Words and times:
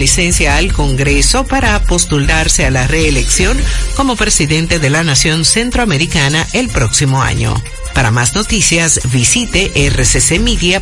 licencia 0.00 0.56
al 0.56 0.72
Congreso 0.72 1.46
para 1.46 1.78
postularse 1.84 2.64
a 2.64 2.70
la 2.70 2.86
reelección 2.86 3.56
como 3.94 4.16
presidente 4.16 4.78
de 4.78 4.90
la 4.90 5.04
Nación 5.04 5.44
Centroamericana 5.44 6.48
el 6.54 6.68
próximo 6.70 7.22
año. 7.22 7.54
Para 7.94 8.10
más 8.10 8.34
noticias, 8.34 9.00
visite 9.12 9.70
rccmedia.com.do. 9.74 10.80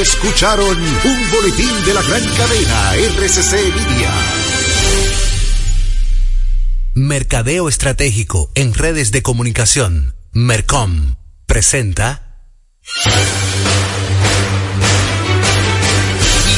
Escucharon 0.00 0.78
un 0.78 1.30
boletín 1.32 1.84
de 1.84 1.94
la 1.94 2.02
gran 2.02 2.24
cadena 2.24 2.94
RCC 2.94 3.52
Media. 3.74 4.10
Mercadeo 6.94 7.68
Estratégico 7.68 8.50
en 8.54 8.72
redes 8.72 9.10
de 9.10 9.22
comunicación. 9.22 10.14
Mercom 10.32 11.16
presenta. 11.46 12.44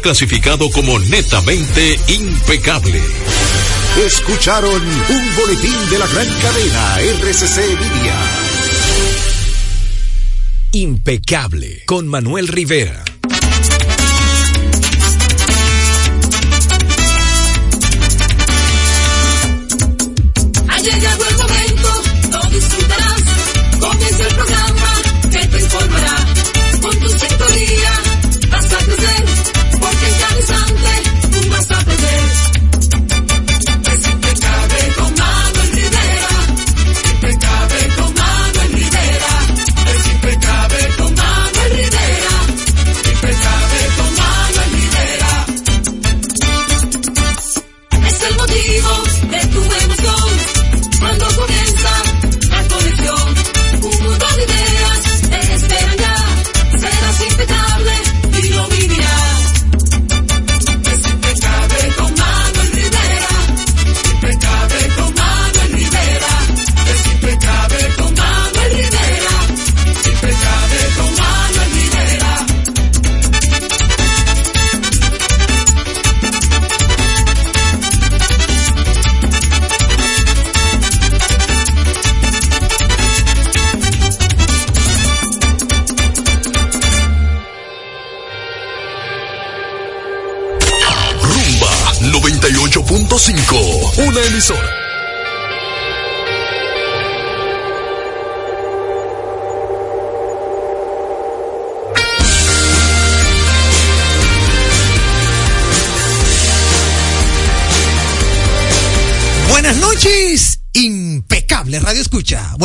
clasificado 0.00 0.70
como 0.70 0.98
netamente 0.98 1.98
impecable. 2.08 3.00
Escucharon 4.04 4.82
un 4.82 5.36
boletín 5.36 5.90
de 5.90 5.98
la 5.98 6.06
gran 6.06 6.26
cadena 6.40 6.98
RCC 7.00 7.58
Media. 7.80 8.14
Impecable 10.72 11.82
con 11.86 12.06
Manuel 12.06 12.48
Rivera. 12.48 13.04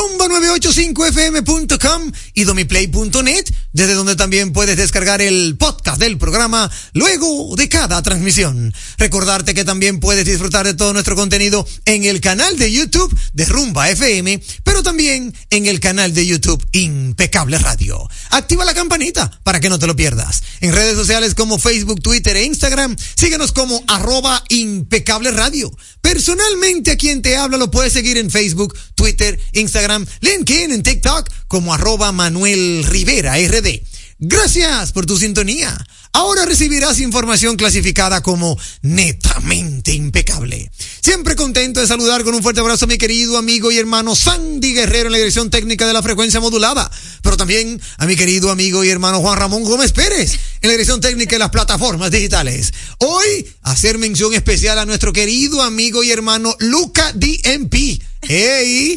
rumba985fm.com 0.00 2.12
y 2.32 2.44
domiplay.net, 2.44 3.44
desde 3.72 3.94
donde 3.94 4.14
también 4.16 4.52
puedes 4.52 4.78
descargar 4.78 5.20
el 5.20 5.56
podcast 5.58 6.00
del 6.00 6.16
programa 6.16 6.70
luego 6.94 7.54
de 7.56 7.68
cada 7.68 8.00
transmisión. 8.02 8.72
Recordarte 8.96 9.52
que 9.52 9.64
también 9.64 10.00
puedes 10.00 10.24
disfrutar 10.24 10.64
de 10.64 10.72
todo 10.74 10.94
nuestro 10.94 11.16
contenido 11.16 11.66
en 11.84 12.04
el 12.04 12.22
canal 12.22 12.56
de 12.56 12.72
YouTube 12.72 13.14
de 13.34 13.44
Rumba 13.44 13.90
FM, 13.90 14.42
pero 14.64 14.82
también 14.82 15.34
en 15.50 15.66
el 15.66 15.80
canal 15.80 16.14
de 16.14 16.26
YouTube 16.26 16.66
Impecable 16.72 17.58
Radio. 17.58 18.08
Activa 18.30 18.64
la 18.64 18.72
campanita 18.72 19.30
para 19.42 19.60
que 19.60 19.68
no 19.68 19.78
te 19.78 19.86
lo 19.86 19.94
pierdas. 19.96 20.42
En 20.60 20.72
redes 20.72 20.96
sociales 20.96 21.34
como 21.34 21.58
Facebook, 21.58 22.00
Twitter 22.00 22.36
e 22.36 22.44
Instagram, 22.44 22.96
síguenos 23.16 23.52
como 23.52 23.84
arroba 23.86 24.42
impecable 24.48 25.30
radio. 25.30 25.70
Personalmente 26.00 26.92
a 26.92 26.96
quien 26.96 27.20
te 27.20 27.36
habla 27.36 27.58
lo 27.58 27.70
puedes 27.70 27.92
seguir 27.92 28.16
en 28.16 28.30
Facebook, 28.30 28.74
Twitter, 28.94 29.38
Instagram, 29.52 29.89
LinkedIn, 30.20 30.72
en 30.72 30.82
TikTok 30.82 31.28
como 31.48 31.74
arroba 31.74 32.12
Manuel 32.12 32.84
Rivera 32.84 33.36
RD. 33.36 33.82
Gracias 34.22 34.92
por 34.92 35.06
tu 35.06 35.16
sintonía. 35.16 35.76
Ahora 36.12 36.44
recibirás 36.44 36.98
información 36.98 37.56
clasificada 37.56 38.20
como 38.20 38.58
netamente 38.82 39.92
impecable. 39.92 40.70
Siempre 41.00 41.36
contento 41.36 41.80
de 41.80 41.86
saludar 41.86 42.24
con 42.24 42.34
un 42.34 42.42
fuerte 42.42 42.60
abrazo 42.60 42.84
a 42.84 42.88
mi 42.88 42.98
querido 42.98 43.38
amigo 43.38 43.70
y 43.70 43.78
hermano 43.78 44.16
Sandy 44.16 44.74
Guerrero 44.74 45.06
en 45.06 45.12
la 45.12 45.18
dirección 45.18 45.50
técnica 45.50 45.86
de 45.86 45.92
la 45.92 46.02
frecuencia 46.02 46.40
modulada, 46.40 46.90
pero 47.22 47.36
también 47.36 47.80
a 47.96 48.06
mi 48.06 48.16
querido 48.16 48.50
amigo 48.50 48.84
y 48.84 48.90
hermano 48.90 49.20
Juan 49.20 49.38
Ramón 49.38 49.62
Gómez 49.62 49.92
Pérez 49.92 50.32
en 50.60 50.68
la 50.68 50.72
dirección 50.72 51.00
técnica 51.00 51.36
de 51.36 51.40
las 51.40 51.50
plataformas 51.50 52.10
digitales. 52.10 52.74
Hoy 52.98 53.48
hacer 53.62 53.96
mención 53.96 54.34
especial 54.34 54.78
a 54.80 54.84
nuestro 54.84 55.12
querido 55.12 55.62
amigo 55.62 56.02
y 56.02 56.10
hermano 56.10 56.56
Luca 56.58 57.12
DMP. 57.14 58.02
¡Ey! 58.30 58.96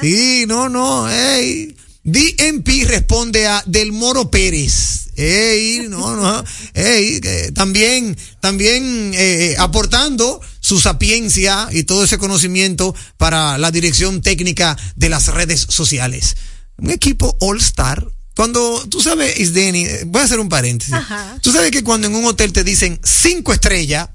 Sí, 0.00 0.44
no, 0.46 0.68
no, 0.68 1.10
¡ey! 1.10 1.74
DMP 2.04 2.86
responde 2.86 3.44
a 3.48 3.60
Del 3.66 3.90
Moro 3.90 4.30
Pérez. 4.30 5.08
Ey, 5.16 5.88
no, 5.88 6.14
no, 6.14 6.44
ey, 6.74 7.20
también, 7.54 8.16
también 8.40 9.10
eh, 9.14 9.56
aportando 9.58 10.40
su 10.60 10.78
sapiencia 10.78 11.68
y 11.72 11.82
todo 11.82 12.04
ese 12.04 12.18
conocimiento 12.18 12.94
para 13.16 13.58
la 13.58 13.72
dirección 13.72 14.22
técnica 14.22 14.78
de 14.94 15.08
las 15.08 15.26
redes 15.26 15.66
sociales. 15.68 16.36
Un 16.76 16.90
equipo 16.90 17.36
All 17.40 17.58
Star. 17.58 18.06
Cuando 18.36 18.86
tú 18.88 19.02
sabes, 19.02 19.40
Isdeni, 19.40 19.86
eh, 19.86 20.04
voy 20.06 20.22
a 20.22 20.24
hacer 20.24 20.38
un 20.38 20.48
paréntesis. 20.48 20.94
Ajá. 20.94 21.36
Tú 21.42 21.50
sabes 21.50 21.72
que 21.72 21.82
cuando 21.82 22.06
en 22.06 22.14
un 22.14 22.26
hotel 22.26 22.52
te 22.52 22.62
dicen 22.62 23.00
cinco 23.02 23.52
estrellas, 23.52 24.10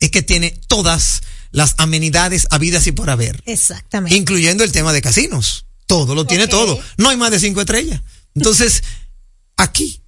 es 0.00 0.10
que 0.10 0.20
tiene 0.20 0.50
todas 0.68 1.22
las 1.50 1.74
amenidades 1.78 2.46
habidas 2.50 2.86
y 2.86 2.92
por 2.92 3.10
haber 3.10 3.42
Exactamente. 3.46 4.16
incluyendo 4.16 4.64
el 4.64 4.72
tema 4.72 4.92
de 4.92 5.02
casinos. 5.02 5.66
Todo 5.86 6.14
lo 6.14 6.24
tiene 6.24 6.46
todo. 6.46 6.80
No 6.98 7.08
hay 7.08 7.16
más 7.16 7.30
de 7.32 7.40
cinco 7.40 7.60
estrellas. 7.60 8.00
Entonces, 8.34 8.82
aquí, 9.56 10.02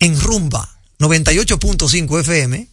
en 0.00 0.18
Rumba 0.20 0.68
98.5 0.98 2.20
FM, 2.20 2.68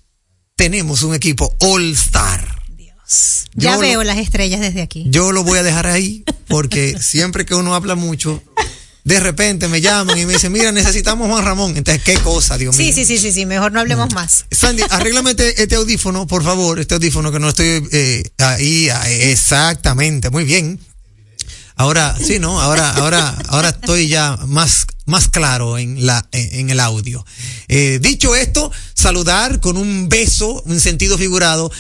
tenemos 0.56 1.04
un 1.04 1.13
equipo 1.13 1.54
All 1.60 1.92
Star. 1.94 2.63
Dios. 2.75 3.45
Ya 3.54 3.77
veo 3.77 4.00
lo- 4.00 4.04
las 4.06 4.18
estrellas 4.18 4.60
desde 4.62 4.81
aquí. 4.81 5.06
Yo 5.10 5.31
lo 5.31 5.44
voy 5.44 5.60
a 5.60 5.63
dejar 5.63 5.86
ahí 5.88 6.24
porque 6.48 6.98
siempre 7.00 7.45
que 7.45 7.54
uno 7.56 7.75
habla 7.75 7.94
mucho, 7.95 8.42
de 9.06 9.19
repente 9.19 9.68
me 9.68 9.81
llaman 9.81 10.18
y 10.18 10.25
me 10.25 10.34
dicen, 10.34 10.52
mira, 10.52 10.72
necesitamos 10.72 11.30
Juan 11.30 11.46
Ramón. 11.46 11.78
Entonces, 11.78 12.04
¿qué 12.04 12.16
cosa, 12.16 12.57
Dios 12.57 12.75
mío? 12.75 12.88
Sí, 12.88 12.92
sí, 12.92 13.06
sí, 13.06 13.19
sí, 13.19 13.31
sí, 13.31 13.46
mejor 13.46 13.72
no 13.72 13.80
hablemos 13.80 14.12
más. 14.16 14.46
Sandy, 14.50 14.81
arréglame 14.90 15.30
este, 15.31 15.62
este 15.62 15.75
audífono, 15.75 16.25
por 16.25 16.44
favor, 16.44 16.80
este 16.80 16.96
audífono 16.96 17.31
que 17.31 17.40
no 17.40 17.50
estoy 17.50 17.88
eh, 17.92 18.24
ahí, 18.40 18.90
ah, 18.90 19.07
exactamente, 19.07 20.31
muy 20.31 20.44
bien. 20.44 20.80
Ahora, 21.75 22.16
sí, 22.19 22.40
¿no? 22.40 22.60
Ahora, 22.60 22.90
ahora, 22.92 23.38
ahora 23.50 23.69
estoy 23.69 24.07
ya 24.07 24.38
más, 24.48 24.88
más 25.06 25.28
claro 25.28 25.78
en 25.78 26.06
la, 26.06 26.28
en 26.31 26.69
el 26.72 26.80
audio. 26.80 27.24
Eh, 27.68 28.00
dicho 28.02 28.36
esto, 28.36 28.72
saludar 28.96 29.60
con 29.60 29.78
un 29.78 30.10
beso 30.10 30.63
en 30.66 30.80
sentido 30.80 31.18
figurado. 31.18 31.72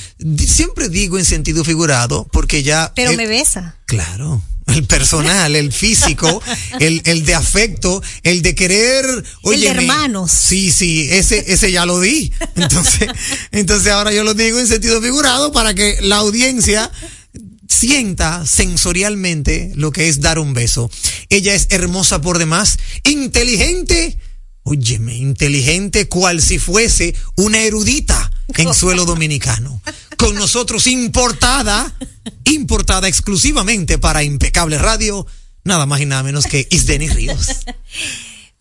Siempre 0.47 0.89
digo 0.89 1.17
en 1.17 1.25
sentido 1.25 1.63
figurado 1.63 2.27
porque 2.31 2.61
ya. 2.61 2.91
Pero 2.93 3.11
eh, 3.11 3.17
me 3.17 3.25
besa. 3.25 3.77
Claro. 3.85 4.43
El 4.67 4.85
personal, 4.85 5.55
el 5.55 5.71
físico, 5.71 6.41
el, 6.79 7.01
el 7.05 7.23
de 7.23 7.35
afecto, 7.35 8.01
el 8.23 8.41
de 8.41 8.55
querer. 8.55 9.05
óyeme, 9.43 9.81
hermanos. 9.81 10.31
Sí, 10.31 10.71
sí, 10.71 11.07
ese, 11.11 11.45
ese 11.53 11.71
ya 11.71 11.85
lo 11.85 11.99
di. 11.99 12.33
Entonces, 12.55 13.09
entonces 13.51 13.91
ahora 13.91 14.11
yo 14.11 14.23
lo 14.23 14.33
digo 14.33 14.59
en 14.59 14.67
sentido 14.67 15.01
figurado 15.01 15.51
para 15.51 15.73
que 15.75 15.97
la 16.01 16.17
audiencia 16.17 16.91
sienta 17.67 18.45
sensorialmente 18.45 19.71
lo 19.75 19.91
que 19.91 20.07
es 20.07 20.21
dar 20.21 20.39
un 20.39 20.53
beso. 20.53 20.89
Ella 21.29 21.53
es 21.53 21.67
hermosa 21.69 22.21
por 22.21 22.37
demás, 22.37 22.79
inteligente, 23.03 24.17
óyeme, 24.63 25.15
inteligente 25.15 26.07
cual 26.07 26.41
si 26.41 26.59
fuese 26.59 27.15
una 27.35 27.61
erudita 27.61 28.31
en 28.55 28.73
suelo 28.73 29.05
dominicano. 29.05 29.81
Con 30.17 30.35
nosotros 30.35 30.87
importada, 30.87 31.91
importada 32.45 33.07
exclusivamente 33.07 33.97
para 33.97 34.23
Impecable 34.23 34.77
Radio, 34.77 35.27
nada 35.63 35.85
más 35.85 36.01
y 36.01 36.05
nada 36.05 36.23
menos 36.23 36.45
que 36.45 36.67
Isdeni 36.71 37.09
Ríos. 37.09 37.47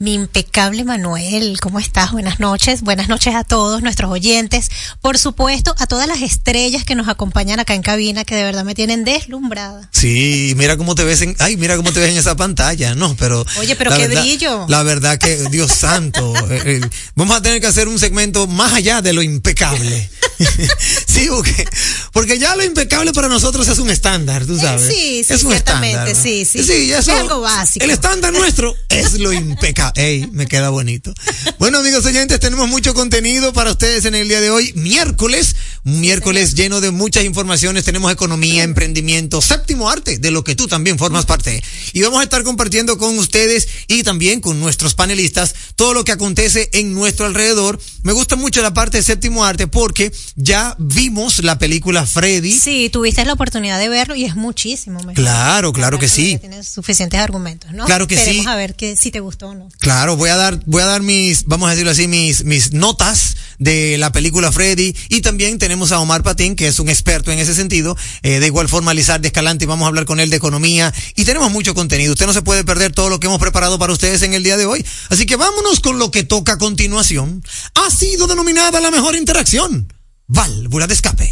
Mi 0.01 0.12
impecable 0.15 0.83
Manuel, 0.85 1.59
¿cómo 1.61 1.79
estás? 1.79 2.11
Buenas 2.11 2.41
noches. 2.41 2.83
Buenas 2.83 3.09
noches 3.09 3.35
a 3.37 3.45
todos 3.45 3.81
nuestros 3.81 4.11
oyentes. 4.11 4.69
Por 5.01 5.17
supuesto, 5.17 5.73
a 5.79 5.87
todas 5.87 6.09
las 6.09 6.21
estrellas 6.21 6.85
que 6.85 6.97
nos 6.97 7.09
acompañan 7.09 7.61
acá 7.61 7.75
en 7.75 7.83
cabina, 7.83 8.25
que 8.25 8.35
de 8.35 8.43
verdad 8.43 8.65
me 8.65 8.75
tienen 8.75 9.05
deslumbrada. 9.05 9.89
Sí, 9.93 10.53
mira 10.56 10.77
cómo 10.77 10.97
te 10.97 11.05
ves 11.05 11.23
en, 11.23 11.37
ay, 11.39 11.56
mira 11.56 11.77
cómo 11.77 11.93
te 11.93 12.01
ves 12.01 12.11
en 12.11 12.17
esa 12.19 12.37
pantalla, 12.37 12.97
no, 12.97 13.15
pero. 13.17 13.47
Oye, 13.61 13.77
pero 13.77 13.93
qué 13.93 14.09
verdad- 14.09 14.23
brillo. 14.23 14.67
La 14.69 14.83
verdad 14.83 15.17
que, 15.17 15.37
Dios 15.49 15.71
santo, 15.73 16.35
eh, 16.51 16.62
eh, 16.67 16.81
vamos 17.15 17.37
a 17.37 17.41
tener 17.41 17.61
que 17.61 17.69
hacer 17.69 17.87
un 17.87 17.99
segmento 18.01 18.49
más 18.49 18.73
allá 18.73 19.01
de 19.01 19.12
lo 19.12 19.23
impecable. 19.23 20.11
sí, 21.07 21.27
porque, 21.29 21.65
porque 22.13 22.39
ya 22.39 22.57
lo 22.57 22.65
impecable 22.65 23.13
para 23.13 23.29
nosotros 23.29 23.67
es 23.69 23.79
un 23.79 23.91
estándar, 23.91 24.45
tú 24.47 24.59
sabes. 24.59 24.87
sí, 24.87 25.25
sí, 25.25 25.33
es 25.35 25.43
un 25.45 25.51
ciertamente, 25.51 26.11
estándar. 26.13 26.23
sí, 26.23 26.45
sí. 26.45 26.63
Sí, 26.65 26.93
Es 26.93 27.01
eso- 27.01 27.13
algo 27.17 27.41
básico. 27.41 27.85
El 27.85 27.91
estándar 27.91 28.33
nuestro 28.33 28.75
es 28.89 29.15
lo 29.15 29.33
impecable. 29.33 29.93
Ey, 30.05 30.27
me 30.33 30.47
queda 30.47 30.71
bonito. 30.71 31.13
Bueno, 31.59 31.79
amigos 31.79 32.05
oyentes, 32.05 32.41
tenemos 32.41 32.69
mucho 32.69 32.95
contenido 32.95 33.53
para 33.53 33.71
ustedes 33.71 34.05
en 34.05 34.15
el 34.15 34.29
día 34.29 34.41
de 34.41 34.51
hoy, 34.51 34.73
miércoles, 34.75 35.55
un 35.85 36.01
miércoles 36.01 36.55
lleno 36.55 36.81
de 36.81 36.91
muchas 36.91 37.25
informaciones. 37.25 37.85
Tenemos 37.85 38.13
economía, 38.13 38.63
emprendimiento, 38.65 39.41
séptimo 39.43 39.89
arte, 39.91 40.19
de 40.19 40.31
lo 40.31 40.45
que 40.45 40.55
tú 40.57 40.67
también 40.69 40.99
formas 40.99 41.27
parte. 41.27 41.63
Y 41.93 42.03
vamos 42.03 42.21
a 42.21 42.25
estar 42.25 42.43
compartiendo 42.43 42.99
con 42.99 43.19
ustedes 43.19 43.69
y 43.87 44.03
también 44.03 44.41
con 44.41 44.59
nuestros 44.61 44.95
panelistas 44.95 45.55
todo 45.77 45.95
lo 45.95 46.05
que 46.05 46.13
acontece 46.13 46.71
en 46.73 46.93
nuestro 46.95 47.27
alrededor. 47.27 47.81
Me 48.03 48.13
gusta 48.13 48.37
mucho 48.37 48.63
la 48.63 48.75
parte 48.75 48.99
de 48.99 49.03
séptimo 49.03 49.45
arte 49.45 49.67
porque 49.67 50.13
ya 50.37 50.75
vimos 50.79 51.43
la 51.43 51.59
película 51.59 52.06
Freddy. 52.06 52.53
Sí, 52.53 52.91
tuviste 52.91 53.25
la 53.25 53.32
oportunidad 53.32 53.79
de 53.79 53.88
verlo 53.88 54.15
y 54.15 54.25
es 54.25 54.37
muchísimo 54.37 54.99
mejor. 55.00 55.15
Claro, 55.15 55.73
claro 55.73 55.99
que 55.99 56.09
sí. 56.09 56.38
Tienes 56.38 56.69
suficientes 56.69 57.21
argumentos, 57.21 57.73
¿no? 57.73 57.85
Claro 57.85 58.06
que 58.06 58.15
Esperemos 58.15 58.44
sí. 58.44 58.50
a 58.50 58.56
ver 58.56 58.75
que, 58.75 58.97
si 58.97 59.11
te 59.11 59.21
gustó 59.21 59.49
o 59.49 59.55
no. 59.55 59.69
Claro, 59.79 60.17
voy 60.17 60.31
a 60.31 60.37
dar, 60.37 60.61
voy 60.67 60.82
a 60.82 60.87
dar 60.87 61.03
mis, 61.03 61.44
vamos 61.44 61.69
a 61.69 61.71
decirlo 61.71 61.93
así, 61.93 62.09
mis, 62.09 62.44
mis 62.44 62.73
notas 62.73 63.37
de 63.59 63.99
la 63.99 64.12
película 64.12 64.50
Freddy 64.53 64.94
y 65.09 65.21
también 65.21 65.59
tenemos 65.59 65.93
a 65.93 66.00
Omar 66.00 66.23
Patín, 66.23 66.56
que 66.56 66.69
es 66.69 66.79
un 66.79 66.88
experto 66.88 67.31
en 67.31 67.38
ese 67.38 67.55
sentido. 67.55 67.97
Eh, 68.23 68.41
de 68.41 68.47
igual 68.47 68.69
forma, 68.69 68.94
Lizar 68.94 69.20
de 69.20 69.29
Escalante, 69.29 69.67
vamos 69.67 69.85
a 69.85 69.88
hablar 69.88 70.05
con 70.05 70.20
él 70.20 70.31
de 70.31 70.37
economía 70.37 70.93
y 71.15 71.25
tenemos 71.25 71.50
mucho 71.53 71.75
contenido. 71.75 72.12
Usted 72.12 72.27
no 72.27 72.32
se 72.32 72.43
puede 72.43 72.65
perder 72.65 72.93
todo 72.93 73.09
lo 73.09 73.20
que 73.20 73.27
hemos 73.27 73.41
preparado 73.41 73.79
para 73.79 73.93
ustedes 73.93 74.23
en 74.23 74.35
el 74.35 74.43
día 74.43 74.56
de 74.56 74.67
hoy. 74.67 74.85
Así 75.11 75.27
que 75.27 75.37
vámonos 75.37 75.81
con 75.81 75.99
lo 75.99 76.11
que 76.11 76.25
toca 76.25 76.55
a 76.55 76.59
continuación. 76.59 77.43
Ha 77.75 77.91
sido 77.91 78.27
denominada 78.27 78.81
la 78.81 78.91
mejor 78.91 79.17
interacción. 79.17 79.88
Válvula 80.26 80.87
de 80.87 80.94
escape. 80.94 81.31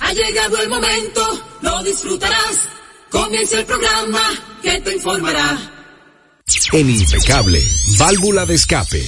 Ha 0.00 0.12
llegado 0.12 0.58
el 0.58 0.68
momento, 0.68 1.44
lo 1.62 1.82
disfrutarás. 1.82 2.68
Comienza 3.10 3.58
el 3.58 3.64
programa 3.64 4.20
que 4.62 4.80
te 4.80 4.94
informará. 4.94 5.58
En 6.72 6.90
Impecable, 6.90 7.64
válvula 7.98 8.44
de 8.44 8.54
escape. 8.54 9.02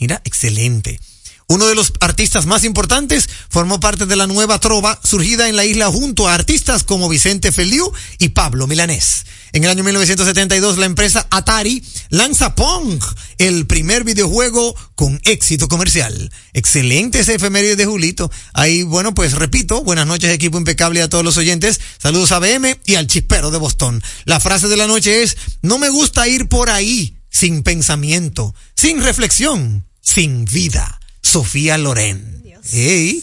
Mira, 0.00 0.20
excelente. 0.24 1.00
Uno 1.46 1.66
de 1.66 1.74
los 1.74 1.92
artistas 2.00 2.46
más 2.46 2.64
importantes 2.64 3.28
formó 3.50 3.78
parte 3.78 4.06
de 4.06 4.16
la 4.16 4.26
nueva 4.26 4.58
trova 4.58 4.98
surgida 5.04 5.48
en 5.48 5.56
la 5.56 5.64
isla 5.64 5.88
junto 5.88 6.26
a 6.26 6.34
artistas 6.34 6.84
como 6.84 7.08
Vicente 7.08 7.52
Feliu 7.52 7.92
y 8.18 8.30
Pablo 8.30 8.66
Milanés. 8.66 9.24
En 9.52 9.62
el 9.62 9.70
año 9.70 9.84
1972 9.84 10.78
la 10.78 10.86
empresa 10.86 11.28
Atari 11.30 11.84
lanza 12.08 12.54
Pong, 12.56 13.00
el 13.38 13.66
primer 13.66 14.02
videojuego 14.02 14.74
con 14.96 15.20
éxito 15.24 15.68
comercial. 15.68 16.32
Excelente 16.54 17.20
ese 17.20 17.34
efeméride 17.34 17.76
de 17.76 17.86
Julito. 17.86 18.32
Ahí, 18.52 18.82
bueno, 18.82 19.14
pues 19.14 19.34
repito, 19.34 19.84
buenas 19.84 20.06
noches 20.06 20.32
equipo 20.32 20.58
impecable 20.58 21.02
a 21.02 21.08
todos 21.08 21.24
los 21.24 21.36
oyentes. 21.36 21.80
Saludos 21.98 22.32
a 22.32 22.40
BM 22.40 22.80
y 22.86 22.96
al 22.96 23.06
chispero 23.06 23.50
de 23.50 23.58
Boston. 23.58 24.02
La 24.24 24.40
frase 24.40 24.66
de 24.66 24.76
la 24.76 24.86
noche 24.86 25.22
es, 25.22 25.36
no 25.62 25.78
me 25.78 25.88
gusta 25.88 26.26
ir 26.26 26.48
por 26.48 26.70
ahí 26.70 27.16
sin 27.30 27.62
pensamiento, 27.62 28.54
sin 28.74 29.02
reflexión, 29.02 29.86
sin 30.00 30.46
vida. 30.46 31.00
Sofía 31.24 31.78
Loren. 31.78 32.42
Ey, 32.72 33.22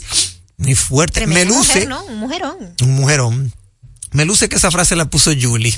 muy 0.57 0.75
fuerte. 0.75 1.21
Tremenda 1.21 1.45
Me 1.45 1.57
luce. 1.57 1.73
mujer, 1.73 1.87
¿no? 1.87 2.03
Un 2.05 2.17
mujerón. 2.17 2.57
Un 2.81 2.91
mujerón. 2.95 3.53
Me 4.11 4.25
luce 4.25 4.49
que 4.49 4.57
esa 4.57 4.71
frase 4.71 4.95
la 4.97 5.09
puso 5.09 5.31
Julie. 5.39 5.73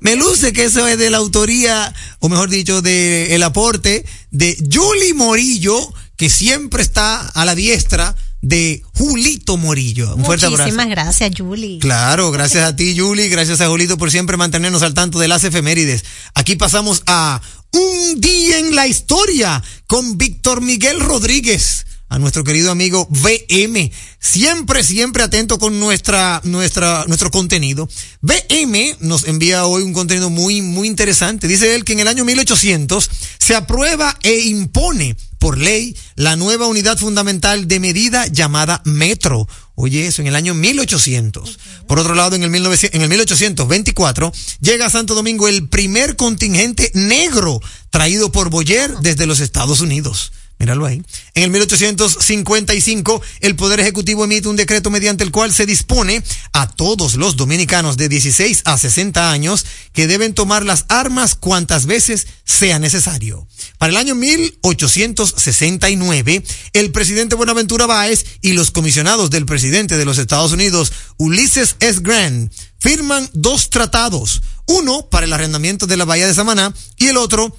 Me 0.00 0.16
luce 0.16 0.52
que 0.52 0.64
eso 0.64 0.86
es 0.86 0.98
de 0.98 1.08
la 1.10 1.16
autoría, 1.18 1.94
o 2.18 2.28
mejor 2.28 2.50
dicho, 2.50 2.82
de 2.82 3.34
el 3.34 3.42
aporte 3.42 4.04
de 4.30 4.56
Julie 4.70 5.14
Morillo, 5.14 5.78
que 6.16 6.28
siempre 6.28 6.82
está 6.82 7.20
a 7.20 7.44
la 7.46 7.54
diestra 7.54 8.14
de 8.40 8.82
Julito 8.94 9.56
Morillo. 9.56 10.14
Un 10.14 10.24
fuerte 10.24 10.46
abrazo. 10.46 10.62
Muchísimas 10.64 10.88
gracias, 10.88 11.32
Julie. 11.36 11.78
Claro, 11.80 12.30
gracias 12.30 12.64
a 12.64 12.76
ti, 12.76 12.96
Julie, 12.96 13.28
gracias 13.28 13.60
a 13.60 13.68
Julito 13.68 13.98
por 13.98 14.10
siempre 14.10 14.36
mantenernos 14.36 14.82
al 14.82 14.94
tanto 14.94 15.18
de 15.18 15.28
las 15.28 15.44
efemérides. 15.44 16.04
Aquí 16.34 16.56
pasamos 16.56 17.02
a 17.06 17.40
Un 17.72 18.20
día 18.20 18.58
en 18.58 18.74
la 18.74 18.86
historia 18.86 19.62
con 19.86 20.16
Víctor 20.16 20.62
Miguel 20.62 21.00
Rodríguez, 21.00 21.84
a 22.08 22.18
nuestro 22.18 22.42
querido 22.42 22.70
amigo 22.70 23.06
VM, 23.10 23.92
siempre, 24.18 24.82
siempre 24.82 25.22
atento 25.22 25.58
con 25.58 25.78
nuestra, 25.78 26.40
nuestra, 26.44 27.04
nuestro 27.06 27.30
contenido. 27.30 27.88
VM 28.22 28.96
nos 29.00 29.24
envía 29.24 29.66
hoy 29.66 29.82
un 29.82 29.92
contenido 29.92 30.30
muy, 30.30 30.62
muy 30.62 30.88
interesante. 30.88 31.46
Dice 31.46 31.74
él 31.74 31.84
que 31.84 31.92
en 31.92 32.00
el 32.00 32.08
año 32.08 32.24
1800 32.24 33.10
se 33.38 33.54
aprueba 33.54 34.16
e 34.22 34.40
impone 34.40 35.16
por 35.38 35.58
ley 35.58 35.96
la 36.16 36.36
nueva 36.36 36.66
unidad 36.66 36.96
fundamental 36.96 37.68
de 37.68 37.80
medida 37.80 38.26
llamada 38.26 38.80
metro. 38.84 39.46
Oye, 39.80 40.08
eso 40.08 40.22
en 40.22 40.26
el 40.26 40.34
año 40.34 40.54
1800. 40.54 41.56
Por 41.86 42.00
otro 42.00 42.16
lado, 42.16 42.34
en 42.34 42.42
el, 42.42 42.50
1900 42.50 42.96
en 42.96 43.02
el 43.02 43.08
1824 43.08 44.32
llega 44.60 44.86
a 44.86 44.90
Santo 44.90 45.14
Domingo 45.14 45.46
el 45.46 45.68
primer 45.68 46.16
contingente 46.16 46.90
negro 46.94 47.60
traído 47.88 48.32
por 48.32 48.50
Boyer 48.50 48.98
desde 48.98 49.26
los 49.26 49.38
Estados 49.38 49.80
Unidos. 49.80 50.32
Míralo 50.58 50.86
ahí. 50.86 51.02
En 51.34 51.42
el 51.44 51.50
1855, 51.50 53.22
el 53.40 53.54
Poder 53.54 53.78
Ejecutivo 53.78 54.24
emite 54.24 54.48
un 54.48 54.56
decreto 54.56 54.90
mediante 54.90 55.22
el 55.22 55.30
cual 55.30 55.54
se 55.54 55.66
dispone 55.66 56.20
a 56.52 56.68
todos 56.68 57.14
los 57.14 57.36
dominicanos 57.36 57.96
de 57.96 58.08
16 58.08 58.62
a 58.64 58.76
60 58.76 59.30
años 59.30 59.64
que 59.92 60.08
deben 60.08 60.34
tomar 60.34 60.64
las 60.64 60.84
armas 60.88 61.36
cuantas 61.36 61.86
veces 61.86 62.26
sea 62.44 62.80
necesario. 62.80 63.46
Para 63.78 63.92
el 63.92 63.98
año 63.98 64.16
1869, 64.16 66.42
el 66.72 66.90
presidente 66.90 67.36
Buenaventura 67.36 67.86
Báez 67.86 68.24
y 68.42 68.54
los 68.54 68.72
comisionados 68.72 69.30
del 69.30 69.46
presidente 69.46 69.96
de 69.96 70.04
los 70.04 70.18
Estados 70.18 70.50
Unidos, 70.50 70.92
Ulysses 71.18 71.76
S. 71.78 72.00
Grant, 72.02 72.52
firman 72.80 73.30
dos 73.32 73.70
tratados, 73.70 74.42
uno 74.66 75.08
para 75.08 75.26
el 75.26 75.32
arrendamiento 75.32 75.86
de 75.86 75.96
la 75.96 76.04
bahía 76.04 76.26
de 76.26 76.34
Samaná 76.34 76.74
y 76.96 77.06
el 77.06 77.16
otro 77.16 77.56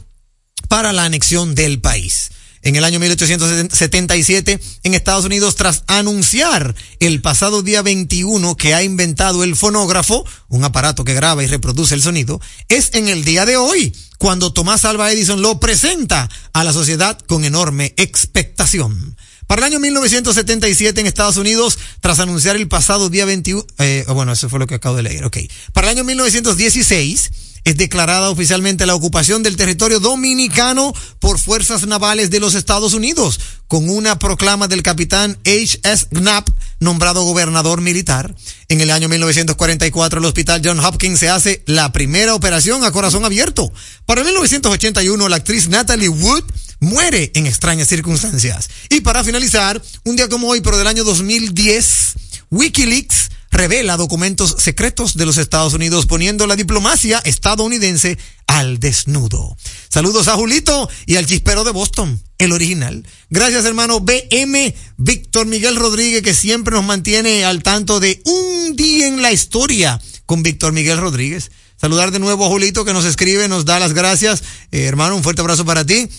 para 0.67 0.91
la 0.91 1.05
anexión 1.05 1.55
del 1.55 1.79
país 1.79 2.31
en 2.61 2.75
el 2.75 2.83
año 2.83 2.99
1877 2.99 4.59
en 4.83 4.93
Estados 4.93 5.25
Unidos 5.25 5.55
tras 5.55 5.83
anunciar 5.87 6.75
el 6.99 7.21
pasado 7.21 7.61
día 7.61 7.81
21 7.81 8.55
que 8.55 8.73
ha 8.73 8.83
inventado 8.83 9.43
el 9.43 9.55
fonógrafo, 9.55 10.25
un 10.47 10.63
aparato 10.63 11.03
que 11.03 11.13
graba 11.13 11.43
y 11.43 11.47
reproduce 11.47 11.95
el 11.95 12.01
sonido, 12.01 12.41
es 12.67 12.91
en 12.93 13.07
el 13.07 13.23
día 13.23 13.45
de 13.45 13.57
hoy 13.57 13.95
cuando 14.17 14.51
Tomás 14.51 14.85
Alva 14.85 15.11
Edison 15.11 15.41
lo 15.41 15.59
presenta 15.59 16.29
a 16.53 16.63
la 16.63 16.73
sociedad 16.73 17.17
con 17.27 17.45
enorme 17.45 17.93
expectación. 17.97 19.15
Para 19.47 19.61
el 19.61 19.73
año 19.73 19.79
1977 19.79 21.01
en 21.01 21.07
Estados 21.07 21.37
Unidos, 21.37 21.79
tras 22.01 22.19
anunciar 22.19 22.55
el 22.55 22.67
pasado 22.67 23.09
día 23.09 23.25
21, 23.25 23.65
eh, 23.79 24.05
bueno, 24.09 24.31
eso 24.31 24.47
fue 24.47 24.59
lo 24.59 24.67
que 24.67 24.75
acabo 24.75 24.95
de 24.95 25.01
leer, 25.01 25.25
ok. 25.25 25.37
Para 25.73 25.87
el 25.87 25.97
año 25.97 26.03
1916, 26.03 27.31
es 27.63 27.77
declarada 27.77 28.29
oficialmente 28.29 28.85
la 28.85 28.95
ocupación 28.95 29.43
del 29.43 29.55
territorio 29.55 29.99
dominicano 29.99 30.93
por 31.19 31.39
fuerzas 31.39 31.85
navales 31.85 32.29
de 32.29 32.39
los 32.39 32.55
Estados 32.55 32.93
Unidos, 32.93 33.39
con 33.67 33.89
una 33.89 34.17
proclama 34.17 34.67
del 34.67 34.83
capitán 34.83 35.37
H.S. 35.45 36.07
Knapp, 36.11 36.49
nombrado 36.79 37.23
gobernador 37.23 37.81
militar. 37.81 38.35
En 38.67 38.81
el 38.81 38.91
año 38.91 39.09
1944, 39.09 40.19
el 40.19 40.25
hospital 40.25 40.61
John 40.63 40.79
Hopkins 40.79 41.19
se 41.19 41.29
hace 41.29 41.63
la 41.65 41.91
primera 41.91 42.33
operación 42.33 42.83
a 42.83 42.91
corazón 42.91 43.25
abierto. 43.25 43.71
Para 44.05 44.23
1981, 44.23 45.29
la 45.29 45.35
actriz 45.35 45.67
Natalie 45.67 46.09
Wood 46.09 46.43
muere 46.79 47.31
en 47.35 47.45
extrañas 47.45 47.87
circunstancias. 47.87 48.69
Y 48.89 49.01
para 49.01 49.23
finalizar, 49.23 49.81
un 50.05 50.15
día 50.15 50.29
como 50.29 50.47
hoy, 50.47 50.61
pero 50.61 50.77
del 50.77 50.87
año 50.87 51.03
2010, 51.03 52.13
Wikileaks 52.49 53.29
revela 53.51 53.97
documentos 53.97 54.55
secretos 54.59 55.15
de 55.15 55.25
los 55.25 55.37
Estados 55.37 55.73
Unidos 55.73 56.05
poniendo 56.05 56.47
la 56.47 56.55
diplomacia 56.55 57.19
estadounidense 57.25 58.17
al 58.47 58.79
desnudo. 58.79 59.57
Saludos 59.89 60.27
a 60.27 60.35
Julito 60.35 60.89
y 61.05 61.15
al 61.15 61.25
chispero 61.25 61.63
de 61.63 61.71
Boston, 61.71 62.21
el 62.37 62.51
original. 62.51 63.05
Gracias 63.29 63.65
hermano 63.65 63.99
BM 63.99 64.73
Víctor 64.97 65.45
Miguel 65.47 65.75
Rodríguez 65.75 66.21
que 66.21 66.33
siempre 66.33 66.73
nos 66.73 66.85
mantiene 66.85 67.45
al 67.45 67.63
tanto 67.63 67.99
de 67.99 68.21
un 68.25 68.75
día 68.75 69.07
en 69.07 69.21
la 69.21 69.31
historia 69.31 70.01
con 70.25 70.43
Víctor 70.43 70.73
Miguel 70.73 70.97
Rodríguez. 70.97 71.51
Saludar 71.79 72.11
de 72.11 72.19
nuevo 72.19 72.45
a 72.45 72.49
Julito 72.49 72.83
que 72.83 72.93
nos 72.93 73.05
escribe, 73.05 73.47
nos 73.47 73.63
da 73.63 73.79
las 73.79 73.93
gracias. 73.93 74.43
Eh, 74.71 74.83
hermano, 74.83 75.15
un 75.15 75.23
fuerte 75.23 75.41
abrazo 75.41 75.63
para 75.63 75.85
ti. 75.85 76.09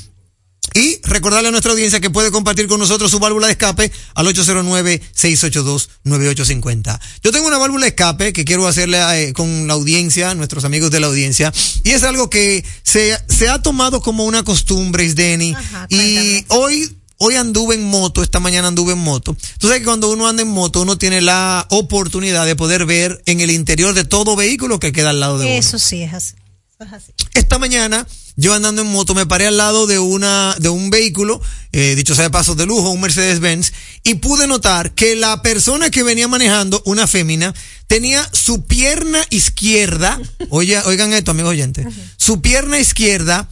Y 0.74 1.00
recordarle 1.02 1.48
a 1.48 1.50
nuestra 1.50 1.72
audiencia 1.72 1.98
que 2.00 2.10
puede 2.10 2.30
compartir 2.30 2.68
con 2.68 2.78
nosotros 2.78 3.10
su 3.10 3.18
válvula 3.18 3.46
de 3.46 3.52
escape 3.52 3.90
al 4.14 4.26
809-682-9850. 4.26 7.00
Yo 7.22 7.32
tengo 7.32 7.46
una 7.46 7.56
válvula 7.58 7.84
de 7.84 7.88
escape 7.88 8.32
que 8.32 8.44
quiero 8.44 8.66
hacerle 8.66 8.98
eh, 9.14 9.32
con 9.32 9.66
la 9.66 9.74
audiencia, 9.74 10.34
nuestros 10.34 10.64
amigos 10.64 10.90
de 10.90 11.00
la 11.00 11.06
audiencia, 11.08 11.52
y 11.82 11.90
es 11.90 12.02
algo 12.02 12.30
que 12.30 12.64
se, 12.82 13.18
se 13.28 13.48
ha 13.48 13.62
tomado 13.62 14.00
como 14.00 14.24
una 14.24 14.42
costumbre, 14.44 15.04
Isdeni, 15.04 15.54
y 15.88 16.44
hoy 16.48 16.96
Hoy 17.22 17.34
anduve 17.34 17.74
en 17.74 17.84
moto, 17.84 18.22
esta 18.22 18.40
mañana 18.40 18.68
anduve 18.68 18.94
en 18.94 18.98
moto. 18.98 19.36
Tú 19.58 19.66
sabes 19.66 19.80
que 19.80 19.84
cuando 19.84 20.10
uno 20.10 20.26
anda 20.26 20.40
en 20.40 20.48
moto, 20.48 20.80
uno 20.80 20.96
tiene 20.96 21.20
la 21.20 21.66
oportunidad 21.68 22.46
de 22.46 22.56
poder 22.56 22.86
ver 22.86 23.22
en 23.26 23.40
el 23.40 23.50
interior 23.50 23.92
de 23.92 24.06
todo 24.06 24.36
vehículo 24.36 24.80
que 24.80 24.90
queda 24.90 25.10
al 25.10 25.20
lado 25.20 25.38
de 25.38 25.44
uno. 25.44 25.54
Eso 25.54 25.78
sí 25.78 26.02
es 26.02 26.14
así. 26.14 26.34
Eso 26.70 26.84
es 26.84 26.92
así. 26.94 27.12
Esta 27.34 27.58
mañana, 27.58 28.06
yo 28.40 28.54
andando 28.54 28.82
en 28.82 28.88
moto, 28.88 29.14
me 29.14 29.26
paré 29.26 29.46
al 29.46 29.58
lado 29.58 29.86
de 29.86 29.98
una, 29.98 30.56
de 30.58 30.70
un 30.70 30.88
vehículo, 30.88 31.40
eh, 31.72 31.94
dicho 31.94 32.14
sea 32.14 32.24
de 32.24 32.30
paso 32.30 32.54
de 32.54 32.64
lujo, 32.64 32.90
un 32.90 33.00
Mercedes-Benz, 33.00 33.72
y 34.02 34.14
pude 34.14 34.46
notar 34.46 34.94
que 34.94 35.14
la 35.14 35.42
persona 35.42 35.90
que 35.90 36.02
venía 36.02 36.26
manejando, 36.26 36.82
una 36.86 37.06
fémina, 37.06 37.54
tenía 37.86 38.26
su 38.32 38.64
pierna 38.64 39.24
izquierda, 39.28 40.18
oye, 40.48 40.78
oigan 40.80 41.12
esto, 41.12 41.32
amigos 41.32 41.50
oyentes, 41.50 41.86
su 42.16 42.40
pierna 42.40 42.80
izquierda, 42.80 43.48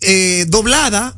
eh, 0.00 0.44
doblada, 0.48 1.16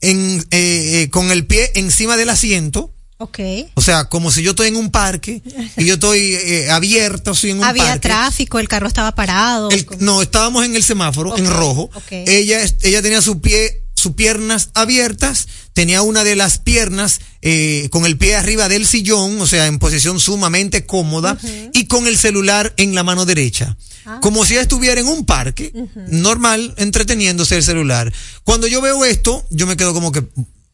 en, 0.00 0.44
eh, 0.50 1.02
eh, 1.02 1.10
con 1.10 1.30
el 1.30 1.46
pie 1.46 1.72
encima 1.74 2.16
del 2.16 2.30
asiento, 2.30 2.92
Ok. 3.22 3.38
o 3.74 3.82
sea, 3.82 4.06
como 4.08 4.32
si 4.32 4.42
yo 4.42 4.50
estoy 4.52 4.68
en 4.68 4.76
un 4.76 4.90
parque 4.90 5.42
y 5.76 5.84
yo 5.84 5.94
estoy 5.94 6.20
eh, 6.34 6.70
abierto, 6.70 7.34
soy 7.34 7.50
en 7.50 7.58
un 7.58 7.64
Había 7.64 7.84
parque. 7.84 8.08
tráfico, 8.08 8.58
el 8.58 8.66
carro 8.66 8.88
estaba 8.88 9.12
parado. 9.14 9.70
El- 9.70 9.86
no, 9.98 10.22
estábamos 10.22 10.64
en 10.64 10.74
el 10.74 10.82
semáforo, 10.82 11.36
en 11.36 11.46
rojo. 11.46 11.90
ok. 11.94 12.12
Ella, 12.12 12.60
ella 12.82 13.02
tenía 13.02 13.20
su 13.20 13.40
pie, 13.42 13.82
sus 13.94 14.12
piernas 14.14 14.70
abiertas, 14.72 15.48
tenía 15.74 16.00
una 16.00 16.24
de 16.24 16.34
las 16.34 16.56
piernas 16.58 17.20
eh, 17.42 17.88
con 17.92 18.06
el 18.06 18.16
pie 18.16 18.36
arriba 18.36 18.68
del 18.70 18.86
sillón, 18.86 19.38
o 19.40 19.46
sea, 19.46 19.66
en 19.66 19.78
posición 19.78 20.18
sumamente 20.18 20.86
cómoda, 20.86 21.36
y 21.74 21.84
con 21.88 22.06
el 22.06 22.16
celular 22.16 22.72
en 22.78 22.94
la 22.94 23.02
mano 23.02 23.26
derecha. 23.26 23.76
Ah. 24.06 24.18
Como 24.22 24.46
si 24.46 24.54
ella 24.54 24.62
estuviera 24.62 24.98
en 24.98 25.06
un 25.08 25.26
parque, 25.26 25.72
normal, 26.08 26.72
entreteniéndose 26.78 27.56
el 27.58 27.62
celular. 27.62 28.10
Cuando 28.44 28.66
yo 28.66 28.80
veo 28.80 29.04
esto, 29.04 29.44
yo 29.50 29.66
me 29.66 29.76
quedo 29.76 29.92
como 29.92 30.10
que, 30.10 30.24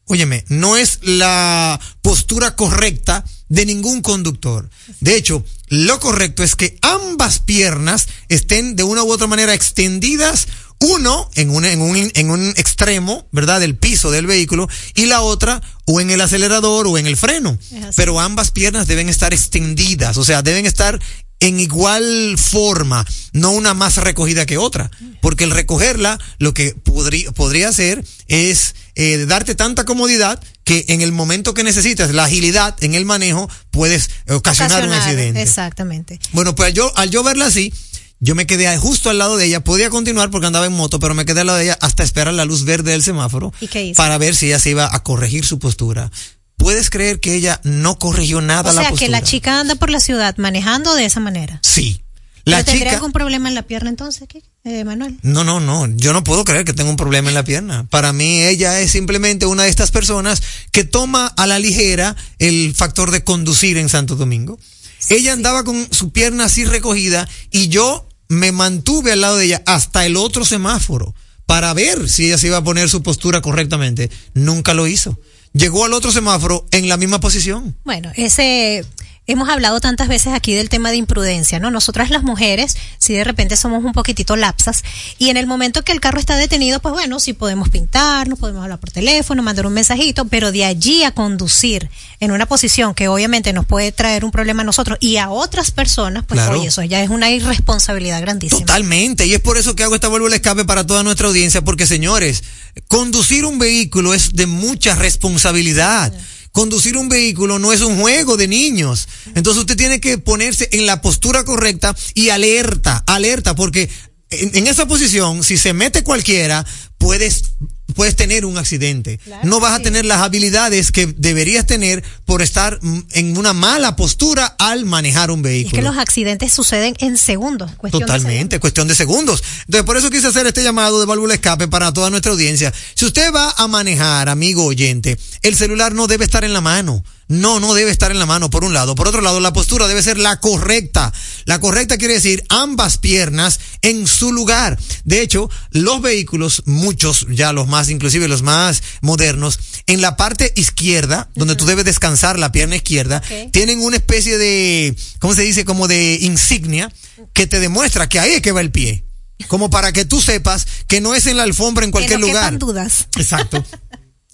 óyeme, 0.06 0.44
no 0.48 0.76
es 0.76 1.00
la 1.02 1.80
postura 2.02 2.56
correcta 2.56 3.24
de 3.48 3.66
ningún 3.66 4.02
conductor. 4.02 4.68
De 5.00 5.16
hecho, 5.16 5.44
lo 5.68 6.00
correcto 6.00 6.42
es 6.42 6.56
que 6.56 6.78
ambas 6.82 7.38
piernas 7.38 8.08
estén 8.28 8.76
de 8.76 8.82
una 8.82 9.02
u 9.02 9.12
otra 9.12 9.26
manera 9.26 9.54
extendidas, 9.54 10.48
uno 10.80 11.30
en 11.34 11.50
un, 11.50 11.64
en 11.64 11.80
un, 11.80 12.10
en 12.14 12.30
un 12.30 12.48
extremo, 12.56 13.26
¿verdad? 13.32 13.60
Del 13.60 13.76
piso 13.76 14.10
del 14.10 14.26
vehículo 14.26 14.68
y 14.94 15.06
la 15.06 15.22
otra 15.22 15.62
o 15.86 16.00
en 16.00 16.10
el 16.10 16.20
acelerador 16.20 16.86
o 16.86 16.98
en 16.98 17.06
el 17.06 17.16
freno. 17.16 17.58
Pero 17.94 18.20
ambas 18.20 18.50
piernas 18.50 18.86
deben 18.86 19.08
estar 19.08 19.32
extendidas, 19.32 20.16
o 20.16 20.24
sea, 20.24 20.42
deben 20.42 20.66
estar 20.66 21.00
en 21.40 21.60
igual 21.60 22.36
forma, 22.38 23.04
no 23.32 23.50
una 23.50 23.74
más 23.74 23.98
recogida 23.98 24.46
que 24.46 24.56
otra, 24.56 24.90
porque 25.20 25.44
el 25.44 25.50
recogerla 25.50 26.18
lo 26.38 26.54
que 26.54 26.74
podría, 26.74 27.30
podría 27.32 27.68
hacer 27.68 28.04
es 28.26 28.74
eh, 28.96 29.26
darte 29.26 29.54
tanta 29.54 29.84
comodidad 29.84 30.42
que 30.64 30.84
en 30.88 31.00
el 31.02 31.12
momento 31.12 31.54
que 31.54 31.62
necesitas 31.62 32.10
la 32.10 32.24
agilidad 32.24 32.74
en 32.80 32.94
el 32.94 33.04
manejo 33.04 33.48
puedes 33.70 34.10
ocasionar, 34.28 34.84
un 34.84 34.92
accidente. 34.92 35.40
Exactamente. 35.40 36.18
Bueno, 36.32 36.54
pues 36.56 36.74
yo, 36.74 36.90
al 36.96 37.10
yo 37.10 37.22
verla 37.22 37.46
así, 37.46 37.72
yo 38.18 38.34
me 38.34 38.46
quedé 38.46 38.76
justo 38.78 39.10
al 39.10 39.18
lado 39.18 39.36
de 39.36 39.44
ella. 39.44 39.62
Podía 39.62 39.90
continuar 39.90 40.30
porque 40.30 40.46
andaba 40.46 40.66
en 40.66 40.72
moto, 40.72 40.98
pero 40.98 41.14
me 41.14 41.24
quedé 41.24 41.40
al 41.42 41.46
lado 41.46 41.58
de 41.58 41.64
ella 41.66 41.78
hasta 41.80 42.02
esperar 42.02 42.34
la 42.34 42.44
luz 42.46 42.64
verde 42.64 42.90
del 42.92 43.02
semáforo. 43.02 43.52
¿Y 43.60 43.68
qué 43.68 43.84
hizo? 43.84 43.96
Para 43.96 44.18
ver 44.18 44.34
si 44.34 44.46
ella 44.46 44.58
se 44.58 44.70
iba 44.70 44.92
a 44.92 45.02
corregir 45.02 45.44
su 45.44 45.58
postura. 45.58 46.10
¿Puedes 46.56 46.88
creer 46.88 47.20
que 47.20 47.34
ella 47.34 47.60
no 47.64 47.98
corrigió 47.98 48.40
nada 48.40 48.70
O 48.70 48.74
la 48.74 48.80
sea, 48.80 48.90
postura? 48.90 49.06
que 49.06 49.10
la 49.12 49.22
chica 49.22 49.60
anda 49.60 49.74
por 49.74 49.90
la 49.90 50.00
ciudad 50.00 50.34
manejando 50.38 50.94
de 50.94 51.04
esa 51.04 51.20
manera. 51.20 51.60
Sí. 51.62 52.02
La 52.46 52.58
¿Pero 52.58 52.66
¿Tendría 52.66 52.84
chica... 52.86 52.96
algún 52.98 53.10
problema 53.10 53.48
en 53.48 53.56
la 53.56 53.62
pierna 53.62 53.90
entonces, 53.90 54.28
eh, 54.62 54.84
Manuel? 54.84 55.18
No, 55.22 55.42
no, 55.42 55.58
no. 55.58 55.88
Yo 55.96 56.12
no 56.12 56.22
puedo 56.22 56.44
creer 56.44 56.64
que 56.64 56.72
tenga 56.72 56.88
un 56.88 56.96
problema 56.96 57.28
en 57.28 57.34
la 57.34 57.44
pierna. 57.44 57.88
Para 57.90 58.12
mí, 58.12 58.40
ella 58.40 58.80
es 58.80 58.92
simplemente 58.92 59.46
una 59.46 59.64
de 59.64 59.68
estas 59.68 59.90
personas 59.90 60.40
que 60.70 60.84
toma 60.84 61.26
a 61.26 61.48
la 61.48 61.58
ligera 61.58 62.14
el 62.38 62.72
factor 62.76 63.10
de 63.10 63.24
conducir 63.24 63.78
en 63.78 63.88
Santo 63.88 64.14
Domingo. 64.14 64.60
Ella 65.08 65.32
andaba 65.32 65.64
con 65.64 65.88
su 65.90 66.12
pierna 66.12 66.44
así 66.44 66.64
recogida 66.64 67.28
y 67.50 67.66
yo 67.66 68.08
me 68.28 68.52
mantuve 68.52 69.10
al 69.10 69.22
lado 69.22 69.38
de 69.38 69.46
ella 69.46 69.62
hasta 69.66 70.06
el 70.06 70.16
otro 70.16 70.44
semáforo 70.44 71.16
para 71.46 71.74
ver 71.74 72.08
si 72.08 72.26
ella 72.26 72.38
se 72.38 72.46
iba 72.46 72.58
a 72.58 72.64
poner 72.64 72.88
su 72.88 73.02
postura 73.02 73.40
correctamente. 73.40 74.08
Nunca 74.34 74.72
lo 74.72 74.86
hizo. 74.86 75.18
Llegó 75.52 75.84
al 75.84 75.94
otro 75.94 76.12
semáforo 76.12 76.64
en 76.70 76.88
la 76.88 76.96
misma 76.96 77.18
posición. 77.18 77.76
Bueno, 77.84 78.12
ese 78.14 78.84
hemos 79.26 79.48
hablado 79.48 79.80
tantas 79.80 80.08
veces 80.08 80.32
aquí 80.32 80.54
del 80.54 80.68
tema 80.68 80.90
de 80.90 80.96
imprudencia, 80.96 81.58
¿no? 81.58 81.70
Nosotras 81.70 82.10
las 82.10 82.22
mujeres, 82.22 82.76
si 82.98 83.14
de 83.14 83.24
repente 83.24 83.56
somos 83.56 83.84
un 83.84 83.92
poquitito 83.92 84.36
lapsas, 84.36 84.82
y 85.18 85.30
en 85.30 85.36
el 85.36 85.46
momento 85.46 85.82
que 85.82 85.92
el 85.92 86.00
carro 86.00 86.18
está 86.18 86.36
detenido, 86.36 86.80
pues 86.80 86.92
bueno, 86.92 87.18
sí 87.20 87.32
podemos 87.32 87.68
pintar, 87.68 88.28
nos 88.28 88.38
podemos 88.38 88.62
hablar 88.62 88.78
por 88.78 88.90
teléfono, 88.90 89.42
mandar 89.42 89.66
un 89.66 89.72
mensajito, 89.72 90.26
pero 90.26 90.52
de 90.52 90.64
allí 90.64 91.02
a 91.02 91.10
conducir 91.10 91.90
en 92.20 92.30
una 92.30 92.46
posición 92.46 92.94
que 92.94 93.08
obviamente 93.08 93.52
nos 93.52 93.66
puede 93.66 93.92
traer 93.92 94.24
un 94.24 94.30
problema 94.30 94.62
a 94.62 94.64
nosotros 94.64 94.98
y 95.00 95.16
a 95.16 95.30
otras 95.30 95.70
personas, 95.70 96.24
pues 96.26 96.40
Claro. 96.40 96.58
oye, 96.58 96.68
eso 96.68 96.82
ya 96.82 97.02
es 97.02 97.10
una 97.10 97.30
irresponsabilidad 97.30 98.20
grandísima. 98.20 98.60
Totalmente, 98.60 99.26
y 99.26 99.34
es 99.34 99.40
por 99.40 99.58
eso 99.58 99.74
que 99.74 99.82
hago 99.82 99.94
esta 99.94 100.08
vuelvo 100.08 100.26
al 100.26 100.32
escape 100.34 100.64
para 100.64 100.86
toda 100.86 101.02
nuestra 101.02 101.28
audiencia, 101.28 101.62
porque 101.62 101.86
señores, 101.86 102.44
conducir 102.88 103.44
un 103.44 103.58
vehículo 103.58 104.14
es 104.14 104.34
de 104.34 104.46
mucha 104.46 104.94
responsabilidad. 104.94 106.12
Conducir 106.56 106.96
un 106.96 107.10
vehículo 107.10 107.58
no 107.58 107.70
es 107.70 107.82
un 107.82 108.00
juego 108.00 108.38
de 108.38 108.48
niños. 108.48 109.08
Entonces 109.34 109.60
usted 109.60 109.76
tiene 109.76 110.00
que 110.00 110.16
ponerse 110.16 110.70
en 110.72 110.86
la 110.86 111.02
postura 111.02 111.44
correcta 111.44 111.94
y 112.14 112.30
alerta, 112.30 113.04
alerta, 113.06 113.54
porque 113.54 113.90
en, 114.30 114.66
esa 114.66 114.88
posición, 114.88 115.44
si 115.44 115.58
se 115.58 115.74
mete 115.74 116.02
cualquiera, 116.02 116.64
puedes 116.96 117.56
puedes 117.96 118.14
tener 118.14 118.44
un 118.44 118.58
accidente. 118.58 119.18
Claro 119.18 119.42
no 119.44 119.58
vas 119.60 119.72
a 119.72 119.82
tener 119.82 120.04
las 120.04 120.20
habilidades 120.20 120.92
que 120.92 121.06
deberías 121.06 121.66
tener 121.66 122.04
por 122.24 122.42
estar 122.42 122.78
en 123.12 123.36
una 123.38 123.52
mala 123.52 123.96
postura 123.96 124.54
al 124.58 124.84
manejar 124.84 125.30
un 125.30 125.38
Es 125.40 125.44
vehículo. 125.44 125.76
que 125.76 125.82
los 125.82 125.96
accidentes 125.98 126.52
suceden 126.52 126.94
en 127.00 127.16
segundos. 127.16 127.72
cuestión 127.76 128.00
de 128.02 128.06
Totalmente, 128.06 128.60
cuestión 128.60 128.86
de 128.88 128.94
segundos. 128.94 129.42
Entonces, 129.60 129.84
por 129.84 129.96
eso 129.96 130.10
quise 130.10 130.26
hacer 130.28 130.46
este 130.46 130.62
llamado 130.62 131.00
de 131.00 131.06
válvula 131.06 131.34
escape 131.34 131.68
para 131.68 131.92
toda 131.92 132.10
nuestra 132.10 132.32
audiencia. 132.32 132.72
Si 132.94 133.04
usted 133.06 133.32
va 133.32 133.54
a 133.56 133.66
manejar, 133.66 134.28
amigo 134.28 134.64
oyente, 134.64 135.18
el 135.42 135.56
celular 135.56 135.94
no 135.94 136.06
debe 136.06 136.24
estar 136.24 136.44
en 136.44 136.52
la 136.52 136.60
mano. 136.60 137.02
No, 137.28 137.58
no 137.58 137.74
debe 137.74 137.90
estar 137.90 138.12
en 138.12 138.20
la 138.20 138.26
mano, 138.26 138.50
por 138.50 138.62
un 138.62 138.72
lado. 138.72 138.94
Por 138.94 139.08
otro 139.08 139.20
lado, 139.20 139.40
la 139.40 139.52
postura 139.52 139.88
debe 139.88 140.00
ser 140.00 140.16
la 140.16 140.38
correcta. 140.38 141.12
La 141.44 141.58
correcta 141.58 141.98
quiere 141.98 142.14
decir 142.14 142.44
ambas 142.50 142.98
piernas 142.98 143.58
en 143.82 144.06
su 144.06 144.30
lugar. 144.32 144.78
De 145.04 145.22
hecho, 145.22 145.50
los 145.70 146.00
vehículos, 146.00 146.62
muchos, 146.66 147.26
ya 147.30 147.52
los 147.52 147.66
más, 147.66 147.85
inclusive 147.90 148.28
los 148.28 148.42
más 148.42 148.82
modernos, 149.00 149.58
en 149.86 150.00
la 150.00 150.16
parte 150.16 150.52
izquierda, 150.56 151.28
donde 151.34 151.56
tú 151.56 151.66
debes 151.66 151.84
descansar 151.84 152.38
la 152.38 152.52
pierna 152.52 152.76
izquierda, 152.76 153.22
tienen 153.52 153.80
una 153.80 153.96
especie 153.96 154.38
de, 154.38 154.96
¿cómo 155.18 155.34
se 155.34 155.42
dice? 155.42 155.64
Como 155.64 155.88
de 155.88 156.18
insignia 156.20 156.92
que 157.32 157.46
te 157.46 157.60
demuestra 157.60 158.08
que 158.08 158.18
ahí 158.18 158.32
es 158.32 158.42
que 158.42 158.52
va 158.52 158.60
el 158.60 158.70
pie. 158.70 159.04
Como 159.48 159.68
para 159.68 159.92
que 159.92 160.04
tú 160.04 160.20
sepas 160.20 160.66
que 160.86 161.00
no 161.00 161.14
es 161.14 161.26
en 161.26 161.36
la 161.36 161.42
alfombra 161.42 161.84
en 161.84 161.90
cualquier 161.90 162.18
que 162.18 162.20
no 162.20 162.28
lugar. 162.28 162.58
dudas. 162.58 163.08
Exacto. 163.16 163.64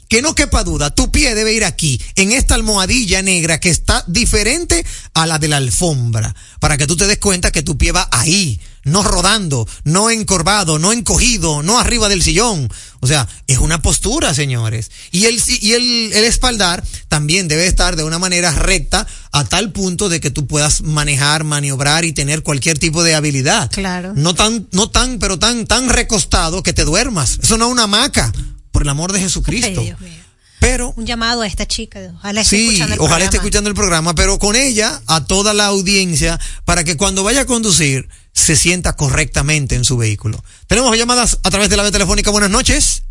Que 0.09 0.23
no 0.23 0.35
quepa 0.35 0.63
duda, 0.63 0.95
tu 0.95 1.11
pie 1.11 1.35
debe 1.35 1.55
ir 1.55 1.65
aquí, 1.65 1.99
en 2.17 2.33
esta 2.33 2.55
almohadilla 2.55 3.23
negra 3.23 3.59
que 3.61 3.71
está 3.71 4.05
diferente 4.07 4.85
a 5.15 5.27
la 5.27 5.39
de 5.39 5.49
la 5.49 5.57
alfombra, 5.57 6.37
para 6.61 6.77
que 6.77 6.87
tú 6.87 6.97
te 6.99 7.07
des 7.07 7.17
cuenta 7.17 7.51
que 7.51 7.63
tu 7.63 7.79
pie 7.79 7.93
va 7.93 8.09
ahí, 8.13 8.61
no 8.85 9.03
rodando, 9.03 9.69
no 9.85 10.11
encorvado, 10.11 10.79
no 10.79 10.93
encogido, 10.93 11.63
no 11.63 11.79
arriba 11.79 12.09
del 12.09 12.23
sillón. 12.23 12.69
O 13.01 13.07
sea, 13.07 13.29
es 13.47 13.59
una 13.59 13.83
postura, 13.83 14.35
señores. 14.35 14.91
Y 15.11 15.27
el, 15.27 15.41
y 15.61 15.73
el, 15.73 16.13
el 16.13 16.25
espaldar 16.25 16.83
también 17.09 17.49
debe 17.49 17.67
estar 17.67 17.97
de 17.97 18.05
una 18.05 18.19
manera 18.19 18.53
recta 18.53 19.07
a 19.33 19.45
tal 19.45 19.73
punto 19.73 20.09
de 20.09 20.21
que 20.21 20.31
tú 20.31 20.47
puedas 20.47 20.83
manejar, 20.83 21.45
maniobrar 21.45 22.05
y 22.05 22.13
tener 22.13 22.43
cualquier 22.43 22.79
tipo 22.79 23.03
de 23.03 23.15
habilidad. 23.15 23.71
Claro. 23.71 24.13
No 24.15 24.35
tan, 24.35 24.69
no 24.73 24.91
tan, 24.91 25.19
pero 25.19 25.39
tan, 25.39 25.67
tan 25.67 25.89
recostado 25.89 26.63
que 26.63 26.73
te 26.73 26.85
duermas. 26.85 27.39
Eso 27.43 27.59
no 27.59 27.67
es 27.67 27.73
una 27.73 27.85
hamaca, 27.85 28.33
por 28.71 28.83
el 28.83 28.89
amor 28.89 29.13
de 29.13 29.21
Jesucristo. 29.21 29.81
Ay, 29.81 29.87
Dios 29.87 30.01
mío. 30.01 30.23
Pero, 30.63 30.95
Un 30.97 31.07
llamado 31.07 31.43
a 31.43 31.47
esta 31.49 31.67
chica. 31.67 31.99
Ojalá 32.15 32.43
esté 32.43 32.57
sí, 32.57 32.67
escuchando 32.67 32.95
el 32.95 33.01
ojalá 33.01 33.25
esté 33.25 33.39
escuchando 33.39 33.69
el 33.69 33.75
programa, 33.75 34.15
pero 34.15 34.39
con 34.39 34.55
ella, 34.55 35.03
a 35.09 35.25
toda 35.25 35.55
la 35.55 35.67
audiencia, 35.67 36.39
para 36.65 36.85
que 36.85 36.97
cuando 36.97 37.25
vaya 37.25 37.41
a 37.41 37.47
conducir, 37.47 38.09
se 38.33 38.57
sienta 38.57 38.95
correctamente 38.97 39.75
en 39.75 39.85
su 39.85 39.97
vehículo. 39.97 40.39
Tenemos 40.67 40.97
llamadas 40.97 41.39
a 41.45 41.51
través 41.51 41.69
de 41.71 41.77
la 41.77 41.83
vía 41.83 41.93
telefónica. 41.93 42.31
Buenas 42.31 42.51
noches. 42.51 43.05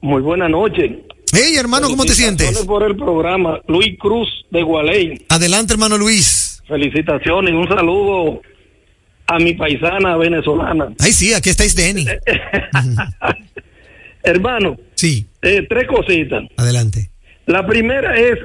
Muy 0.00 0.22
buena 0.22 0.48
noche. 0.48 1.04
Hey, 1.32 1.56
hermano, 1.56 1.88
¿cómo 1.88 2.04
te 2.04 2.14
sientes? 2.14 2.56
por 2.60 2.82
el 2.84 2.96
programa. 2.96 3.60
Luis 3.66 3.98
Cruz 3.98 4.28
de 4.50 4.62
Gualey. 4.62 5.26
Adelante, 5.28 5.72
hermano 5.72 5.98
Luis. 5.98 6.62
Felicitaciones. 6.68 7.52
Un 7.54 7.66
saludo 7.68 8.40
a 9.26 9.38
mi 9.38 9.54
paisana 9.54 10.16
venezolana. 10.16 10.92
Ay, 11.00 11.12
sí, 11.12 11.32
aquí 11.34 11.50
estáis, 11.50 11.74
Denny. 11.74 12.06
Hermano, 14.22 14.76
Sí, 14.94 15.26
eh, 15.42 15.66
tres 15.68 15.86
cositas. 15.86 16.44
adelante. 16.56 17.10
La 17.46 17.66
primera 17.66 18.16
es 18.18 18.38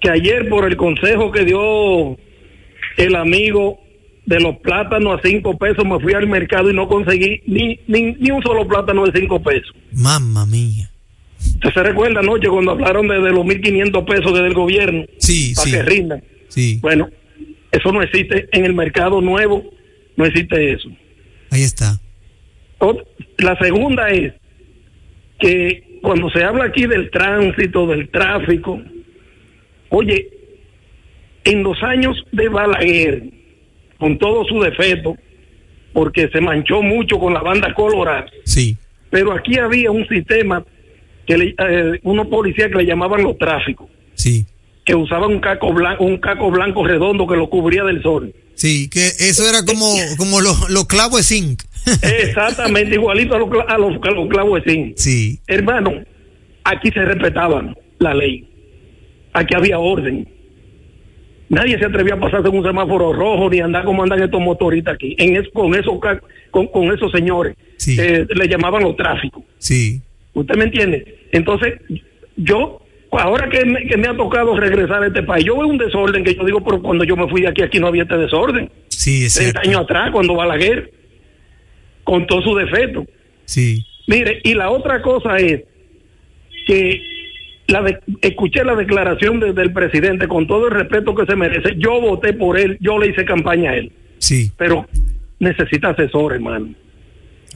que 0.00 0.10
ayer 0.10 0.48
por 0.48 0.64
el 0.66 0.76
consejo 0.76 1.30
que 1.30 1.44
dio 1.44 2.16
el 2.96 3.14
amigo 3.14 3.78
de 4.30 4.40
los 4.40 4.56
plátanos 4.58 5.18
a 5.18 5.22
cinco 5.28 5.58
pesos 5.58 5.84
me 5.84 5.98
fui 5.98 6.12
al 6.14 6.28
mercado 6.28 6.70
y 6.70 6.74
no 6.74 6.86
conseguí 6.88 7.42
ni, 7.46 7.80
ni, 7.88 8.12
ni 8.12 8.30
un 8.30 8.40
solo 8.42 8.66
plátano 8.66 9.04
de 9.04 9.20
cinco 9.20 9.42
pesos. 9.42 9.74
Mamma 9.92 10.46
mía. 10.46 10.88
¿Usted 11.54 11.70
se 11.74 11.82
recuerda 11.82 12.20
anoche 12.20 12.48
cuando 12.48 12.70
hablaron 12.70 13.08
de, 13.08 13.14
de 13.14 13.30
los 13.30 13.44
1.500 13.44 14.04
pesos 14.04 14.32
del 14.34 14.54
gobierno? 14.54 15.04
Sí, 15.18 15.52
Para 15.56 15.66
sí. 15.66 15.72
que 15.72 15.82
rindan. 15.82 16.22
Sí, 16.48 16.78
Bueno, 16.80 17.08
eso 17.72 17.90
no 17.92 18.02
existe 18.02 18.48
en 18.52 18.64
el 18.66 18.72
mercado 18.74 19.20
nuevo, 19.20 19.64
no 20.16 20.24
existe 20.24 20.72
eso. 20.74 20.88
ahí 21.50 21.62
está. 21.62 21.98
La 23.38 23.58
segunda 23.58 24.10
es 24.10 24.32
que 25.40 25.98
cuando 26.02 26.30
se 26.30 26.44
habla 26.44 26.64
aquí 26.66 26.86
del 26.86 27.10
tránsito, 27.10 27.86
del 27.88 28.08
tráfico, 28.10 28.80
oye, 29.88 30.28
en 31.44 31.62
los 31.64 31.82
años 31.82 32.16
de 32.32 32.48
Balaguer, 32.48 33.24
con 34.00 34.18
todo 34.18 34.44
su 34.46 34.60
defecto, 34.60 35.16
porque 35.92 36.28
se 36.32 36.40
manchó 36.40 36.82
mucho 36.82 37.18
con 37.18 37.34
la 37.34 37.40
banda 37.40 37.72
colorada, 37.74 38.26
Sí, 38.44 38.76
pero 39.10 39.32
aquí 39.32 39.58
había 39.58 39.90
un 39.90 40.06
sistema 40.08 40.64
que 41.26 41.36
le, 41.36 41.54
eh, 41.58 42.00
unos 42.02 42.26
policías 42.28 42.68
que 42.68 42.78
le 42.78 42.86
llamaban 42.86 43.22
los 43.22 43.38
tráficos, 43.38 43.88
sí. 44.14 44.46
que 44.84 44.94
usaban 44.94 45.30
un 45.30 45.40
caco 45.40 45.72
blanco, 45.72 46.04
un 46.04 46.16
caco 46.18 46.50
blanco 46.50 46.84
redondo 46.84 47.26
que 47.26 47.36
lo 47.36 47.48
cubría 47.50 47.84
del 47.84 48.02
sol. 48.02 48.34
Sí, 48.54 48.88
que 48.90 49.06
eso 49.06 49.48
era 49.48 49.64
como, 49.64 49.86
como 50.16 50.40
los 50.40 50.68
los 50.70 50.86
clavos 50.86 51.16
de 51.18 51.22
zinc. 51.22 51.62
Exactamente 52.02 52.94
igualito 52.94 53.34
a 53.34 53.38
los, 53.38 53.48
a 53.68 53.78
los, 53.78 53.94
a 54.02 54.10
los 54.10 54.28
clavos 54.28 54.64
de 54.64 54.72
zinc. 54.72 54.96
Sí, 54.96 55.40
Hermano, 55.46 55.92
aquí 56.64 56.90
se 56.90 57.04
respetaba 57.04 57.74
la 57.98 58.14
ley. 58.14 58.46
Aquí 59.32 59.54
había 59.54 59.78
orden. 59.78 60.28
Nadie 61.50 61.78
se 61.78 61.84
atrevía 61.84 62.14
a 62.14 62.20
pasarse 62.20 62.48
en 62.48 62.56
un 62.56 62.64
semáforo 62.64 63.12
rojo 63.12 63.50
ni 63.50 63.60
andar 63.60 63.84
como 63.84 64.02
andan 64.02 64.22
estos 64.22 64.40
motoristas 64.40 64.94
aquí. 64.94 65.14
En 65.18 65.36
es- 65.36 65.48
con, 65.52 65.74
esos, 65.74 65.98
con, 66.50 66.66
con 66.68 66.92
esos 66.94 67.10
señores 67.12 67.56
Sí. 67.76 67.96
eh, 68.00 68.26
le 68.34 68.48
llamaban 68.48 68.82
los 68.82 68.96
tráficos. 68.96 69.42
sí, 69.58 70.00
¿Usted 70.32 70.54
me 70.56 70.64
entiende? 70.64 71.26
Entonces, 71.32 71.74
yo, 72.36 72.80
ahora 73.10 73.48
que 73.48 73.64
me, 73.64 73.84
que 73.86 73.96
me 73.96 74.06
ha 74.06 74.16
tocado 74.16 74.56
regresar 74.56 75.02
a 75.02 75.08
este 75.08 75.24
país, 75.24 75.44
yo 75.44 75.56
veo 75.58 75.66
un 75.66 75.76
desorden 75.76 76.22
que 76.22 76.34
yo 76.36 76.44
digo, 76.44 76.62
pero 76.62 76.80
cuando 76.80 77.02
yo 77.04 77.16
me 77.16 77.28
fui 77.28 77.40
de 77.42 77.48
aquí, 77.48 77.62
aquí 77.62 77.80
no 77.80 77.88
había 77.88 78.04
este 78.04 78.16
desorden. 78.16 78.70
sí, 78.88 79.24
es 79.24 79.34
30 79.34 79.60
cierto. 79.60 79.68
años 79.68 79.80
atrás, 79.82 80.10
cuando 80.12 80.34
Balaguer, 80.36 80.92
con 82.04 82.26
todo 82.28 82.40
su 82.42 82.54
defecto. 82.54 83.04
Sí, 83.44 83.84
Mire, 84.06 84.40
y 84.44 84.54
la 84.54 84.70
otra 84.70 85.02
cosa 85.02 85.36
es 85.38 85.62
que 86.66 87.00
la 87.70 87.82
de- 87.82 87.98
escuché 88.22 88.64
la 88.64 88.74
declaración 88.74 89.40
de- 89.40 89.52
del 89.52 89.72
presidente 89.72 90.26
con 90.28 90.46
todo 90.46 90.66
el 90.68 90.74
respeto 90.74 91.14
que 91.14 91.26
se 91.26 91.36
merece. 91.36 91.74
Yo 91.76 92.00
voté 92.00 92.32
por 92.32 92.58
él, 92.58 92.76
yo 92.80 92.98
le 92.98 93.08
hice 93.08 93.24
campaña 93.24 93.70
a 93.70 93.76
él, 93.76 93.92
sí, 94.18 94.50
pero 94.56 94.86
necesita 95.38 95.90
asesor, 95.90 96.34
hermano. 96.34 96.74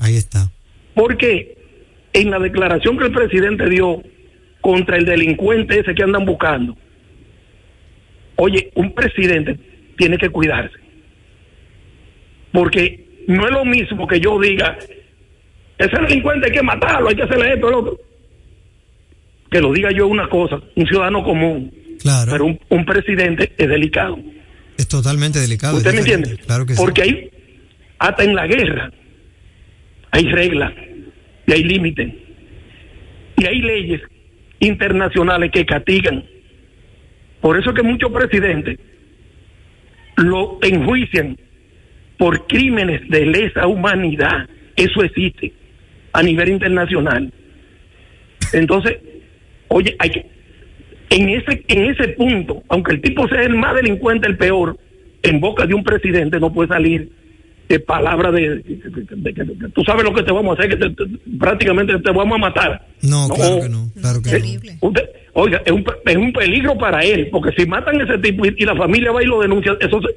ahí 0.01 0.17
está. 0.17 0.51
Porque 0.95 1.57
en 2.13 2.31
la 2.31 2.39
declaración 2.39 2.97
que 2.99 3.05
el 3.07 3.13
presidente 3.13 3.69
dio 3.69 4.03
contra 4.61 4.97
el 4.97 5.05
delincuente 5.05 5.81
ese 5.81 5.95
que 5.95 6.03
andan 6.03 6.25
buscando, 6.25 6.77
oye, 8.37 8.71
un 8.75 8.93
presidente 8.95 9.57
tiene 9.97 10.17
que 10.19 10.29
cuidarse. 10.31 10.77
Porque 12.53 13.05
no 13.27 13.47
es 13.47 13.53
lo 13.53 13.65
mismo 13.65 14.07
que 14.07 14.21
yo 14.21 14.41
diga, 14.41 14.79
ese 15.79 15.97
delincuente 15.99 16.47
hay 16.47 16.53
que 16.53 16.63
matarlo, 16.63 17.09
hay 17.09 17.17
que 17.17 17.23
hacerle 17.25 17.55
esto, 17.55 17.71
lo 17.71 17.79
otro. 17.81 17.99
Que 19.55 19.61
lo 19.61 19.73
diga 19.73 19.93
yo 19.93 20.09
una 20.09 20.29
cosa, 20.29 20.59
un 20.75 20.85
ciudadano 20.85 21.23
común, 21.23 21.73
Claro. 22.03 22.33
pero 22.33 22.45
un, 22.47 22.59
un 22.71 22.85
presidente 22.85 23.53
es 23.57 23.69
delicado. 23.69 24.19
es 24.77 24.89
totalmente 24.89 25.39
delicado. 25.39 25.77
¿Usted 25.77 25.93
me 25.93 25.99
entiende? 26.01 26.37
Claro 26.39 26.67
que 26.67 26.75
sí. 26.75 26.83
Porque 26.83 27.03
hay, 27.03 27.31
hasta 28.01 28.25
en 28.25 28.35
la 28.35 28.49
guerra, 28.49 28.91
hay 30.11 30.25
reglas 30.27 30.73
y 31.47 31.53
hay 31.53 31.63
límites. 31.63 32.13
Y 33.37 33.47
hay 33.47 33.61
leyes 33.61 34.01
internacionales 34.59 35.53
que 35.53 35.65
castigan. 35.65 36.25
Por 37.41 37.57
eso 37.57 37.71
es 37.71 37.77
que 37.77 37.83
muchos 37.85 38.11
presidentes 38.11 38.81
lo 40.17 40.59
enjuician 40.63 41.39
por 42.19 42.49
crímenes 42.49 43.09
de 43.09 43.25
lesa 43.25 43.69
humanidad. 43.69 44.49
Eso 44.75 45.05
existe 45.05 45.53
a 46.13 46.25
nivel 46.25 46.49
internacional. 46.49 47.33
Entonces, 48.53 48.97
oye, 49.69 49.95
hay 49.99 50.11
que, 50.11 50.27
en 51.11 51.29
ese, 51.29 51.65
en 51.69 51.85
ese 51.91 52.09
punto, 52.09 52.63
aunque 52.69 52.93
el 52.95 53.01
tipo 53.01 53.29
sea 53.29 53.43
el 53.43 53.55
más 53.57 53.75
delincuente, 53.77 54.27
el 54.29 54.37
peor, 54.37 54.77
en 55.23 55.41
boca 55.41 55.67
de 55.67 55.75
un 55.75 55.85
presidente 55.85 56.39
no 56.41 56.53
puede 56.53 56.69
salir 56.69 57.11
de 57.69 57.81
palabra 57.81 58.31
de, 58.31 58.57
de- 58.59 58.63
de- 58.63 59.33
de- 59.33 59.69
tú 59.71 59.83
sabes 59.85 60.05
lo 60.05 60.13
que 60.13 60.23
te 60.23 60.33
vamos 60.33 60.59
a 60.59 60.63
hacer, 60.63 60.77
que 60.79 60.85
te- 60.89 60.91
te- 60.91 61.19
prácticamente 61.39 61.99
te 61.99 62.11
vamos 62.13 62.35
a 62.35 62.39
matar. 62.39 62.87
No, 63.03 63.27
claro 63.35 63.61
que 63.63 63.69
no, 63.71 63.91
claro 64.01 64.21
que 64.23 64.29
no. 64.29 64.37
Usted- 64.81 65.09
oiga, 65.33 65.63
es 65.65 65.73
un, 65.73 65.85
es 66.05 66.17
un 66.17 66.33
peligro 66.33 66.77
para 66.77 67.01
él, 67.01 67.29
porque 67.33 67.53
si 67.57 67.67
matan 67.67 67.99
a 68.01 68.05
ese 68.05 68.19
tipo 68.19 68.45
y, 68.45 68.55
y 68.59 68.65
la 68.67 68.77
familia 68.77 69.13
va 69.13 69.23
y 69.23 69.27
lo 69.27 69.41
denuncia, 69.41 69.77
eso 69.81 70.01
se, 70.03 70.09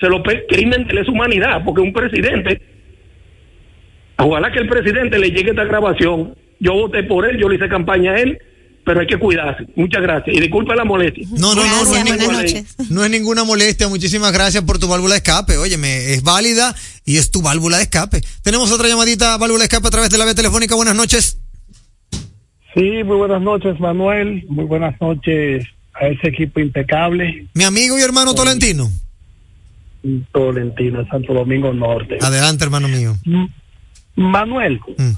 se 0.00 0.08
lo 0.08 0.20
crimen 0.48 0.86
de 0.88 0.94
lesa 0.94 1.10
humanidad, 1.12 1.62
porque 1.64 1.80
un 1.80 1.92
presidente, 1.92 2.60
ojalá 4.18 4.50
que 4.50 4.58
el 4.60 4.68
presidente 4.68 5.18
le 5.18 5.30
llegue 5.30 5.50
esta 5.50 5.64
grabación, 5.64 6.34
yo 6.58 6.72
voté 6.74 7.02
por 7.04 7.28
él, 7.28 7.38
yo 7.38 7.48
le 7.48 7.56
hice 7.56 7.68
campaña 7.68 8.12
a 8.12 8.16
él, 8.20 8.38
pero 8.86 9.00
hay 9.00 9.06
que 9.08 9.18
cuidarse. 9.18 9.66
Muchas 9.74 10.00
gracias. 10.00 10.36
Y 10.36 10.40
disculpe 10.40 10.72
la 10.76 10.84
molestia. 10.84 11.26
No, 11.32 11.56
no, 11.56 11.64
no, 11.64 11.84
no 11.84 11.96
es, 11.96 12.04
ninguna, 12.04 12.32
noches. 12.40 12.76
no 12.88 13.04
es 13.04 13.10
ninguna 13.10 13.42
molestia. 13.42 13.88
Muchísimas 13.88 14.30
gracias 14.32 14.62
por 14.62 14.78
tu 14.78 14.86
válvula 14.86 15.14
de 15.14 15.18
escape. 15.18 15.58
Óyeme, 15.58 16.12
es 16.12 16.22
válida 16.22 16.72
y 17.04 17.16
es 17.16 17.32
tu 17.32 17.42
válvula 17.42 17.78
de 17.78 17.82
escape. 17.82 18.22
Tenemos 18.42 18.70
otra 18.70 18.86
llamadita, 18.88 19.36
válvula 19.38 19.58
de 19.62 19.64
escape 19.64 19.88
a 19.88 19.90
través 19.90 20.10
de 20.10 20.18
la 20.18 20.24
vía 20.24 20.36
telefónica. 20.36 20.76
Buenas 20.76 20.94
noches. 20.94 21.40
Sí, 22.74 23.02
muy 23.04 23.16
buenas 23.16 23.42
noches, 23.42 23.80
Manuel. 23.80 24.44
Muy 24.48 24.66
buenas 24.66 24.94
noches 25.00 25.66
a 25.94 26.06
ese 26.06 26.28
equipo 26.28 26.60
impecable. 26.60 27.48
Mi 27.54 27.64
amigo 27.64 27.98
y 27.98 28.02
hermano 28.02 28.34
Tolentino. 28.36 28.88
Tolentino, 30.32 31.04
Santo 31.10 31.34
Domingo 31.34 31.72
Norte. 31.72 32.18
Adelante, 32.20 32.62
hermano 32.64 32.86
mío. 32.86 33.16
Manuel, 34.14 34.78
Mm. 34.96 35.12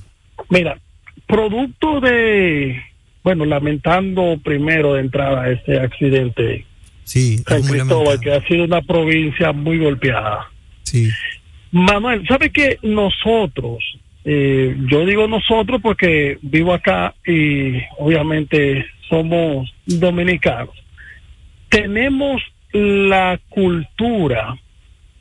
mira, 0.49 0.81
producto 1.27 2.01
de, 2.01 2.81
bueno, 3.23 3.45
lamentando 3.45 4.39
primero 4.43 4.95
de 4.95 5.01
entrada 5.01 5.51
este 5.51 5.79
accidente 5.79 6.65
Sí, 7.09 7.39
San 7.39 7.63
Cristóbal, 7.63 8.21
que 8.21 8.33
ha 8.33 8.47
sido 8.47 8.65
una 8.65 8.83
provincia 8.83 9.53
muy 9.53 9.79
golpeada. 9.79 10.51
Sí. 10.83 11.09
Manuel, 11.73 12.27
¿sabe 12.29 12.51
que 12.51 12.79
nosotros, 12.83 13.83
eh, 14.27 14.77
yo 14.91 15.07
digo 15.07 15.27
nosotros 15.27 15.81
porque 15.81 16.37
vivo 16.43 16.75
acá 16.75 17.15
y 17.27 17.79
obviamente 17.97 18.85
somos 19.09 19.73
dominicanos, 19.87 20.75
tenemos 21.71 22.43
la 22.73 23.41
cultura 23.49 24.59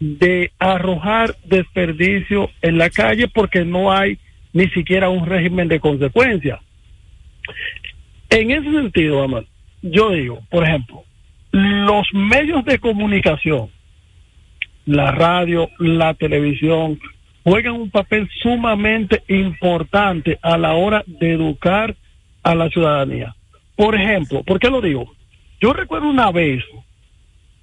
de 0.01 0.51
arrojar 0.59 1.37
desperdicio 1.45 2.49
en 2.61 2.77
la 2.77 2.89
calle 2.89 3.29
porque 3.29 3.63
no 3.63 3.93
hay 3.93 4.19
ni 4.51 4.67
siquiera 4.71 5.07
un 5.07 5.25
régimen 5.25 5.69
de 5.69 5.79
consecuencia. 5.79 6.59
En 8.29 8.51
ese 8.51 8.71
sentido, 8.71 9.21
Manuel, 9.21 9.47
yo 9.81 10.11
digo, 10.11 10.41
por 10.49 10.63
ejemplo, 10.63 11.03
los 11.51 12.07
medios 12.13 12.65
de 12.65 12.79
comunicación, 12.79 13.69
la 14.85 15.11
radio, 15.11 15.69
la 15.79 16.13
televisión, 16.13 16.99
juegan 17.43 17.73
un 17.73 17.89
papel 17.89 18.29
sumamente 18.41 19.23
importante 19.27 20.37
a 20.41 20.57
la 20.57 20.73
hora 20.73 21.03
de 21.07 21.33
educar 21.33 21.95
a 22.43 22.55
la 22.55 22.69
ciudadanía. 22.69 23.35
Por 23.75 23.95
ejemplo, 23.95 24.43
¿por 24.43 24.59
qué 24.59 24.69
lo 24.69 24.81
digo? 24.81 25.13
Yo 25.61 25.73
recuerdo 25.73 26.09
una 26.09 26.31
vez 26.31 26.63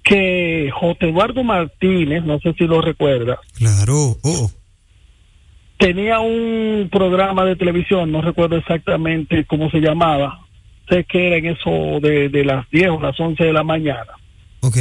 que 0.03 0.69
José 0.73 1.09
Eduardo 1.09 1.43
Martínez, 1.43 2.23
no 2.23 2.39
sé 2.39 2.53
si 2.57 2.65
lo 2.65 2.81
recuerda, 2.81 3.39
Claro. 3.57 4.17
Oh. 4.23 4.49
Tenía 5.77 6.19
un 6.19 6.89
programa 6.91 7.45
de 7.45 7.55
televisión, 7.55 8.11
no 8.11 8.21
recuerdo 8.21 8.57
exactamente 8.57 9.45
cómo 9.45 9.69
se 9.69 9.79
llamaba, 9.79 10.41
sé 10.89 11.03
que 11.03 11.27
era 11.27 11.37
en 11.37 11.45
eso 11.47 11.99
de, 12.01 12.29
de 12.29 12.45
las 12.45 12.69
10 12.69 12.89
o 12.89 13.01
las 13.01 13.19
11 13.19 13.43
de 13.43 13.53
la 13.53 13.63
mañana. 13.63 14.11
Ok. 14.61 14.77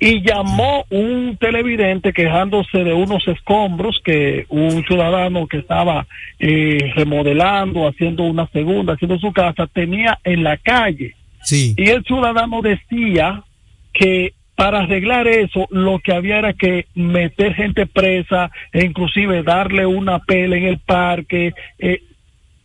y 0.00 0.22
llamó 0.22 0.86
un 0.88 1.36
televidente 1.38 2.14
quejándose 2.14 2.82
de 2.82 2.94
unos 2.94 3.28
escombros 3.28 4.00
que 4.02 4.46
un 4.48 4.82
ciudadano 4.86 5.46
que 5.46 5.58
estaba 5.58 6.06
eh, 6.38 6.92
remodelando, 6.94 7.86
haciendo 7.86 8.22
una 8.22 8.46
segunda, 8.52 8.94
haciendo 8.94 9.18
su 9.18 9.30
casa, 9.32 9.66
tenía 9.66 10.18
en 10.24 10.44
la 10.44 10.56
calle. 10.56 11.14
Sí. 11.42 11.74
Y 11.76 11.90
el 11.90 12.04
ciudadano 12.04 12.62
decía 12.62 13.42
que 13.92 14.32
para 14.58 14.80
arreglar 14.80 15.28
eso 15.28 15.68
lo 15.70 16.00
que 16.00 16.12
había 16.12 16.38
era 16.38 16.52
que 16.52 16.86
meter 16.96 17.54
gente 17.54 17.86
presa 17.86 18.50
e 18.72 18.84
inclusive 18.84 19.44
darle 19.44 19.86
una 19.86 20.18
pela 20.18 20.56
en 20.56 20.64
el 20.64 20.80
parque 20.80 21.54
eh, 21.78 22.02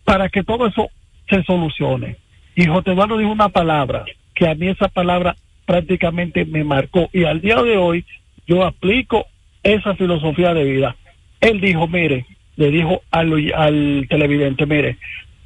para 0.04 0.28
que 0.30 0.44
todo 0.44 0.66
eso 0.66 0.90
se 1.30 1.44
solucione. 1.44 2.16
Y 2.56 2.66
José 2.66 2.94
Eduardo 2.94 3.20
dijo 3.20 3.32
una 3.32 3.50
palabra 3.50 4.06
que 4.34 4.48
a 4.48 4.56
mí 4.56 4.70
esa 4.70 4.88
palabra 4.88 5.36
prácticamente 5.68 6.46
me 6.46 6.64
marcó 6.64 7.12
y 7.14 7.26
al 7.26 7.42
día 7.42 7.62
de 7.62 7.78
hoy 7.78 8.04
yo 8.48 8.66
aplico 8.66 9.28
esa 9.62 9.94
filosofía 9.94 10.56
de 10.56 10.64
vida. 10.64 10.96
Él 11.42 11.62
dijo, 11.62 11.88
mire, 11.88 12.26
le 12.56 12.72
dijo 12.72 13.04
al, 13.12 13.54
al 13.54 14.08
televidente, 14.10 14.66
mire, 14.66 14.98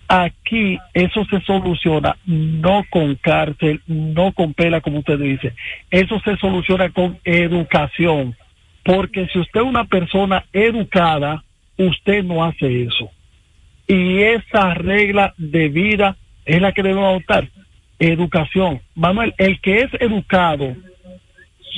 aquí 0.07 0.77
eso 0.93 1.25
se 1.25 1.41
soluciona 1.41 2.17
no 2.25 2.83
con 2.89 3.15
cárcel, 3.15 3.81
no 3.87 4.31
con 4.31 4.53
pela, 4.53 4.81
como 4.81 4.99
usted 4.99 5.19
dice, 5.19 5.53
eso 5.91 6.19
se 6.21 6.37
soluciona 6.37 6.89
con 6.89 7.19
educación, 7.23 8.35
porque 8.83 9.27
si 9.27 9.39
usted 9.39 9.61
es 9.61 9.67
una 9.67 9.85
persona 9.85 10.45
educada, 10.53 11.43
usted 11.77 12.23
no 12.23 12.43
hace 12.43 12.83
eso. 12.83 13.11
Y 13.87 14.21
esa 14.21 14.73
regla 14.73 15.33
de 15.37 15.69
vida 15.69 16.17
es 16.45 16.61
la 16.61 16.71
que 16.71 16.83
debemos 16.83 17.09
adoptar. 17.09 17.47
Educación. 17.99 18.81
Manuel, 18.95 19.33
el 19.37 19.59
que 19.61 19.79
es 19.79 19.89
educado 19.99 20.75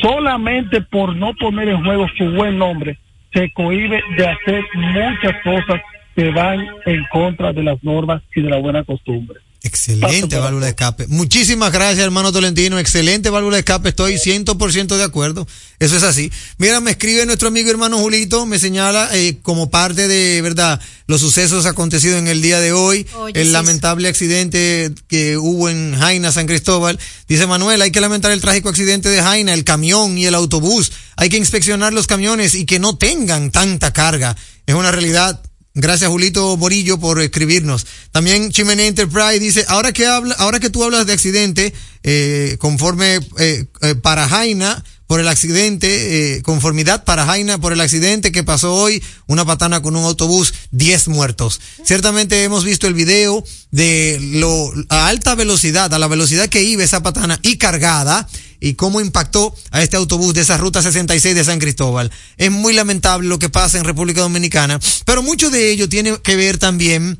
solamente 0.01 0.81
por 0.81 1.15
no 1.15 1.33
poner 1.33 1.69
en 1.69 1.83
juego 1.83 2.07
su 2.17 2.31
buen 2.31 2.57
nombre, 2.57 2.97
se 3.33 3.51
cohibe 3.51 4.01
de 4.17 4.27
hacer 4.27 4.65
muchas 4.73 5.41
cosas 5.43 5.81
que 6.15 6.29
van 6.31 6.59
en 6.85 7.05
contra 7.11 7.53
de 7.53 7.63
las 7.63 7.83
normas 7.83 8.21
y 8.35 8.41
de 8.41 8.49
la 8.49 8.57
buena 8.57 8.83
costumbre. 8.83 9.39
Excelente 9.61 10.37
válvula 10.37 10.67
de 10.67 10.69
escape. 10.69 11.07
Muchísimas 11.07 11.73
gracias, 11.73 11.99
hermano 11.99 12.31
Tolentino. 12.31 12.79
Excelente 12.79 13.29
válvula 13.29 13.57
de 13.57 13.59
escape. 13.59 13.89
Estoy 13.89 14.13
100% 14.13 14.95
de 14.95 15.03
acuerdo. 15.03 15.45
Eso 15.79 15.97
es 15.97 16.03
así. 16.03 16.31
Mira, 16.57 16.79
me 16.79 16.91
escribe 16.91 17.25
nuestro 17.25 17.49
amigo 17.49 17.69
hermano 17.69 17.97
Julito, 17.97 18.45
me 18.45 18.57
señala 18.57 19.09
eh, 19.11 19.39
como 19.41 19.69
parte 19.69 20.07
de, 20.07 20.41
¿verdad?, 20.41 20.79
los 21.07 21.19
sucesos 21.19 21.65
acontecidos 21.65 22.19
en 22.19 22.27
el 22.27 22.41
día 22.41 22.61
de 22.61 22.71
hoy, 22.71 23.05
Oye, 23.15 23.41
el 23.41 23.47
sí, 23.47 23.51
lamentable 23.51 24.07
accidente 24.07 24.91
que 25.07 25.37
hubo 25.37 25.67
en 25.67 25.95
Jaina, 25.97 26.31
San 26.31 26.47
Cristóbal. 26.47 26.97
Dice 27.27 27.45
Manuel, 27.45 27.81
hay 27.81 27.91
que 27.91 27.99
lamentar 27.99 28.31
el 28.31 28.41
trágico 28.41 28.69
accidente 28.69 29.09
de 29.09 29.21
Jaina, 29.21 29.53
el 29.53 29.65
camión 29.65 30.17
y 30.17 30.25
el 30.25 30.35
autobús. 30.35 30.93
Hay 31.17 31.27
que 31.27 31.37
inspeccionar 31.37 31.91
los 31.91 32.07
camiones 32.07 32.55
y 32.55 32.65
que 32.65 32.79
no 32.79 32.97
tengan 32.97 33.51
tanta 33.51 33.91
carga. 33.91 34.37
Es 34.65 34.75
una 34.75 34.91
realidad 34.91 35.41
Gracias 35.75 36.09
Julito 36.09 36.57
Morillo 36.57 36.99
por 36.99 37.21
escribirnos. 37.21 37.85
También 38.11 38.51
Chimene 38.51 38.87
Enterprise 38.87 39.39
dice, 39.39 39.65
ahora 39.67 39.93
que 39.93 40.07
habla, 40.07 40.35
ahora 40.39 40.59
que 40.59 40.69
tú 40.69 40.83
hablas 40.83 41.05
de 41.05 41.13
accidente, 41.13 41.73
eh, 42.03 42.57
conforme 42.59 43.19
eh, 43.37 43.65
eh, 43.81 43.95
para 43.95 44.27
Jaina 44.27 44.83
por 45.09 45.19
el 45.19 45.27
accidente, 45.27 46.35
eh, 46.35 46.43
conformidad 46.43 47.03
para 47.03 47.25
Jaina 47.25 47.57
por 47.57 47.73
el 47.73 47.81
accidente 47.81 48.31
que 48.31 48.43
pasó 48.43 48.75
hoy, 48.75 49.03
una 49.25 49.43
patana 49.43 49.81
con 49.81 49.95
un 49.95 50.03
autobús, 50.03 50.53
10 50.69 51.07
muertos. 51.07 51.59
Ciertamente 51.83 52.43
hemos 52.43 52.63
visto 52.63 52.85
el 52.85 52.93
video 52.93 53.43
de 53.71 54.19
lo 54.21 54.71
a 54.89 55.07
alta 55.07 55.33
velocidad, 55.33 55.91
a 55.91 55.97
la 55.97 56.07
velocidad 56.07 56.47
que 56.47 56.61
iba 56.61 56.83
esa 56.83 57.01
patana 57.01 57.39
y 57.41 57.57
cargada 57.57 58.29
y 58.59 58.75
cómo 58.75 59.01
impactó 59.01 59.55
a 59.71 59.81
este 59.81 59.97
autobús 59.97 60.35
de 60.35 60.41
esa 60.41 60.57
ruta 60.57 60.83
66 60.83 61.33
de 61.33 61.43
San 61.43 61.57
Cristóbal. 61.57 62.11
Es 62.37 62.51
muy 62.51 62.73
lamentable 62.73 63.27
lo 63.27 63.39
que 63.39 63.49
pasa 63.49 63.79
en 63.79 63.85
República 63.85 64.21
Dominicana, 64.21 64.79
pero 65.05 65.23
mucho 65.23 65.49
de 65.49 65.71
ello 65.71 65.89
tiene 65.89 66.19
que 66.21 66.35
ver 66.35 66.59
también 66.59 67.17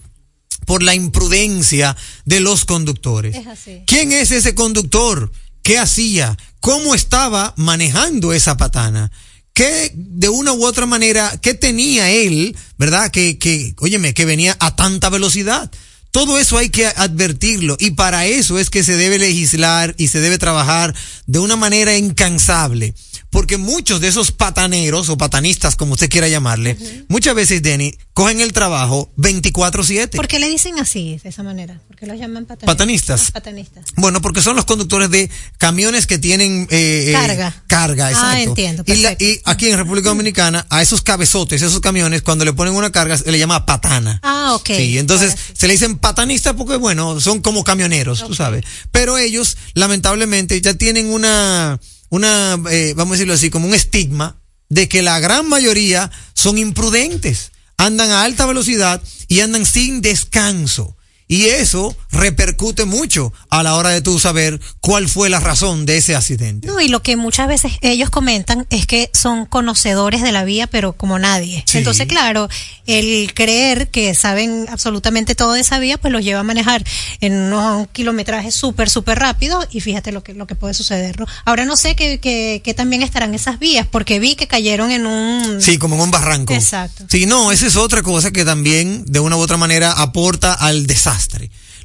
por 0.68 0.84
la 0.84 0.94
imprudencia 0.94 1.98
de 2.26 2.40
los 2.40 2.66
conductores. 2.66 3.36
Es 3.36 3.48
así. 3.48 3.82
¿Quién 3.88 4.12
es 4.12 4.30
ese 4.30 4.54
conductor? 4.54 5.32
¿Qué 5.64 5.80
hacía? 5.80 6.38
¿Cómo 6.60 6.96
estaba 6.96 7.54
manejando 7.58 8.34
esa 8.34 8.58
patana? 8.58 9.12
¿Qué, 9.54 9.92
de 9.96 10.30
una 10.30 10.54
u 10.54 10.66
otra 10.66 10.86
manera, 10.86 11.38
qué 11.42 11.54
tenía 11.54 12.10
él, 12.10 12.56
verdad? 12.78 13.12
Que, 13.12 13.38
que, 13.38 13.74
óyeme, 13.80 14.14
que 14.14 14.26
venía 14.26 14.56
a 14.60 14.76
tanta 14.76 15.10
velocidad. 15.10 15.72
Todo 16.12 16.40
eso 16.40 16.58
hay 16.58 16.70
que 16.70 16.88
advertirlo 16.88 17.78
y 17.80 17.92
para 17.92 18.26
eso 18.26 18.58
es 18.58 18.70
que 18.70 18.84
se 18.84 18.96
debe 18.96 19.20
legislar 19.20 19.94
y 19.98 20.08
se 20.08 20.20
debe 20.20 20.38
trabajar 20.40 20.96
de 21.28 21.40
una 21.40 21.56
manera 21.56 21.96
incansable. 21.98 22.96
Porque 23.40 23.56
muchos 23.56 24.02
de 24.02 24.10
esos 24.10 24.34
pataneros 24.34 25.08
o 25.08 25.18
patanistas, 25.18 25.78
como 25.78 25.94
usted 25.94 26.10
quiera 26.10 26.28
llamarle, 26.28 26.76
muchas 27.08 27.34
veces, 27.34 27.62
Denny, 27.64 27.96
cogen 28.14 28.42
el 28.42 28.52
trabajo 28.52 29.10
24-7. 29.16 30.10
¿Por 30.18 30.28
qué 30.28 30.40
le 30.40 30.50
dicen 30.50 30.78
así, 30.78 31.18
de 31.24 31.30
esa 31.30 31.42
manera? 31.42 31.80
¿Por 31.88 31.96
qué 31.96 32.06
los 32.06 32.18
llaman 32.20 32.44
patanistas? 32.46 32.66
Patanistas. 32.76 33.22
Ah, 33.30 33.32
patanistas. 33.36 33.86
Bueno, 33.96 34.22
porque 34.22 34.42
son 34.42 34.58
los 34.58 34.66
conductores 34.66 35.10
de 35.10 35.30
camiones 35.58 36.06
que 36.06 36.18
tienen 36.18 36.68
eh, 36.70 37.06
eh, 37.08 37.12
Carga. 37.14 37.64
carga, 37.68 38.08
Ah, 38.08 38.12
exacto. 38.12 38.50
entiendo, 38.50 38.84
Y, 38.86 38.96
la- 38.98 39.14
y 39.14 39.40
aquí 39.46 39.70
en 39.70 39.78
República 39.78 40.10
Dominicana, 40.10 40.68
a 40.70 40.82
esos 40.82 41.02
cabezotes, 41.02 41.62
esos 41.62 41.80
camiones, 41.80 42.22
cuando 42.22 42.44
le 42.44 42.52
ponen 42.52 42.74
una 42.76 42.92
carga, 42.92 43.18
se 43.18 43.32
le 43.32 43.40
llama 43.40 43.66
patana. 43.66 44.20
Ah, 44.22 44.52
ok. 44.56 44.68
Sí, 44.76 44.98
entonces 44.98 45.32
sí. 45.32 45.54
se 45.58 45.68
le 45.68 45.74
dicen 45.76 45.98
patanistas 45.98 46.56
porque, 46.56 46.76
bueno, 46.76 47.22
son 47.22 47.42
como 47.42 47.64
camioneros, 47.64 48.28
tú 48.28 48.36
sabes. 48.36 48.66
Pero 48.92 49.18
ellos, 49.18 49.56
lamentablemente, 49.76 50.60
ya 50.60 50.74
tienen 50.74 51.08
una, 51.08 51.80
una, 52.10 52.58
eh, 52.72 52.94
vamos 52.96 53.14
a 53.14 53.16
decirlo 53.16 53.34
así, 53.34 53.50
como 53.50 53.68
un 53.68 53.74
estigma 53.74 54.42
de 54.70 54.88
que 54.88 55.02
la 55.02 55.20
gran 55.20 55.48
mayoría 55.48 56.12
son 56.34 56.58
imprudentes, 56.58 57.52
andan 57.78 58.12
a 58.12 58.24
alta 58.24 58.46
velocidad 58.46 59.02
y 59.28 59.40
andan 59.40 59.66
sin 59.66 60.02
descanso. 60.02 60.96
Y 61.32 61.46
eso 61.46 61.96
repercute 62.12 62.86
mucho 62.86 63.32
a 63.52 63.62
la 63.62 63.76
hora 63.76 63.92
de 63.92 64.02
tú 64.02 64.18
saber 64.18 64.60
cuál 64.82 65.08
fue 65.08 65.30
la 65.30 65.40
razón 65.40 65.86
de 65.86 65.98
ese 65.98 66.16
accidente. 66.16 66.68
No, 66.68 66.82
y 66.82 66.88
lo 66.88 67.04
que 67.04 67.16
muchas 67.18 67.48
veces 67.48 67.74
ellos 67.82 68.10
comentan 68.10 68.66
es 68.72 68.88
que 68.88 69.12
son 69.14 69.46
conocedores 69.46 70.24
de 70.24 70.32
la 70.32 70.44
vía, 70.44 70.66
pero 70.66 70.94
como 70.94 71.20
nadie. 71.20 71.64
Sí. 71.68 71.78
Entonces, 71.78 72.08
claro, 72.08 72.50
el 72.88 73.32
creer 73.36 73.90
que 73.90 74.16
saben 74.16 74.66
absolutamente 74.72 75.36
todo 75.36 75.54
de 75.54 75.62
esa 75.62 75.78
vía, 75.78 76.00
pues 76.00 76.12
los 76.12 76.24
lleva 76.24 76.40
a 76.40 76.44
manejar 76.44 76.84
en 77.22 77.34
unos 77.34 77.88
kilometrajes 77.90 78.56
súper, 78.56 78.90
súper 78.90 79.20
rápido 79.20 79.64
y 79.70 79.82
fíjate 79.82 80.12
lo 80.12 80.24
que, 80.24 80.34
lo 80.34 80.48
que 80.48 80.56
puede 80.56 80.74
suceder, 80.74 81.20
¿no? 81.20 81.28
Ahora 81.46 81.64
no 81.64 81.78
sé 81.78 81.96
que, 81.96 82.20
que, 82.20 82.64
que 82.64 82.74
también 82.74 83.04
estarán 83.04 83.36
esas 83.36 83.60
vías, 83.60 83.86
porque 83.86 84.20
vi 84.20 84.34
que 84.34 84.48
cayeron 84.48 84.90
en 84.90 85.06
un... 85.06 85.62
Sí, 85.62 85.78
como 85.78 85.94
en 85.94 86.02
un 86.02 86.10
barranco. 86.10 86.56
Exacto. 86.56 87.06
Sí, 87.08 87.28
no, 87.28 87.52
esa 87.52 87.68
es 87.68 87.76
otra 87.76 88.02
cosa 88.02 88.32
que 88.32 88.44
también 88.46 89.06
de 89.06 89.20
una 89.20 89.38
u 89.38 89.40
otra 89.42 89.58
manera 89.58 89.92
aporta 89.92 90.54
al 90.54 90.88
desastre. 90.88 91.19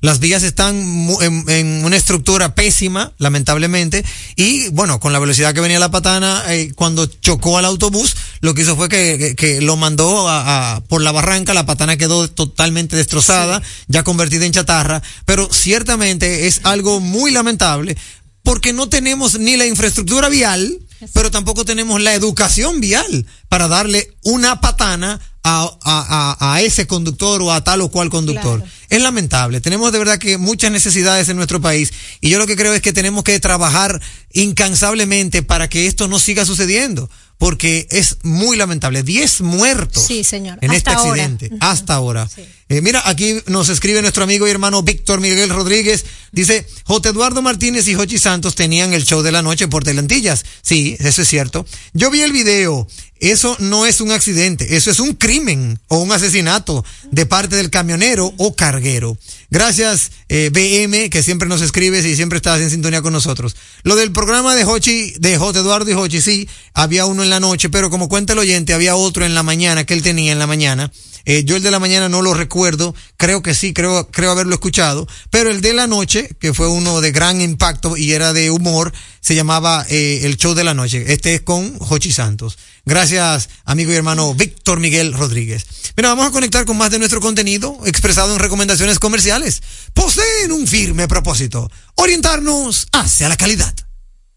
Las 0.00 0.18
vías 0.20 0.42
están 0.42 0.76
en, 1.22 1.44
en 1.48 1.84
una 1.84 1.96
estructura 1.96 2.54
pésima, 2.54 3.12
lamentablemente, 3.18 4.04
y 4.36 4.68
bueno, 4.68 5.00
con 5.00 5.12
la 5.14 5.18
velocidad 5.18 5.54
que 5.54 5.60
venía 5.60 5.78
la 5.78 5.90
patana, 5.90 6.42
eh, 6.48 6.72
cuando 6.74 7.06
chocó 7.06 7.56
al 7.56 7.64
autobús, 7.64 8.14
lo 8.40 8.52
que 8.54 8.62
hizo 8.62 8.76
fue 8.76 8.88
que, 8.90 9.16
que- 9.18 9.34
que 9.36 9.60
lo 9.62 9.76
mandó 9.76 10.28
a, 10.28 10.74
a- 10.76 10.80
por 10.82 11.00
la 11.00 11.10
barranca, 11.12 11.54
la 11.54 11.64
patana 11.64 11.96
quedó 11.96 12.28
totalmente 12.28 12.96
destrozada, 12.96 13.62
ya 13.88 14.02
convertida 14.02 14.44
en 14.44 14.52
chatarra, 14.52 15.02
pero 15.24 15.48
ciertamente 15.50 16.46
es 16.48 16.60
algo 16.64 17.00
muy 17.00 17.30
lamentable 17.30 17.96
porque 18.42 18.74
no 18.74 18.90
tenemos 18.90 19.38
ni 19.38 19.56
la 19.56 19.64
infraestructura 19.64 20.28
vial, 20.28 20.80
pero 21.12 21.30
tampoco 21.30 21.64
tenemos 21.64 22.00
la 22.00 22.14
educación 22.14 22.80
vial 22.80 23.26
para 23.48 23.68
darle 23.68 24.12
una 24.22 24.60
patana 24.60 25.20
a, 25.46 25.62
a- 25.82 26.36
a- 26.40 26.54
a 26.54 26.62
ese 26.62 26.86
conductor 26.86 27.42
o 27.42 27.52
a 27.52 27.62
tal 27.62 27.82
o 27.82 27.90
cual 27.90 28.08
conductor. 28.10 28.60
Claro. 28.60 28.72
Es 28.88 29.02
lamentable. 29.02 29.60
Tenemos 29.60 29.92
de 29.92 29.98
verdad 29.98 30.18
que 30.18 30.38
muchas 30.38 30.70
necesidades 30.72 31.28
en 31.28 31.36
nuestro 31.36 31.60
país 31.60 31.92
y 32.20 32.30
yo 32.30 32.38
lo 32.38 32.46
que 32.46 32.56
creo 32.56 32.72
es 32.72 32.80
que 32.80 32.92
tenemos 32.94 33.24
que 33.24 33.38
trabajar 33.40 34.00
incansablemente 34.54 35.42
para 35.42 35.68
que 35.68 35.86
esto 35.86 36.08
no 36.08 36.18
siga 36.18 36.44
sucediendo. 36.44 37.10
Porque 37.44 37.86
es 37.90 38.16
muy 38.22 38.56
lamentable. 38.56 39.02
Diez 39.02 39.42
muertos 39.42 40.02
Sí, 40.02 40.24
señor. 40.24 40.56
en 40.62 40.70
Hasta 40.70 40.92
este 40.92 41.08
accidente. 41.08 41.50
Hasta 41.60 41.94
ahora. 41.94 42.26
Sí. 42.26 42.42
Eh, 42.70 42.80
mira, 42.80 43.02
aquí 43.04 43.36
nos 43.48 43.68
escribe 43.68 44.00
nuestro 44.00 44.24
amigo 44.24 44.48
y 44.48 44.50
hermano 44.50 44.82
Víctor 44.82 45.20
Miguel 45.20 45.50
Rodríguez. 45.50 46.06
Dice, 46.32 46.66
J. 46.84 47.10
Eduardo 47.10 47.42
Martínez 47.42 47.86
y 47.86 47.94
Jochi 47.94 48.16
Santos 48.16 48.54
tenían 48.54 48.94
el 48.94 49.04
show 49.04 49.20
de 49.20 49.30
la 49.30 49.42
noche 49.42 49.68
por 49.68 49.84
Telantillas. 49.84 50.42
Sí, 50.62 50.96
eso 50.98 51.20
es 51.20 51.28
cierto. 51.28 51.66
Yo 51.92 52.10
vi 52.10 52.22
el 52.22 52.32
video. 52.32 52.88
Eso 53.30 53.56
no 53.58 53.86
es 53.86 54.02
un 54.02 54.12
accidente. 54.12 54.76
Eso 54.76 54.90
es 54.90 55.00
un 55.00 55.14
crimen 55.14 55.78
o 55.88 55.96
un 55.98 56.12
asesinato 56.12 56.84
de 57.10 57.24
parte 57.24 57.56
del 57.56 57.70
camionero 57.70 58.34
o 58.36 58.54
carguero. 58.54 59.16
Gracias, 59.50 60.10
eh, 60.28 60.50
BM, 60.52 61.08
que 61.08 61.22
siempre 61.22 61.48
nos 61.48 61.62
escribes 61.62 62.04
y 62.04 62.16
siempre 62.16 62.36
estás 62.36 62.60
en 62.60 62.68
sintonía 62.68 63.00
con 63.00 63.14
nosotros. 63.14 63.56
Lo 63.82 63.96
del 63.96 64.12
programa 64.12 64.54
de 64.54 64.66
Hochi, 64.66 65.14
de 65.18 65.38
J. 65.38 65.58
Eduardo 65.58 65.90
y 65.90 65.94
Hochi, 65.94 66.20
sí, 66.20 66.48
había 66.74 67.06
uno 67.06 67.22
en 67.22 67.30
la 67.30 67.40
noche, 67.40 67.70
pero 67.70 67.88
como 67.88 68.10
cuenta 68.10 68.34
el 68.34 68.40
oyente, 68.40 68.74
había 68.74 68.94
otro 68.94 69.24
en 69.24 69.34
la 69.34 69.42
mañana 69.42 69.84
que 69.84 69.94
él 69.94 70.02
tenía 70.02 70.32
en 70.32 70.38
la 70.38 70.46
mañana. 70.46 70.92
Eh, 71.24 71.44
yo 71.44 71.56
el 71.56 71.62
de 71.62 71.70
la 71.70 71.78
mañana 71.78 72.08
no 72.08 72.22
lo 72.22 72.34
recuerdo, 72.34 72.94
creo 73.16 73.42
que 73.42 73.54
sí, 73.54 73.72
creo, 73.72 74.08
creo 74.10 74.30
haberlo 74.30 74.54
escuchado, 74.54 75.06
pero 75.30 75.50
el 75.50 75.60
de 75.60 75.72
la 75.72 75.86
noche, 75.86 76.28
que 76.38 76.52
fue 76.52 76.68
uno 76.68 77.00
de 77.00 77.12
gran 77.12 77.40
impacto 77.40 77.96
y 77.96 78.12
era 78.12 78.32
de 78.32 78.50
humor, 78.50 78.92
se 79.20 79.34
llamaba 79.34 79.86
eh, 79.88 80.20
El 80.24 80.36
Show 80.36 80.54
de 80.54 80.64
la 80.64 80.74
Noche. 80.74 81.12
Este 81.12 81.34
es 81.34 81.40
con 81.40 81.78
Jochi 81.78 82.12
Santos. 82.12 82.58
Gracias, 82.84 83.48
amigo 83.64 83.90
y 83.90 83.94
hermano 83.94 84.34
Víctor 84.34 84.80
Miguel 84.80 85.14
Rodríguez. 85.14 85.66
Mira, 85.96 86.10
vamos 86.10 86.26
a 86.26 86.30
conectar 86.30 86.66
con 86.66 86.76
más 86.76 86.90
de 86.90 86.98
nuestro 86.98 87.20
contenido 87.20 87.78
expresado 87.86 88.34
en 88.34 88.38
recomendaciones 88.40 88.98
comerciales. 88.98 89.62
Poseen 89.94 90.52
un 90.52 90.66
firme 90.66 91.08
propósito, 91.08 91.70
orientarnos 91.94 92.88
hacia 92.92 93.28
la 93.28 93.36
calidad. 93.36 93.74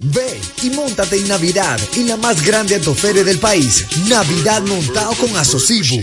Ve 0.00 0.40
y 0.64 0.70
montate 0.70 1.16
en 1.18 1.28
Navidad 1.28 1.78
en 1.94 2.08
la 2.08 2.16
más 2.16 2.44
grande 2.44 2.74
autoferia 2.74 3.22
del 3.22 3.38
país. 3.38 3.86
Navidad 4.08 4.60
montado 4.62 5.14
con 5.14 5.36
Asocibu. 5.36 6.02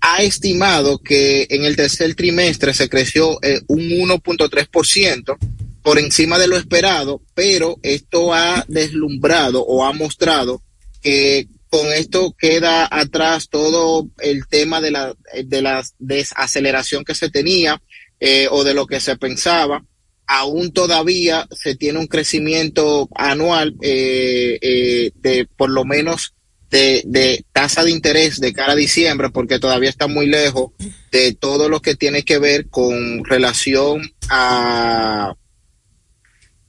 ha 0.00 0.22
estimado 0.22 0.98
que 0.98 1.46
en 1.50 1.64
el 1.64 1.76
tercer 1.76 2.14
trimestre 2.14 2.74
se 2.74 2.88
creció 2.88 3.38
eh, 3.42 3.60
un 3.66 3.80
1.3% 3.80 5.36
por 5.82 5.98
encima 5.98 6.38
de 6.38 6.48
lo 6.48 6.56
esperado, 6.56 7.22
pero 7.34 7.78
esto 7.82 8.34
ha 8.34 8.64
deslumbrado 8.68 9.64
o 9.64 9.84
ha 9.84 9.92
mostrado 9.92 10.62
que 11.02 11.48
con 11.70 11.86
esto 11.92 12.34
queda 12.36 12.88
atrás 12.90 13.48
todo 13.48 14.08
el 14.18 14.46
tema 14.48 14.80
de 14.80 14.90
la, 14.90 15.14
de 15.44 15.62
la 15.62 15.82
desaceleración 15.98 17.04
que 17.04 17.14
se 17.14 17.30
tenía 17.30 17.80
eh, 18.18 18.48
o 18.50 18.64
de 18.64 18.74
lo 18.74 18.86
que 18.86 19.00
se 19.00 19.16
pensaba. 19.16 19.84
Aún 20.26 20.72
todavía 20.72 21.48
se 21.50 21.76
tiene 21.76 22.00
un 22.00 22.06
crecimiento 22.06 23.08
anual 23.14 23.76
eh, 23.82 24.58
eh, 24.60 25.12
de 25.14 25.46
por 25.56 25.70
lo 25.70 25.84
menos 25.84 26.34
de, 26.70 27.44
tasa 27.52 27.84
de 27.84 27.90
interés 27.90 28.40
de 28.40 28.52
cara 28.52 28.72
a 28.72 28.76
diciembre, 28.76 29.30
porque 29.30 29.58
todavía 29.58 29.90
está 29.90 30.06
muy 30.06 30.26
lejos 30.26 30.72
de 31.10 31.34
todo 31.34 31.68
lo 31.68 31.80
que 31.80 31.96
tiene 31.96 32.22
que 32.22 32.38
ver 32.38 32.68
con 32.68 33.24
relación 33.24 34.12
a, 34.28 35.34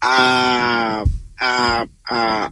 a, 0.02 1.04
a, 1.38 2.52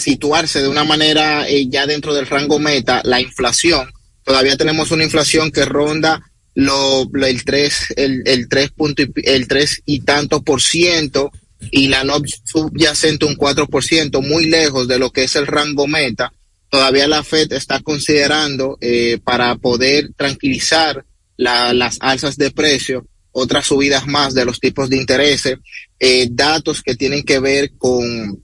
situarse 0.00 0.60
de 0.60 0.68
una 0.68 0.84
manera 0.84 1.48
eh, 1.48 1.68
ya 1.68 1.86
dentro 1.86 2.14
del 2.14 2.26
rango 2.26 2.58
meta, 2.58 3.00
la 3.04 3.20
inflación. 3.20 3.90
Todavía 4.24 4.56
tenemos 4.56 4.90
una 4.90 5.04
inflación 5.04 5.50
que 5.50 5.64
ronda 5.64 6.20
lo, 6.54 7.08
el 7.22 7.44
3, 7.44 7.94
el, 7.96 8.22
el 8.26 8.48
3 8.48 8.70
punto 8.70 9.02
y, 9.02 9.12
el 9.24 9.46
3 9.46 9.82
y 9.86 10.00
tanto 10.00 10.42
por 10.42 10.60
ciento 10.60 11.30
y 11.70 11.88
la 11.88 12.04
no 12.04 12.16
subyacente 12.44 13.24
un 13.24 13.36
4 13.36 13.66
por 13.66 13.84
ciento, 13.84 14.22
muy 14.22 14.46
lejos 14.46 14.88
de 14.88 14.98
lo 14.98 15.10
que 15.10 15.24
es 15.24 15.36
el 15.36 15.46
rango 15.46 15.86
meta. 15.86 16.32
Todavía 16.68 17.06
la 17.06 17.22
Fed 17.22 17.52
está 17.52 17.80
considerando 17.80 18.76
eh, 18.80 19.18
para 19.22 19.54
poder 19.56 20.10
tranquilizar 20.16 21.04
la, 21.36 21.72
las 21.72 21.98
alzas 22.00 22.36
de 22.36 22.50
precio 22.50 23.06
otras 23.38 23.66
subidas 23.66 24.06
más 24.06 24.32
de 24.32 24.46
los 24.46 24.60
tipos 24.60 24.88
de 24.88 24.96
intereses, 24.96 25.58
eh, 26.00 26.26
datos 26.30 26.82
que 26.82 26.96
tienen 26.96 27.22
que 27.22 27.38
ver 27.38 27.72
con 27.76 28.42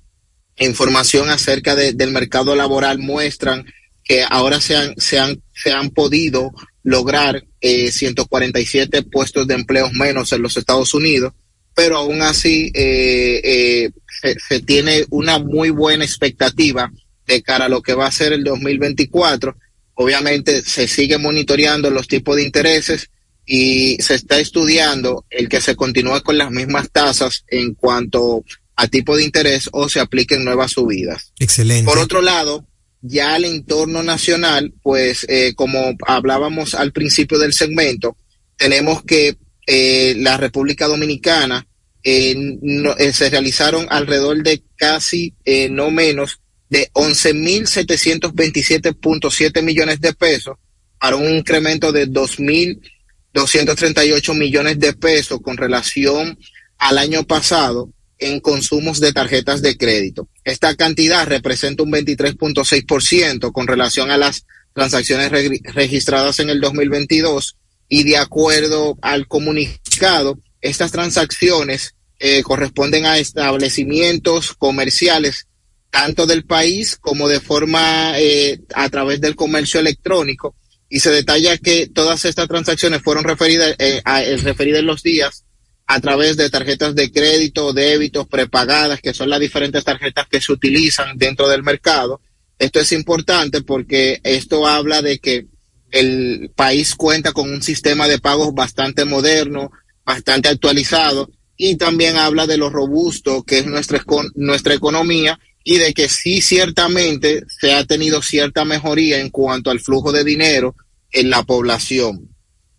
información 0.58 1.30
acerca 1.30 1.74
de, 1.74 1.94
del 1.94 2.10
mercado 2.10 2.54
laboral 2.54 2.98
muestran 2.98 3.64
que 4.04 4.22
ahora 4.28 4.60
se 4.60 4.76
han, 4.76 4.94
se 4.98 5.18
han, 5.18 5.42
se 5.54 5.72
han 5.72 5.88
podido 5.90 6.50
lograr 6.82 7.42
eh, 7.62 7.90
147 7.90 9.02
puestos 9.04 9.46
de 9.46 9.54
empleos 9.54 9.92
menos 9.94 10.30
en 10.32 10.42
los 10.42 10.58
Estados 10.58 10.92
Unidos, 10.92 11.32
pero 11.74 11.96
aún 11.96 12.22
así 12.22 12.70
eh, 12.74 13.40
eh, 13.44 13.90
se, 14.20 14.36
se, 14.48 14.60
tiene 14.60 15.04
una 15.10 15.38
muy 15.38 15.70
buena 15.70 16.04
expectativa 16.04 16.90
de 17.26 17.42
cara 17.42 17.66
a 17.66 17.68
lo 17.68 17.82
que 17.82 17.94
va 17.94 18.06
a 18.06 18.12
ser 18.12 18.32
el 18.32 18.44
2024. 18.44 19.56
Obviamente 19.94 20.62
se 20.62 20.88
sigue 20.88 21.18
monitoreando 21.18 21.90
los 21.90 22.08
tipos 22.08 22.36
de 22.36 22.44
intereses 22.44 23.10
y 23.46 23.96
se 24.00 24.14
está 24.14 24.38
estudiando 24.38 25.24
el 25.30 25.48
que 25.48 25.60
se 25.60 25.76
continúe 25.76 26.22
con 26.22 26.38
las 26.38 26.50
mismas 26.50 26.90
tasas 26.90 27.44
en 27.48 27.74
cuanto 27.74 28.44
a 28.76 28.88
tipo 28.88 29.16
de 29.16 29.24
interés 29.24 29.68
o 29.72 29.88
se 29.88 30.00
apliquen 30.00 30.44
nuevas 30.44 30.72
subidas. 30.72 31.32
Excelente. 31.38 31.84
Por 31.84 31.98
otro 31.98 32.22
lado, 32.22 32.66
ya 33.00 33.36
el 33.36 33.44
entorno 33.44 34.02
nacional, 34.02 34.72
pues 34.82 35.26
eh, 35.28 35.54
como 35.54 35.96
hablábamos 36.06 36.74
al 36.74 36.92
principio 36.92 37.38
del 37.38 37.52
segmento, 37.52 38.16
tenemos 38.56 39.02
que 39.02 39.36
eh, 39.66 40.14
la 40.16 40.36
República 40.36 40.86
Dominicana 40.86 41.66
eh, 42.04 42.34
no, 42.36 42.96
eh, 42.96 43.12
se 43.12 43.30
realizaron 43.30 43.86
alrededor 43.88 44.42
de 44.42 44.60
casi 44.76 45.34
eh, 45.44 45.68
no 45.68 45.92
menos 45.92 46.40
de 46.68 46.90
11.727.7 46.94 49.62
millones 49.62 50.00
de 50.00 50.12
pesos 50.12 50.56
para 50.98 51.14
un 51.16 51.30
incremento 51.30 51.92
de 51.92 52.08
2.238 52.08 54.36
millones 54.36 54.80
de 54.80 54.94
pesos 54.94 55.38
con 55.40 55.56
relación 55.56 56.36
al 56.78 56.98
año 56.98 57.22
pasado 57.24 57.92
en 58.18 58.40
consumos 58.40 58.98
de 58.98 59.12
tarjetas 59.12 59.62
de 59.62 59.76
crédito. 59.76 60.28
Esta 60.42 60.74
cantidad 60.74 61.24
representa 61.26 61.84
un 61.84 61.92
23.6% 61.92 63.52
con 63.52 63.68
relación 63.68 64.10
a 64.10 64.16
las 64.16 64.44
transacciones 64.72 65.30
re 65.30 65.60
registradas 65.72 66.40
en 66.40 66.50
el 66.50 66.60
2022 66.60 67.58
y 67.89 68.05
de 68.05 68.16
acuerdo 68.16 68.99
al 69.03 69.26
comunicado, 69.28 70.39
estas 70.61 70.93
transacciones 70.93 71.95
eh, 72.18 72.43
corresponden 72.43 73.05
a 73.05 73.18
establecimientos 73.18 74.55
comerciales 74.55 75.49
tanto 75.91 76.26
del 76.26 76.45
país 76.45 76.97
como 76.97 77.28
de 77.28 77.41
forma 77.41 78.18
eh, 78.18 78.61
a 78.74 78.89
través 78.89 79.20
del 79.20 79.37
comercio 79.37 79.78
electrónico 79.78 80.55
y 80.89 81.01
se 81.01 81.11
detalla 81.11 81.59
que 81.59 81.87
todas 81.87 82.24
estas 82.24 82.49
transacciones 82.49 83.03
fueron 83.03 83.24
referidas, 83.24 83.74
eh, 83.78 84.01
a, 84.05 84.20
referidas 84.20 84.80
en 84.80 84.87
los 84.87 85.03
días 85.03 85.45
a 85.87 86.01
través 86.01 86.37
de 86.37 86.49
tarjetas 86.49 86.95
de 86.95 87.11
crédito, 87.11 87.72
débitos, 87.72 88.26
prepagadas, 88.26 89.01
que 89.01 89.12
son 89.12 89.28
las 89.28 89.41
diferentes 89.41 89.85
tarjetas 89.85 90.26
que 90.28 90.41
se 90.41 90.53
utilizan 90.53 91.18
dentro 91.18 91.49
del 91.49 91.62
mercado. 91.62 92.20
Esto 92.59 92.80
es 92.80 92.93
importante 92.93 93.62
porque 93.62 94.20
esto 94.22 94.66
habla 94.66 95.03
de 95.03 95.18
que 95.18 95.47
el 95.93 96.51
país 96.55 96.95
cuenta 96.97 97.32
con 97.32 97.51
un 97.51 97.62
sistema 97.62 98.09
de 98.09 98.18
pagos 98.18 98.53
bastante 98.55 99.05
moderno, 99.05 99.70
bastante 100.05 100.49
actualizado 100.49 101.30
y 101.57 101.76
también 101.76 102.16
habla 102.16 102.47
de 102.47 102.57
lo 102.57 102.70
robusto 102.70 103.45
que 103.45 103.59
es 103.59 103.66
nuestra, 103.66 104.03
nuestra 104.34 104.74
economía 104.74 105.38
y 105.64 105.76
de 105.76 105.95
que 105.95 106.09
sí 106.09 106.40
ciertamente 106.40 107.45
se 107.61 107.74
ha 107.74 107.84
tenido 107.84 108.20
cierta 108.22 108.64
mejoría 108.64 109.20
en 109.20 109.30
cuanto 109.30 109.70
al 109.70 109.80
flujo 109.80 110.11
de 110.11 110.24
dinero 110.24 110.74
en 111.12 111.30
la 111.30 111.45
población. 111.45 112.34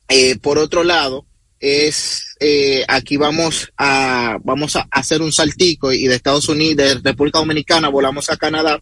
Eh, 0.09 0.36
por 0.38 0.57
otro 0.57 0.84
lado, 0.84 1.26
es, 1.59 2.36
eh, 2.41 2.84
aquí 2.89 3.16
vamos 3.16 3.72
a, 3.78 4.38
vamos 4.43 4.76
a 4.76 4.86
hacer 4.91 5.22
un 5.22 5.32
saltico 5.32 5.93
y 5.93 6.07
de 6.07 6.16
Estados 6.16 6.49
Unidos, 6.49 6.76
de 6.76 7.11
República 7.11 7.39
Dominicana, 7.39 7.88
volamos 7.88 8.30
a 8.30 8.36
Canadá, 8.36 8.82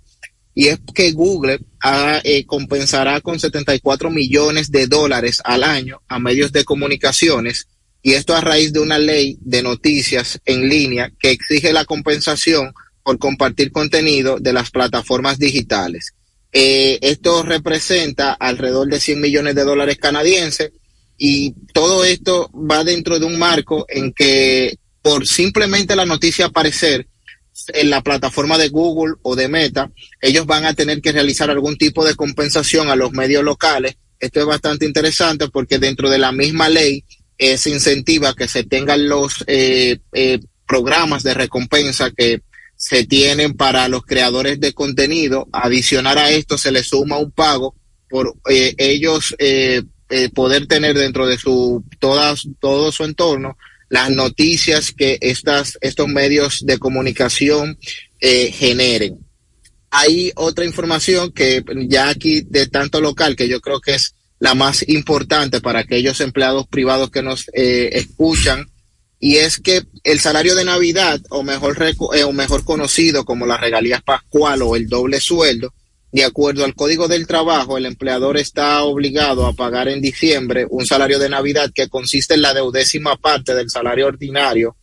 y 0.54 0.68
es 0.68 0.80
que 0.93 1.12
Google 1.12 1.60
ah, 1.82 2.20
eh, 2.24 2.45
compensará 2.45 3.22
con 3.22 3.39
74 3.39 4.10
millones 4.10 4.72
de 4.72 4.88
dólares 4.88 5.41
al 5.43 5.64
año 5.64 6.02
a 6.08 6.20
medios 6.20 6.52
de 6.52 6.66
comunicaciones, 6.66 7.68
y 8.04 8.14
esto 8.14 8.36
a 8.36 8.41
raíz 8.41 8.74
de 8.74 8.80
una 8.80 8.97
ley 8.97 9.38
de 9.41 9.62
noticias 9.62 10.39
en 10.45 10.68
línea 10.68 11.12
que 11.20 11.32
exige 11.32 11.72
la 11.72 11.86
compensación 11.86 12.74
por 13.04 13.18
compartir 13.20 13.72
contenido 13.72 14.39
de 14.39 14.54
las 14.54 14.72
plataformas 14.72 15.38
digitales. 15.38 16.14
Eh, 16.52 16.99
esto 17.02 17.43
representa 17.43 18.34
alrededor 18.34 18.89
de 18.89 18.99
100 18.99 19.22
millones 19.22 19.56
de 19.56 19.64
dólares 19.64 19.97
canadienses 19.97 20.72
y 21.18 21.54
todo 21.74 22.04
esto 22.04 22.52
va 22.54 22.84
dentro 22.84 23.20
de 23.20 23.26
un 23.26 23.39
marco 23.39 23.86
en 23.88 24.12
que 24.12 24.78
por 25.02 25.26
simplemente 25.28 25.95
la 25.95 26.06
noticia 26.06 26.47
aparecer 26.47 27.08
en 27.74 27.90
la 27.90 28.02
plataforma 28.02 28.58
de 28.58 28.70
Google 28.70 29.16
o 29.22 29.36
de 29.36 29.48
Meta, 29.48 29.92
ellos 30.22 30.46
van 30.46 30.66
a 30.66 30.74
tener 30.74 31.02
que 31.02 31.12
realizar 31.12 31.50
algún 31.50 31.78
tipo 31.78 32.06
de 32.06 32.16
compensación 32.16 32.90
a 32.90 32.96
los 32.96 33.12
medios 33.12 33.44
locales. 33.44 33.98
Esto 34.20 34.40
es 34.40 34.46
bastante 34.46 34.86
interesante 34.86 35.50
porque 35.50 35.80
dentro 35.80 36.10
de 36.10 36.20
la 36.20 36.32
misma 36.32 36.70
ley 36.70 37.04
eh, 37.38 37.58
se 37.58 37.72
incentiva 37.72 38.36
que 38.36 38.48
se 38.48 38.64
tengan 38.64 39.08
los 39.10 39.44
eh, 39.48 40.00
eh, 40.14 40.40
programas 40.68 41.24
de 41.24 41.34
recompensa 41.34 42.12
que 42.12 42.42
se 42.76 43.06
tienen 43.06 43.54
para 43.54 43.88
los 43.88 44.04
creadores 44.06 44.60
de 44.60 44.74
contenido. 44.74 45.48
Adicionar 45.52 46.18
a 46.18 46.32
esto 46.32 46.58
se 46.58 46.72
les 46.72 46.88
suma 46.88 47.18
un 47.18 47.32
pago 47.32 47.76
por 48.10 48.36
eh, 48.50 48.74
ellos 48.78 49.36
eh, 49.38 49.84
eh, 50.10 50.30
poder 50.30 50.66
tener 50.66 50.98
dentro 50.98 51.28
de 51.28 51.38
su 51.38 51.84
todas 52.00 52.48
todo 52.60 52.92
su 52.92 53.04
entorno 53.04 53.56
las 53.92 54.10
noticias 54.10 54.94
que 54.94 55.18
estas 55.20 55.78
estos 55.82 56.08
medios 56.08 56.66
de 56.66 56.80
comunicación 56.80 57.78
eh, 58.22 58.50
generen. 58.50 59.20
Hay 59.89 60.32
otra 60.36 60.64
información 60.64 61.34
que 61.34 61.62
ya 61.89 62.08
aquí 62.08 62.39
de 62.39 62.68
tanto 62.68 63.02
local 63.02 63.36
que 63.36 63.50
yo 63.50 63.60
creo 63.60 63.82
que 63.82 63.96
es 63.96 64.16
la 64.39 64.56
más 64.56 64.88
importante 64.88 65.60
para 65.60 65.80
aquellos 65.80 66.22
empleados 66.22 66.68
privados 66.68 67.12
que 67.12 67.22
nos 67.22 67.50
eh, 67.54 67.89
escuchan 67.92 68.66
y 69.20 69.36
es 69.36 69.60
que 69.60 69.84
el 70.06 70.22
salario 70.22 70.56
de 70.56 70.64
Navidad, 70.64 71.20
o 71.30 71.44
mejor, 71.44 71.78
eh, 71.84 72.24
o 72.24 72.32
mejor 72.32 72.64
conocido 72.64 73.26
como 73.26 73.46
las 73.46 73.60
regalías 73.60 74.02
pascual 74.02 74.62
o 74.62 74.78
el 74.78 74.88
doble 74.88 75.20
sueldo, 75.20 75.74
de 76.12 76.24
acuerdo 76.26 76.66
al 76.66 76.76
Código 76.76 77.07
del 77.07 77.26
Trabajo, 77.28 77.78
el 77.78 77.86
empleador 77.86 78.38
está 78.38 78.84
obligado 78.84 79.45
a 79.45 79.53
pagar 79.53 79.88
en 79.88 80.01
diciembre 80.01 80.66
un 80.70 80.86
salario 80.86 81.20
de 81.20 81.30
Navidad 81.30 81.72
que 81.74 81.88
consiste 81.88 82.34
en 82.34 82.41
la 82.41 82.53
deudécima 82.53 83.16
parte 83.16 83.55
del 83.55 83.70
salario 83.70 84.07
ordinario 84.07 84.76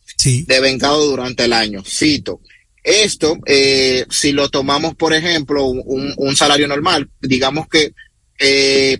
devengado 0.46 1.04
durante 1.06 1.44
el 1.44 1.52
año. 1.52 1.82
Cito. 1.86 2.40
Esto, 2.82 3.36
eh, 3.44 4.06
si 4.10 4.32
lo 4.32 4.48
tomamos, 4.48 4.94
por 4.94 5.12
ejemplo, 5.12 5.66
un, 5.66 6.14
un 6.16 6.36
salario 6.36 6.66
normal, 6.66 7.10
digamos 7.20 7.68
que 7.68 7.92
eh, 8.38 8.98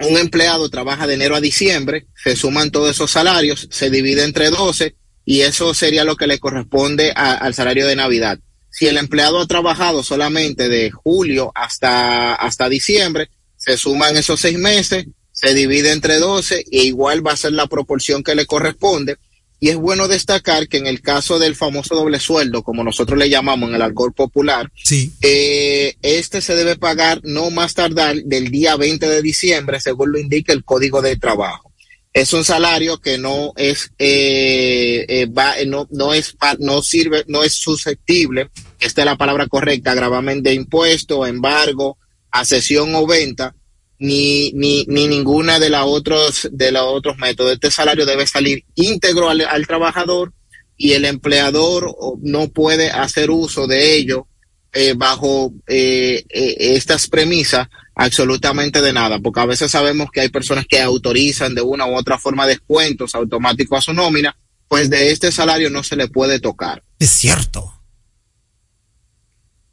un 0.00 0.16
empleado 0.16 0.68
trabaja 0.70 1.06
de 1.06 1.14
enero 1.14 1.34
a 1.34 1.40
diciembre, 1.40 2.06
se 2.22 2.36
suman 2.36 2.70
todos 2.70 2.90
esos 2.90 3.10
salarios, 3.10 3.66
se 3.70 3.90
divide 3.90 4.22
entre 4.24 4.50
12 4.50 4.94
y 5.24 5.40
eso 5.40 5.74
sería 5.74 6.04
lo 6.04 6.16
que 6.16 6.26
le 6.28 6.38
corresponde 6.38 7.12
a- 7.16 7.34
al 7.34 7.54
salario 7.54 7.86
de 7.86 7.96
Navidad. 7.96 8.38
Si 8.70 8.86
el 8.86 8.96
empleado 8.96 9.40
ha 9.40 9.46
trabajado 9.46 10.02
solamente 10.02 10.68
de 10.68 10.90
julio 10.90 11.52
hasta, 11.54 12.34
hasta 12.34 12.68
diciembre, 12.68 13.28
se 13.56 13.76
suman 13.76 14.16
esos 14.16 14.40
seis 14.40 14.58
meses, 14.58 15.06
se 15.32 15.54
divide 15.54 15.92
entre 15.92 16.18
12 16.18 16.64
e 16.70 16.84
igual 16.84 17.26
va 17.26 17.32
a 17.32 17.36
ser 17.36 17.52
la 17.52 17.66
proporción 17.66 18.22
que 18.22 18.34
le 18.34 18.46
corresponde. 18.46 19.16
Y 19.62 19.68
es 19.68 19.76
bueno 19.76 20.08
destacar 20.08 20.68
que 20.68 20.78
en 20.78 20.86
el 20.86 21.02
caso 21.02 21.38
del 21.38 21.54
famoso 21.54 21.94
doble 21.94 22.18
sueldo, 22.18 22.62
como 22.62 22.82
nosotros 22.82 23.18
le 23.18 23.28
llamamos 23.28 23.68
en 23.68 23.74
el 23.74 23.82
alcohol 23.82 24.14
popular, 24.14 24.72
eh, 25.20 25.96
este 26.00 26.40
se 26.40 26.54
debe 26.54 26.76
pagar 26.76 27.20
no 27.24 27.50
más 27.50 27.74
tardar 27.74 28.16
del 28.24 28.50
día 28.50 28.76
20 28.76 29.06
de 29.06 29.20
diciembre, 29.20 29.78
según 29.78 30.12
lo 30.12 30.18
indica 30.18 30.54
el 30.54 30.64
Código 30.64 31.02
de 31.02 31.16
Trabajo. 31.16 31.69
Es 32.12 32.32
un 32.32 32.44
salario 32.44 32.98
que 32.98 33.18
no 33.18 33.52
es, 33.56 33.92
eh, 33.98 35.06
eh, 35.08 35.26
va, 35.26 35.58
eh, 35.58 35.66
no, 35.66 35.86
no 35.92 36.12
es, 36.12 36.36
no 36.58 36.82
sirve, 36.82 37.24
no 37.28 37.44
es 37.44 37.54
susceptible, 37.54 38.50
esta 38.80 39.02
es 39.02 39.06
la 39.06 39.16
palabra 39.16 39.46
correcta, 39.46 39.94
gravamen 39.94 40.42
de 40.42 40.54
impuesto, 40.54 41.24
embargo, 41.24 41.98
accesión 42.32 42.96
o 42.96 43.06
venta, 43.06 43.54
ni, 44.00 44.50
ni, 44.52 44.84
ni 44.88 45.06
ninguna 45.06 45.60
de 45.60 45.70
las 45.70 45.84
otros, 45.86 46.48
de 46.50 46.72
los 46.72 46.82
otros 46.84 47.16
métodos. 47.18 47.52
Este 47.52 47.70
salario 47.70 48.04
debe 48.04 48.26
salir 48.26 48.64
íntegro 48.74 49.30
al, 49.30 49.42
al 49.42 49.66
trabajador 49.68 50.32
y 50.76 50.94
el 50.94 51.04
empleador 51.04 51.94
no 52.22 52.48
puede 52.48 52.90
hacer 52.90 53.30
uso 53.30 53.68
de 53.68 53.94
ello 53.94 54.26
eh, 54.72 54.94
bajo 54.96 55.52
estas 55.66 57.08
premisas 57.08 57.68
absolutamente 58.00 58.80
de 58.80 58.94
nada, 58.94 59.18
porque 59.18 59.40
a 59.40 59.46
veces 59.46 59.70
sabemos 59.70 60.10
que 60.10 60.22
hay 60.22 60.30
personas 60.30 60.64
que 60.66 60.80
autorizan 60.80 61.54
de 61.54 61.60
una 61.60 61.86
u 61.86 61.94
otra 61.94 62.18
forma 62.18 62.46
descuentos 62.46 63.14
automáticos 63.14 63.78
a 63.78 63.82
su 63.82 63.92
nómina, 63.92 64.34
pues 64.68 64.88
de 64.88 65.10
este 65.10 65.30
salario 65.30 65.68
no 65.68 65.82
se 65.82 65.96
le 65.96 66.08
puede 66.08 66.40
tocar. 66.40 66.82
Es 66.98 67.10
cierto. 67.10 67.74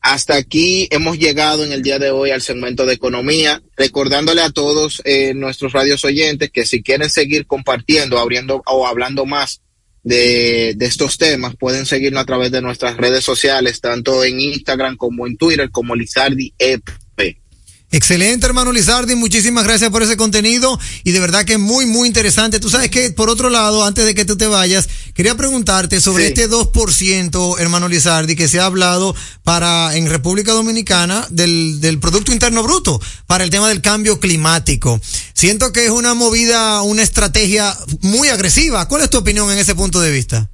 Hasta 0.02 0.36
aquí 0.36 0.90
hemos 0.92 1.18
llegado 1.18 1.64
en 1.64 1.72
el 1.72 1.82
día 1.82 2.00
de 2.00 2.12
hoy 2.12 2.32
al 2.32 2.42
segmento 2.42 2.86
de 2.86 2.96
economía, 2.96 3.62
recordándole 3.78 4.42
a 4.42 4.50
todos 4.50 5.02
eh, 5.06 5.34
nuestros 5.34 5.72
radios 5.72 6.04
oyentes 6.04 6.52
que 6.52 6.66
si 6.66 6.84
quieren 6.84 7.10
seguir 7.10 7.48
compartiendo, 7.48 8.20
abriendo 8.20 8.62
o 8.66 8.88
hablando 8.88 9.26
más 9.26 9.62
de, 10.04 10.74
de 10.76 10.86
estos 10.86 11.18
temas, 11.18 11.56
pueden 11.56 11.86
seguirnos 11.86 12.24
a 12.24 12.26
través 12.26 12.52
de 12.52 12.62
nuestras 12.62 12.98
redes 12.98 13.24
sociales, 13.24 13.80
tanto 13.80 14.26
en 14.26 14.42
Instagram 14.42 14.98
como 14.98 15.28
en 15.28 15.38
Twitter, 15.38 15.72
como 15.72 15.96
Lizardi 15.96 16.54
EP. 16.60 16.84
Excelente, 17.90 18.46
hermano 18.46 18.74
Lizardi. 18.74 19.16
Muchísimas 19.16 19.64
gracias 19.64 19.90
por 19.92 20.04
ese 20.04 20.18
contenido 20.18 20.78
y 21.06 21.12
de 21.12 21.22
verdad 21.22 21.46
que 21.46 21.58
muy, 21.58 21.86
muy 21.86 22.08
interesante. 22.10 22.60
Tú 22.60 22.70
sabes 22.70 22.90
que, 22.92 23.12
por 23.12 23.30
otro 23.30 23.50
lado, 23.50 23.86
antes 23.86 24.04
de 24.04 24.14
que 24.14 24.26
tú 24.26 24.36
te 24.36 24.46
vayas, 24.48 24.90
quería 25.14 25.38
preguntarte 25.38 26.02
sobre 26.02 26.26
Sí. 26.26 26.30
este 26.30 26.50
2%, 26.50 27.60
hermano 27.60 27.88
Lizardi, 27.88 28.36
que 28.36 28.50
se 28.50 28.60
ha 28.60 28.66
hablado 28.66 29.16
para, 29.44 29.96
en 29.96 30.10
República 30.10 30.52
Dominicana, 30.52 31.26
del, 31.30 31.80
del 31.80 32.00
Producto 32.00 32.34
Interno 32.34 32.62
Bruto, 32.62 33.00
para 33.26 33.46
el 33.46 33.50
tema 33.52 33.70
del 33.70 33.82
cambio 33.82 34.20
climático. 34.20 35.00
Siento 35.34 35.72
que 35.72 35.86
es 35.86 35.92
una 35.92 36.14
movida, 36.14 36.82
una 36.82 37.04
estrategia 37.04 37.78
muy 38.02 38.28
agresiva. 38.28 38.86
¿Cuál 38.90 39.04
es 39.04 39.10
tu 39.10 39.18
opinión 39.20 39.50
en 39.50 39.60
ese 39.60 39.76
punto 39.76 40.02
de 40.02 40.12
vista? 40.12 40.50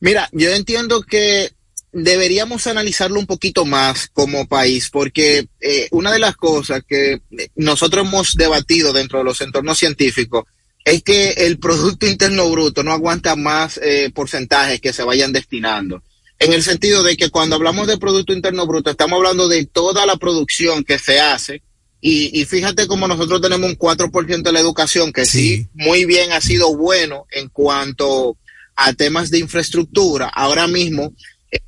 Mira, 0.00 0.28
yo 0.32 0.50
entiendo 0.50 1.02
que 1.02 1.52
deberíamos 1.92 2.66
analizarlo 2.66 3.18
un 3.18 3.26
poquito 3.26 3.64
más 3.64 4.08
como 4.12 4.46
país, 4.46 4.90
porque 4.90 5.48
eh, 5.60 5.88
una 5.90 6.12
de 6.12 6.18
las 6.18 6.36
cosas 6.36 6.82
que 6.86 7.20
nosotros 7.54 8.06
hemos 8.06 8.34
debatido 8.34 8.92
dentro 8.92 9.18
de 9.18 9.24
los 9.24 9.40
entornos 9.40 9.78
científicos 9.78 10.44
es 10.84 11.02
que 11.02 11.30
el 11.30 11.58
Producto 11.58 12.06
Interno 12.06 12.48
Bruto 12.48 12.82
no 12.84 12.92
aguanta 12.92 13.34
más 13.34 13.80
eh, 13.82 14.10
porcentajes 14.14 14.80
que 14.80 14.92
se 14.92 15.02
vayan 15.02 15.32
destinando. 15.32 16.02
En 16.38 16.52
el 16.52 16.62
sentido 16.62 17.02
de 17.02 17.16
que 17.16 17.30
cuando 17.30 17.56
hablamos 17.56 17.88
de 17.88 17.98
Producto 17.98 18.32
Interno 18.32 18.66
Bruto, 18.66 18.90
estamos 18.90 19.16
hablando 19.16 19.48
de 19.48 19.64
toda 19.66 20.06
la 20.06 20.16
producción 20.16 20.84
que 20.84 20.98
se 20.98 21.18
hace. 21.18 21.62
Y, 22.00 22.38
y 22.40 22.44
fíjate 22.44 22.86
como 22.86 23.08
nosotros 23.08 23.40
tenemos 23.40 23.68
un 23.68 23.76
4% 23.76 24.42
de 24.42 24.52
la 24.52 24.60
educación, 24.60 25.12
que 25.12 25.24
sí, 25.24 25.66
muy 25.74 26.04
bien 26.04 26.30
ha 26.32 26.40
sido 26.40 26.76
bueno 26.76 27.26
en 27.32 27.48
cuanto 27.48 28.36
a 28.76 28.92
temas 28.92 29.30
de 29.30 29.38
infraestructura. 29.38 30.28
Ahora 30.28 30.68
mismo, 30.68 31.14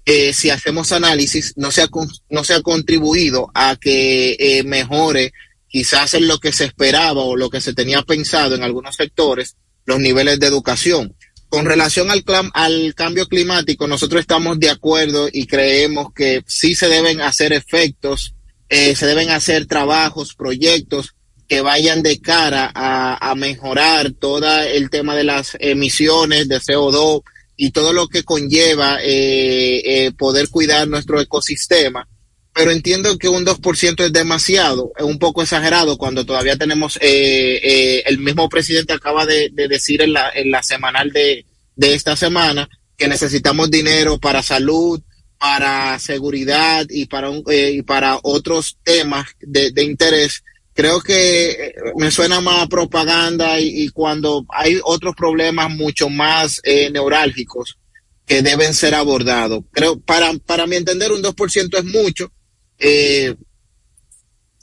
eh, 0.04 0.32
si 0.32 0.50
hacemos 0.50 0.92
análisis, 0.92 1.52
no 1.56 1.70
se 1.70 1.82
ha, 1.82 1.88
no 2.30 2.44
se 2.44 2.54
ha 2.54 2.62
contribuido 2.62 3.50
a 3.54 3.76
que 3.76 4.36
eh, 4.38 4.62
mejore 4.64 5.32
quizás 5.68 6.14
en 6.14 6.26
lo 6.26 6.38
que 6.38 6.52
se 6.52 6.64
esperaba 6.64 7.22
o 7.22 7.36
lo 7.36 7.50
que 7.50 7.60
se 7.60 7.74
tenía 7.74 8.02
pensado 8.02 8.54
en 8.54 8.62
algunos 8.62 8.96
sectores, 8.96 9.56
los 9.84 10.00
niveles 10.00 10.40
de 10.40 10.46
educación. 10.46 11.14
Con 11.48 11.64
relación 11.64 12.10
al, 12.10 12.24
al 12.52 12.94
cambio 12.94 13.26
climático, 13.26 13.86
nosotros 13.86 14.20
estamos 14.20 14.58
de 14.58 14.70
acuerdo 14.70 15.28
y 15.32 15.46
creemos 15.46 16.12
que 16.14 16.42
sí 16.46 16.74
se 16.74 16.88
deben 16.88 17.20
hacer 17.20 17.52
efectos, 17.52 18.34
eh, 18.68 18.94
se 18.94 19.06
deben 19.06 19.30
hacer 19.30 19.66
trabajos, 19.66 20.34
proyectos 20.34 21.14
que 21.48 21.62
vayan 21.62 22.02
de 22.02 22.20
cara 22.20 22.70
a, 22.74 23.30
a 23.30 23.34
mejorar 23.34 24.12
todo 24.12 24.60
el 24.60 24.90
tema 24.90 25.16
de 25.16 25.24
las 25.24 25.56
emisiones 25.58 26.48
de 26.48 26.60
CO2 26.60 27.22
y 27.60 27.72
todo 27.72 27.92
lo 27.92 28.08
que 28.08 28.22
conlleva 28.22 28.98
eh, 29.02 29.82
eh, 30.06 30.12
poder 30.12 30.48
cuidar 30.48 30.88
nuestro 30.88 31.20
ecosistema. 31.20 32.08
Pero 32.54 32.70
entiendo 32.70 33.18
que 33.18 33.28
un 33.28 33.44
2% 33.44 34.04
es 34.06 34.12
demasiado, 34.12 34.92
es 34.96 35.04
un 35.04 35.18
poco 35.18 35.42
exagerado 35.42 35.98
cuando 35.98 36.24
todavía 36.24 36.56
tenemos, 36.56 36.96
eh, 37.02 37.60
eh, 37.62 38.02
el 38.06 38.18
mismo 38.18 38.48
presidente 38.48 38.92
acaba 38.94 39.26
de, 39.26 39.50
de 39.52 39.68
decir 39.68 40.00
en 40.02 40.12
la, 40.12 40.30
en 40.34 40.50
la 40.50 40.62
semanal 40.62 41.10
de, 41.12 41.44
de 41.76 41.94
esta 41.94 42.16
semana 42.16 42.68
que 42.96 43.08
necesitamos 43.08 43.70
dinero 43.70 44.18
para 44.18 44.42
salud, 44.42 45.00
para 45.38 45.98
seguridad 45.98 46.86
y 46.88 47.06
para, 47.06 47.30
un- 47.30 47.44
eh, 47.50 47.72
y 47.74 47.82
para 47.82 48.18
otros 48.22 48.78
temas 48.84 49.26
de 49.40 49.82
interés 49.84 50.42
creo 50.78 51.00
que 51.00 51.50
eh, 51.50 51.74
me 51.96 52.12
suena 52.12 52.40
más 52.40 52.68
propaganda 52.68 53.58
y, 53.58 53.88
cuando 53.88 54.46
hay 54.48 54.78
otros 54.84 55.16
problemas 55.16 55.70
mucho 55.70 56.08
más 56.08 56.60
eh, 56.62 56.88
neurálgicos 56.90 57.78
que 58.24 58.42
deben 58.42 58.72
ser 58.74 58.94
abordados. 58.94 59.64
Creo, 59.72 59.98
para, 59.98 60.32
para 60.46 60.68
mi 60.68 60.76
entender, 60.76 61.10
un 61.10 61.20
2% 61.20 61.78
es 61.78 61.84
mucho. 61.84 62.30
Eh, 62.78 63.34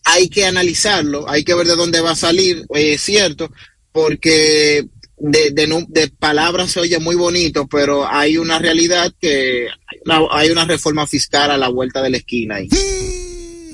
hay 0.06 0.30
que 0.30 0.46
analizarlo, 0.46 1.30
hay 1.30 1.44
que 1.44 1.54
ver 1.54 1.68
de 1.68 1.76
dónde 1.76 2.00
va 2.00 2.12
a 2.12 2.16
salir, 2.16 2.66
es 2.70 3.02
cierto, 3.02 3.52
porque 3.92 4.88
de, 5.18 5.52
de, 5.52 6.08
palabras 6.18 6.72
se 6.72 6.80
oye 6.80 6.98
muy 7.00 7.18
bonito, 7.18 7.68
pero 7.68 8.08
hay 8.08 8.38
una 8.38 8.58
realidad 8.58 9.12
que 9.20 9.68
hay 9.68 10.00
una, 10.06 10.22
hay 10.32 10.50
una 10.50 10.64
reforma 10.64 11.08
fiscal 11.08 11.52
a 11.52 11.58
la 11.58 11.68
vuelta 11.68 12.02
de 12.02 12.12
la 12.12 12.18
esquina 12.18 12.56
ahí. 12.56 12.70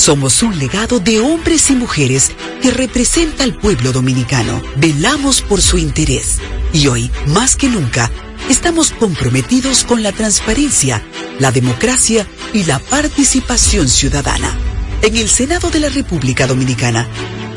Somos 0.00 0.42
un 0.42 0.58
legado 0.58 0.98
de 0.98 1.20
hombres 1.20 1.68
y 1.68 1.74
mujeres 1.74 2.32
que 2.62 2.70
representa 2.70 3.44
al 3.44 3.54
pueblo 3.54 3.92
dominicano. 3.92 4.62
Velamos 4.76 5.42
por 5.42 5.60
su 5.60 5.76
interés 5.76 6.38
y 6.72 6.86
hoy, 6.86 7.10
más 7.26 7.54
que 7.54 7.68
nunca, 7.68 8.10
estamos 8.48 8.92
comprometidos 8.92 9.84
con 9.84 10.02
la 10.02 10.12
transparencia, 10.12 11.02
la 11.38 11.52
democracia 11.52 12.26
y 12.54 12.64
la 12.64 12.78
participación 12.78 13.90
ciudadana. 13.90 14.56
En 15.02 15.18
el 15.18 15.28
Senado 15.28 15.68
de 15.68 15.80
la 15.80 15.90
República 15.90 16.46
Dominicana, 16.46 17.06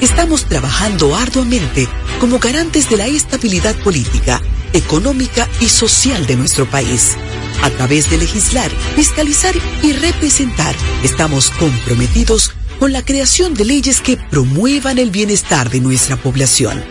estamos 0.02 0.44
trabajando 0.44 1.16
arduamente 1.16 1.88
como 2.20 2.40
garantes 2.40 2.90
de 2.90 2.98
la 2.98 3.08
estabilidad 3.08 3.74
política, 3.78 4.42
económica 4.74 5.48
y 5.60 5.70
social 5.70 6.26
de 6.26 6.36
nuestro 6.36 6.66
país. 6.70 7.16
A 7.62 7.70
través 7.70 8.10
de 8.10 8.18
legislar, 8.18 8.70
fiscalizar 8.96 9.56
y 9.82 9.94
representar, 9.94 10.76
estamos 11.04 11.50
comprometidos 11.52 12.52
con 12.80 12.92
la 12.92 13.06
creación 13.06 13.54
de 13.54 13.66
leyes 13.66 14.02
que 14.02 14.18
promuevan 14.18 14.98
el 14.98 15.12
bienestar 15.12 15.70
de 15.70 15.80
nuestra 15.80 16.18
población, 16.18 16.84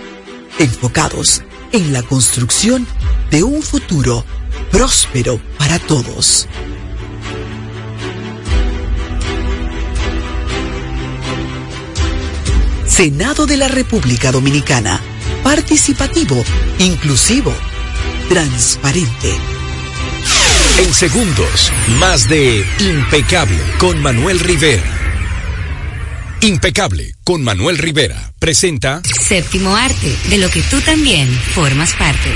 enfocados 0.59 1.43
en 1.73 1.93
la 1.93 2.03
construcción 2.03 2.87
de 3.31 3.43
un 3.43 3.63
futuro 3.63 4.25
próspero 4.71 5.41
para 5.59 5.79
todos. 5.79 6.49
Senado 12.87 13.47
de 13.47 13.57
la 13.57 13.69
República 13.69 14.31
Dominicana. 14.33 15.01
Participativo, 15.43 16.37
inclusivo, 16.79 17.53
transparente. 18.33 19.37
En 20.79 20.95
segundos, 20.95 21.71
más 21.99 22.31
de 22.31 22.65
Impecable 22.81 23.59
con 23.79 24.01
Manuel 24.01 24.41
Rivera. 24.41 24.83
Impecable 26.41 27.15
con 27.25 27.45
Manuel 27.45 27.77
Rivera 27.77 28.33
presenta 28.39 29.03
Séptimo 29.05 29.77
arte, 29.77 30.17
de 30.31 30.39
lo 30.39 30.49
que 30.49 30.63
tú 30.63 30.81
también 30.81 31.29
formas 31.55 31.93
parte. 31.93 32.31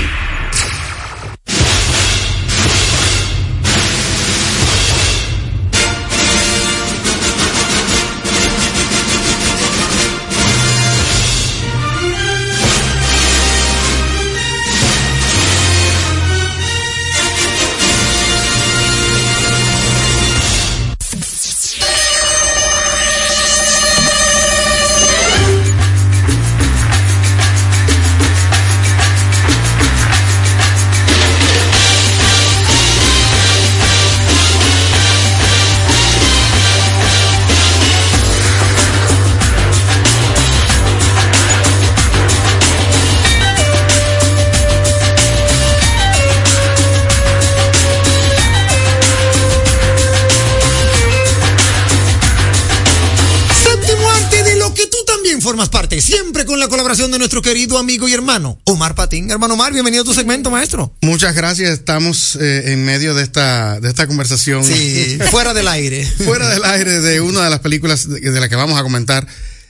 La 56.67 56.71
colaboración 56.71 57.11
de 57.11 57.17
nuestro 57.17 57.41
querido 57.41 57.77
amigo 57.77 58.09
y 58.09 58.13
hermano 58.13 58.59
Omar 58.65 58.93
Patín. 58.93 59.31
Hermano 59.31 59.53
Omar, 59.53 59.71
bienvenido 59.71 60.01
a 60.03 60.05
tu 60.05 60.13
segmento, 60.13 60.51
maestro. 60.51 60.93
Muchas 60.99 61.33
gracias. 61.33 61.71
Estamos 61.71 62.35
eh, 62.41 62.73
en 62.73 62.83
medio 62.83 63.13
de 63.13 63.23
esta, 63.23 63.79
de 63.79 63.87
esta 63.87 64.05
conversación. 64.05 64.65
Sí, 64.65 65.17
fuera 65.31 65.53
del 65.53 65.69
aire. 65.69 66.05
fuera 66.05 66.49
del 66.49 66.65
aire 66.65 66.99
de 66.99 67.21
una 67.21 67.45
de 67.45 67.49
las 67.49 67.61
películas 67.61 68.09
de, 68.09 68.19
de 68.19 68.39
la 68.41 68.49
que 68.49 68.57
vamos 68.57 68.77
a 68.77 68.83
comentar 68.83 69.25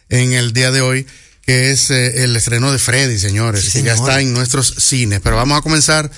en 0.10 0.34
el 0.34 0.54
día 0.54 0.72
de 0.72 0.82
hoy, 0.82 1.06
que 1.46 1.70
es 1.70 1.92
eh, 1.92 2.24
el 2.24 2.36
estreno 2.36 2.72
de 2.72 2.80
Freddy, 2.80 3.20
señores, 3.20 3.66
Sí, 3.66 3.74
que 3.74 3.84
ya 3.84 3.94
está 3.94 4.20
en 4.20 4.34
nuestros 4.34 4.74
cines. 4.80 5.20
Pero 5.22 5.36
vamos 5.36 5.60
a 5.60 5.62
comenzar 5.62 6.10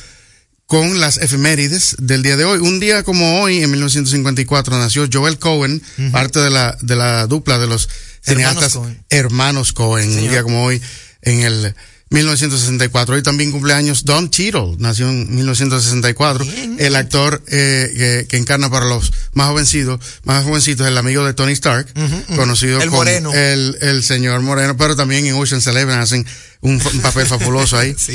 con 0.70 0.99
las 0.99 1.17
efemérides 1.17 1.95
del 1.97 2.22
día 2.22 2.38
de 2.38 2.45
hoy. 2.45 2.59
Un 2.59 2.80
día 2.80 3.01
como 3.01 3.41
hoy, 3.41 3.63
en 3.63 3.72
1954, 3.72 4.78
nació 4.78 5.09
Joel 5.11 5.39
Cohen, 5.39 5.82
parte 6.11 6.39
de 6.39 6.51
la, 6.51 6.78
de 6.80 6.95
la 6.95 7.26
dupla 7.26 7.57
de 7.57 7.65
los 7.65 7.89
Hermanos 8.24 8.59
cineastas 8.59 8.80
hermanos 9.09 9.74
Cohen. 9.74 10.11
Un 10.11 10.30
día 10.30 10.43
como 10.43 10.63
hoy, 10.63 10.80
en 11.24 11.39
el 11.39 11.74
1964. 12.11 13.15
Hoy 13.15 13.24
también 13.24 13.51
cumpleaños 13.51 14.05
Don 14.05 14.30
Cheadle, 14.30 14.76
nació 14.78 15.09
en 15.09 15.36
1964. 15.36 16.45
El 16.78 16.95
actor 16.95 17.41
eh, 17.47 17.91
que, 17.97 18.28
que 18.28 18.38
encarna 18.38 18.70
para 18.70 18.86
los 18.86 19.11
más 19.34 19.47
jovencitos, 19.47 19.99
más 20.24 20.43
jovencitos, 20.43 20.86
el 20.86 20.97
amigo 20.99 21.26
de 21.26 21.34
Tony 21.34 21.53
Stark, 21.53 21.88
conocido 22.36 22.80
El 22.80 22.89
como 22.89 22.97
moreno. 22.97 23.34
El, 23.34 23.76
el 23.82 24.03
señor 24.03 24.41
Moreno, 24.41 24.78
pero 24.78 24.95
también 24.95 25.26
en 25.26 25.34
Ocean's 25.34 25.65
Eleven 25.65 25.97
hacen 25.97 26.28
un, 26.62 26.80
papel 27.01 27.26
fabuloso 27.26 27.78
ahí. 27.78 27.95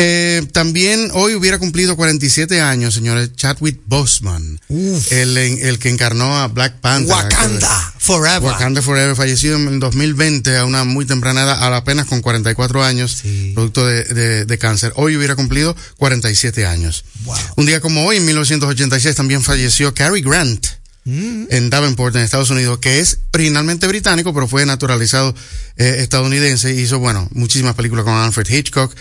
Eh, 0.00 0.46
también 0.52 1.10
hoy 1.14 1.34
hubiera 1.34 1.58
cumplido 1.58 1.96
47 1.96 2.60
años, 2.60 2.94
señores, 2.94 3.34
Chadwick 3.34 3.80
Boseman, 3.86 4.60
el, 4.68 5.36
el 5.36 5.78
que 5.80 5.88
encarnó 5.88 6.38
a 6.38 6.46
Black 6.48 6.74
Panther. 6.80 7.10
Wakanda 7.10 7.92
Forever. 7.98 8.42
Wakanda 8.42 8.80
Forever, 8.82 9.16
fallecido 9.16 9.56
en 9.56 9.66
el 9.68 9.80
2020 9.80 10.56
a 10.56 10.64
una 10.64 10.84
muy 10.84 11.04
temprana 11.04 11.42
edad, 11.42 11.62
a 11.62 11.76
apenas 11.76 12.06
con 12.06 12.20
44 12.20 12.84
años, 12.84 13.22
producto 13.54 13.84
de, 13.86 14.04
de- 14.04 14.44
de 14.44 14.58
cáncer. 14.58 14.92
Hoy 14.94 15.16
hubiera 15.16 15.34
cumplido 15.34 15.74
47 15.96 16.64
años. 16.66 17.04
Un 17.56 17.66
día 17.66 17.80
como 17.80 18.04
hoy, 18.06 18.18
en 18.18 18.26
1986, 18.26 19.16
también 19.16 19.42
falleció 19.42 19.92
Cary 19.94 20.20
Grant 20.22 20.64
en 21.50 21.70
Davenport, 21.70 22.14
en 22.16 22.22
Estados 22.22 22.50
Unidos, 22.50 22.78
que 22.78 23.00
es 23.00 23.20
originalmente 23.32 23.86
británico, 23.86 24.34
pero 24.34 24.46
fue 24.46 24.66
naturalizado 24.66 25.34
eh, 25.76 25.96
estadounidense. 26.00 26.74
Hizo, 26.74 26.98
bueno, 26.98 27.28
muchísimas 27.32 27.74
películas 27.74 28.04
con 28.04 28.14
Alfred 28.14 28.48
Hitchcock. 28.48 28.94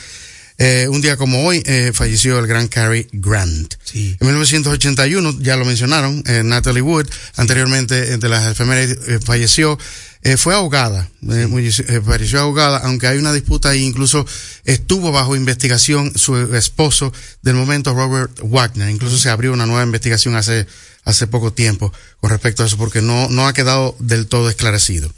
Eh, 0.60 0.88
un 0.90 1.02
día 1.02 1.18
como 1.18 1.46
hoy 1.46 1.62
eh, 1.68 1.92
falleció 1.94 2.40
el 2.40 2.48
gran 2.48 2.68
Cary 2.68 3.08
Grant. 3.12 3.76
En 3.94 4.18
1981, 4.22 5.38
ya 5.40 5.56
lo 5.56 5.66
mencionaron, 5.66 6.24
eh, 6.26 6.42
Natalie 6.44 6.82
Wood, 6.82 7.08
anteriormente 7.36 8.14
eh, 8.14 8.18
de 8.18 8.30
las 8.30 8.52
efemérides, 8.52 8.98
eh, 9.08 9.20
falleció. 9.24 9.78
Eh, 10.24 10.36
fue 10.36 10.54
ahogada, 10.56 11.10
eh, 11.30 11.48
eh, 11.88 12.02
falleció 12.04 12.40
ahogada, 12.40 12.80
aunque 12.80 13.08
hay 13.08 13.18
una 13.18 13.32
disputa 13.34 13.74
e 13.74 13.78
incluso 13.78 14.26
estuvo 14.66 15.12
bajo 15.12 15.36
investigación 15.36 16.12
su 16.16 16.36
esposo 16.56 17.14
del 17.44 17.56
momento, 17.56 17.94
Robert 17.94 18.40
Wagner. 18.44 18.90
Incluso 18.90 19.18
se 19.18 19.30
abrió 19.30 19.54
una 19.54 19.66
nueva 19.66 19.84
investigación 19.84 20.36
hace, 20.36 20.66
hace 21.04 21.28
poco 21.28 21.54
tiempo 21.54 21.94
con 22.20 22.32
respecto 22.32 22.64
a 22.64 22.66
eso, 22.66 22.78
porque 22.78 23.02
no, 23.02 23.30
no 23.30 23.48
ha 23.48 23.54
quedado 23.54 23.96
del 24.00 24.28
todo 24.28 24.50
esclarecido. 24.50 25.10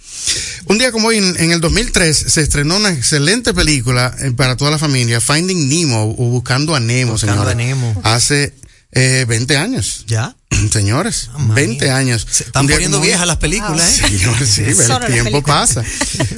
Un 0.65 0.77
día 0.77 0.91
como 0.91 1.07
hoy, 1.07 1.17
en, 1.17 1.35
en 1.41 1.51
el 1.51 1.61
2003, 1.61 2.15
se 2.15 2.41
estrenó 2.41 2.75
una 2.77 2.91
excelente 2.91 3.53
película 3.53 4.13
eh, 4.19 4.31
para 4.31 4.57
toda 4.57 4.69
la 4.69 4.77
familia, 4.77 5.21
Finding 5.21 5.69
Nemo, 5.69 6.03
o 6.11 6.25
Buscando 6.29 6.75
a 6.75 6.79
Nemo, 6.79 7.13
Buscando 7.13 7.35
señora. 7.43 7.51
a 7.51 7.55
Nemo. 7.55 8.01
Hace 8.03 8.53
eh, 8.91 9.25
20 9.27 9.57
años. 9.57 10.03
¿Ya? 10.07 10.35
Señores, 10.71 11.29
20 11.37 11.91
años. 11.91 12.25
Están 12.39 12.61
Un 12.63 12.67
día 12.67 12.75
poniendo 12.77 12.99
hoy- 12.99 13.07
viejas 13.07 13.27
las 13.27 13.37
películas, 13.37 13.99
¿eh? 14.01 14.45
Sí, 14.45 14.61
el 15.07 15.13
tiempo 15.13 15.41
pasa. 15.43 15.83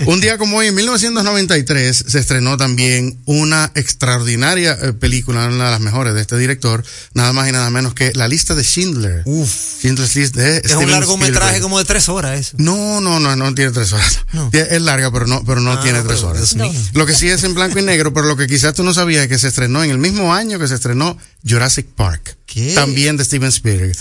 Un 0.05 0.19
día 0.21 0.37
como 0.37 0.57
hoy, 0.57 0.67
en 0.67 0.75
1993, 0.75 2.05
se 2.07 2.19
estrenó 2.19 2.57
también 2.57 3.17
una 3.25 3.71
extraordinaria 3.75 4.77
eh, 4.81 4.93
película, 4.93 5.47
una 5.47 5.65
de 5.65 5.71
las 5.71 5.79
mejores 5.79 6.13
de 6.13 6.21
este 6.21 6.37
director, 6.37 6.83
nada 7.13 7.33
más 7.33 7.47
y 7.49 7.51
nada 7.51 7.69
menos 7.69 7.93
que 7.93 8.11
La 8.13 8.27
lista 8.27 8.53
de 8.53 8.63
Schindler. 8.63 9.23
Schindler's 9.25 10.15
List 10.15 10.35
de 10.35 10.57
Es 10.57 10.63
Steven 10.65 10.85
un 10.85 10.91
largometraje 10.91 11.61
como 11.61 11.79
de 11.79 11.85
tres 11.85 12.09
horas 12.09 12.39
eso. 12.39 12.57
No, 12.57 13.01
no, 13.01 13.19
no, 13.19 13.35
no 13.35 13.53
tiene 13.55 13.71
tres 13.71 13.93
horas. 13.93 14.19
Es 14.53 14.81
larga, 14.81 15.11
pero 15.11 15.25
no, 15.25 15.43
pero 15.45 15.61
no 15.61 15.71
Ah, 15.73 15.81
tiene 15.81 16.01
tres 16.03 16.21
horas. 16.23 16.55
Lo 16.93 17.05
que 17.05 17.15
sí 17.15 17.27
es 17.29 17.43
en 17.43 17.53
blanco 17.53 17.79
y 17.79 17.81
negro, 17.83 18.13
pero 18.13 18.27
lo 18.27 18.35
que 18.37 18.47
quizás 18.47 18.73
tú 18.73 18.83
no 18.83 18.93
sabías 18.93 19.23
es 19.23 19.29
que 19.29 19.39
se 19.39 19.47
estrenó 19.47 19.83
en 19.83 19.91
el 19.91 19.97
mismo 19.97 20.33
año 20.33 20.59
que 20.59 20.67
se 20.67 20.75
estrenó 20.75 21.17
Jurassic 21.47 21.87
Park. 21.87 22.37
También 22.75 23.15
de 23.15 23.23
Steven 23.23 23.47
Spielberg. 23.47 23.95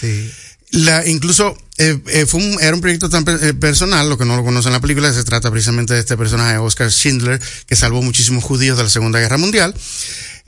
Incluso 1.07 1.57
eh, 1.78 1.98
eh, 2.07 2.26
fue 2.26 2.40
un, 2.40 2.57
era 2.61 2.74
un 2.74 2.80
proyecto 2.80 3.09
tan 3.09 3.24
eh, 3.28 3.55
personal, 3.55 4.09
lo 4.09 4.16
que 4.16 4.24
no 4.24 4.36
lo 4.36 4.44
conocen 4.44 4.68
en 4.70 4.74
la 4.74 4.80
película, 4.80 5.12
se 5.12 5.24
trata 5.24 5.51
precisamente 5.51 5.94
de 5.94 6.01
este 6.01 6.16
personaje, 6.16 6.59
Oscar 6.59 6.90
Schindler, 6.90 7.40
que 7.66 7.74
salvó 7.76 8.03
muchísimos 8.03 8.44
judíos 8.44 8.76
de 8.76 8.84
la 8.84 8.90
Segunda 8.90 9.18
Guerra 9.18 9.36
Mundial. 9.38 9.74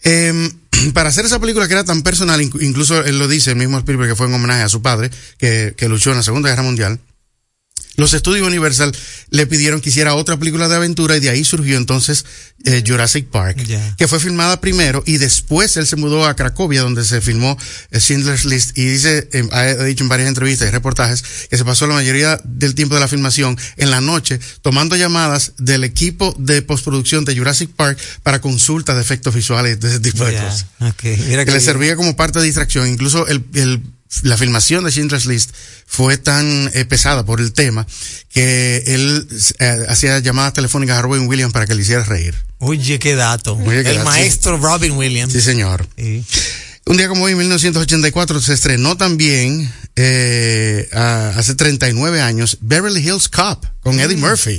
Eh, 0.05 0.50
para 0.94 1.09
hacer 1.09 1.24
esa 1.24 1.40
película 1.40 1.66
que 1.66 1.72
era 1.74 1.84
tan 1.84 2.03
personal, 2.03 2.40
inc- 2.40 2.62
incluso 2.62 3.05
él 3.05 3.18
lo 3.18 3.26
dice, 3.28 3.50
el 3.50 3.57
mismo 3.57 3.78
Spielberg, 3.78 4.11
que 4.11 4.16
fue 4.16 4.26
en 4.26 4.34
homenaje 4.34 4.62
a 4.62 4.68
su 4.68 4.80
padre, 4.82 5.11
que, 5.38 5.74
que 5.76 5.88
luchó 5.88 6.11
en 6.11 6.18
la 6.18 6.22
Segunda 6.22 6.50
Guerra 6.50 6.62
Mundial. 6.62 7.00
Los 7.97 8.14
estudios 8.14 8.47
Universal 8.47 8.90
le 9.30 9.47
pidieron 9.47 9.80
que 9.82 9.90
hiciera 9.90 10.14
otra 10.14 10.38
película 10.38 10.66
de 10.68 10.76
aventura 10.76 11.16
y 11.16 11.20
de 11.20 11.28
ahí 11.30 11.45
surgió 11.45 11.76
entonces 11.76 12.24
eh, 12.64 12.82
Jurassic 12.86 13.26
Park, 13.28 13.59
que 13.99 14.09
fue 14.09 14.18
filmada 14.18 14.61
primero 14.61 15.03
y 15.07 15.18
después 15.18 15.76
él 15.76 15.86
se 15.86 15.97
mudó 15.97 16.24
a 16.26 16.34
Cracovia 16.34 16.80
donde 16.82 17.05
se 17.05 17.20
filmó 17.20 17.59
eh, 17.90 18.01
Schindler's 18.01 18.45
List 18.47 18.78
y 18.78 18.84
dice, 18.86 19.28
eh, 19.32 19.47
ha 19.53 19.84
dicho 19.84 20.05
en 20.05 20.09
varias 20.09 20.28
entrevistas 20.28 20.68
y 20.68 20.70
reportajes 20.70 21.22
que 21.51 21.57
se 21.59 21.64
pasó 21.64 21.86
la 21.86 21.95
mayoría 21.95 22.40
del 22.45 22.74
tiempo 22.74 22.95
de 22.95 23.01
la 23.03 23.09
filmación 23.09 23.59
en 23.76 23.90
la 23.90 24.01
noche 24.01 24.40
tomando 24.62 24.97
llamadas 24.97 25.53
del 25.59 25.84
equipo 25.84 26.34
de 26.38 26.62
postproducción 26.62 27.24
de 27.26 27.36
Jurassic 27.36 27.70
Park 27.70 27.99
para 28.22 28.40
consultas 28.40 28.97
de 28.97 29.03
efectos 29.03 29.34
visuales 29.34 29.80
de 29.80 29.88
ese 29.88 30.01
tipo 30.01 30.24
de 30.24 30.32
cosas. 30.45 30.66
Mira 31.28 31.45
que 31.45 31.51
qué 31.51 31.53
le 31.53 31.61
servía 31.61 31.97
como 31.97 32.16
parte 32.16 32.38
de 32.38 32.47
distracción. 32.47 32.88
Incluso 32.88 33.26
el, 33.26 33.45
el- 33.55 33.82
la 34.22 34.36
filmación 34.36 34.84
de 34.84 34.90
Schindler's 34.90 35.26
List 35.26 35.50
fue 35.86 36.18
tan 36.18 36.70
eh, 36.74 36.84
pesada 36.84 37.24
por 37.24 37.40
el 37.40 37.52
tema 37.52 37.86
que 38.28 38.82
él 38.86 39.26
eh, 39.58 39.86
hacía 39.88 40.18
llamadas 40.18 40.52
telefónicas 40.52 40.98
a 40.98 41.02
Robin 41.02 41.26
Williams 41.26 41.52
para 41.52 41.66
que 41.66 41.74
le 41.74 41.82
hiciera 41.82 42.04
reír. 42.04 42.34
Oye, 42.58 42.98
qué 42.98 43.14
dato. 43.14 43.54
Oye, 43.56 43.82
qué 43.82 43.90
el 43.90 43.96
dato. 43.96 44.10
maestro 44.10 44.56
Robin 44.58 44.92
Williams. 44.92 45.32
Sí, 45.32 45.40
señor. 45.40 45.86
Un 46.85 46.97
día 46.97 47.09
como 47.09 47.24
hoy, 47.24 47.33
en 47.33 47.39
1984, 47.39 48.41
se 48.41 48.53
estrenó 48.55 48.97
también, 48.97 49.72
eh, 49.95 50.89
a- 50.93 51.28
hace 51.37 51.55
39 51.55 52.20
años, 52.20 52.59
Beverly 52.61 53.01
Hills 53.01 53.28
Cop 53.28 53.64
con 53.80 54.01
Eddie 54.01 54.16
Murphy. 54.16 54.59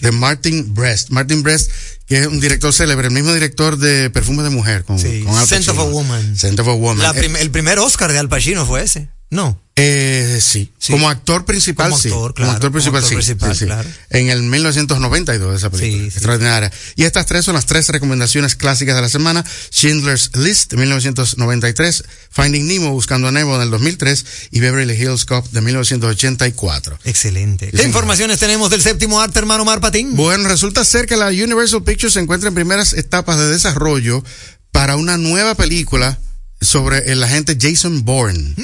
De 0.00 0.12
Martin 0.12 0.74
Brest. 0.74 1.10
Martin 1.10 1.42
Brest, 1.42 1.70
que 2.06 2.20
es 2.20 2.26
un 2.28 2.38
director 2.40 2.72
célebre, 2.72 3.08
el 3.08 3.12
mismo 3.14 3.34
director 3.34 3.76
de 3.78 4.10
Perfume 4.10 4.44
de 4.44 4.50
Mujer 4.50 4.84
con, 4.84 4.98
con 5.24 5.34
Al 5.36 5.46
Scent 5.46 5.66
of 5.68 5.74
Pacino. 5.76 5.82
a 5.82 5.84
Woman. 5.90 6.36
Scent 6.36 6.60
of 6.60 6.68
a 6.68 6.72
Woman. 6.72 7.14
Prim- 7.14 7.36
el 7.36 7.50
primer 7.50 7.78
Oscar 7.80 8.12
de 8.12 8.18
Al 8.20 8.28
Pacino 8.28 8.64
fue 8.64 8.84
ese. 8.84 9.08
No. 9.30 9.60
Eh, 9.78 10.38
sí. 10.40 10.72
Como 10.88 11.10
actor 11.10 11.44
principal, 11.44 11.90
Como 11.90 12.00
sí. 12.00 12.08
actor, 12.08 12.32
como 12.32 12.34
claro, 12.34 12.52
actor 12.52 12.72
principal, 12.72 13.02
como 13.02 13.08
actor 13.08 13.22
sí. 13.22 13.34
principal, 13.34 13.52
sí, 13.54 13.58
sí. 13.58 13.64
claro. 13.66 13.88
En 14.08 14.30
el 14.30 14.42
1992 14.42 15.56
esa 15.56 15.68
película. 15.68 16.04
Extraordinaria. 16.04 16.72
Y 16.94 17.04
estas 17.04 17.26
tres 17.26 17.44
son 17.44 17.54
las 17.56 17.66
tres 17.66 17.88
recomendaciones 17.90 18.54
clásicas 18.56 18.94
de 18.96 19.02
la 19.02 19.10
semana. 19.10 19.44
Schindler's 19.70 20.30
List 20.34 20.70
de 20.70 20.78
1993, 20.78 22.04
Finding 22.30 22.66
Nemo, 22.66 22.92
Buscando 22.92 23.28
a 23.28 23.32
Nemo 23.32 23.58
del 23.58 23.70
2003 23.70 24.24
y 24.52 24.60
Beverly 24.60 24.94
Hills 24.94 25.26
Cop 25.26 25.46
de 25.50 25.60
1984. 25.60 26.98
Excelente. 27.04 27.70
Sí, 27.70 27.76
¿Qué 27.76 27.82
informaciones 27.82 28.38
tenemos 28.38 28.70
del 28.70 28.80
séptimo 28.80 29.20
arte, 29.20 29.40
hermano 29.40 29.66
Mar 29.66 29.80
Patín? 29.80 30.16
Bueno, 30.16 30.48
resulta 30.48 30.86
ser 30.86 31.04
que 31.06 31.16
la 31.16 31.26
Universal 31.26 31.82
Pictures 31.82 32.14
se 32.14 32.20
encuentra 32.20 32.48
en 32.48 32.54
primeras 32.54 32.94
etapas 32.94 33.36
de 33.38 33.48
desarrollo 33.50 34.24
para 34.72 34.96
una 34.96 35.18
nueva 35.18 35.54
película 35.54 36.18
sobre 36.62 37.12
el 37.12 37.22
agente 37.22 37.58
Jason 37.60 38.06
Bourne. 38.06 38.54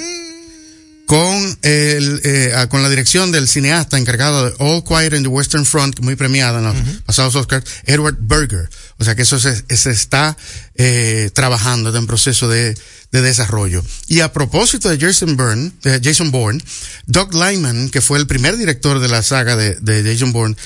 Con, 1.07 1.59
el, 1.63 2.21
eh, 2.25 2.53
ah, 2.55 2.69
con 2.69 2.83
la 2.83 2.89
dirección 2.89 3.33
del 3.33 3.47
cineasta 3.47 3.99
encargado 3.99 4.47
de 4.47 4.55
All 4.59 4.83
Quiet 4.83 5.13
in 5.13 5.23
the 5.23 5.29
Western 5.29 5.67
Front, 5.67 6.01
muy 6.01 6.17
premiada 6.17 6.61
en 6.61 6.65
los 6.65 6.77
pasados 7.05 7.35
Oscars, 7.35 7.65
Edward 7.85 8.17
Berger. 8.21 8.71
O 8.99 9.05
sea 9.05 9.15
que 9.15 9.23
eso 9.23 9.39
se, 9.39 9.63
se 9.77 9.91
está 9.91 10.37
eh, 10.77 11.31
trabajando, 11.35 11.91
está 11.91 11.99
en 11.99 12.07
proceso 12.07 12.49
de, 12.49 12.75
de 13.11 13.21
desarrollo. 13.21 13.85
Y 14.07 14.21
a 14.21 14.33
propósito 14.33 14.89
de 14.89 14.99
Jason 14.99 15.37
Bourne, 15.37 15.73
de 15.83 16.01
Jason 16.03 16.31
Bourne, 16.31 16.63
Doug 17.07 17.35
Lyman, 17.35 17.91
que 17.91 18.01
fue 18.01 18.19
el 18.19 18.27
primer 18.27 18.57
director 18.57 18.99
de 18.99 19.09
la 19.09 19.23
saga 19.23 19.55
de, 19.55 19.75
de 19.77 20.03
Jason 20.03 20.33
Bourne, 20.33 20.57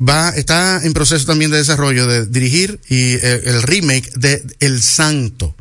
va, 0.00 0.30
está 0.30 0.80
en 0.82 0.92
proceso 0.92 1.26
también 1.26 1.50
de 1.50 1.58
desarrollo 1.58 2.06
de 2.06 2.26
dirigir 2.26 2.80
y 2.88 3.14
eh, 3.14 3.42
el 3.44 3.62
remake 3.62 4.10
de 4.16 4.42
El 4.60 4.82
Santo. 4.82 5.54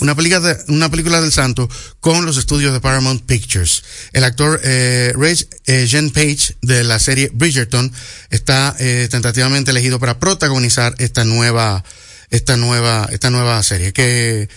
Una 0.00 0.14
película, 0.14 0.56
una 0.68 0.90
película 0.90 1.20
del 1.20 1.32
Santo 1.32 1.68
con 2.00 2.24
los 2.24 2.38
estudios 2.38 2.72
de 2.72 2.80
Paramount 2.80 3.22
Pictures. 3.26 3.84
El 4.14 4.24
actor 4.24 4.58
eh, 4.64 5.12
Reg 5.14 5.46
eh, 5.66 6.10
Page 6.14 6.56
de 6.62 6.82
la 6.82 6.98
serie 6.98 7.30
Bridgerton 7.34 7.92
está 8.30 8.74
eh, 8.78 9.08
tentativamente 9.10 9.70
elegido 9.70 10.00
para 10.00 10.18
protagonizar 10.18 10.94
esta 10.96 11.24
nueva, 11.24 11.84
esta 12.30 12.56
nueva, 12.56 13.06
esta 13.12 13.28
nueva 13.28 13.62
serie 13.62 13.92
que 13.92 14.48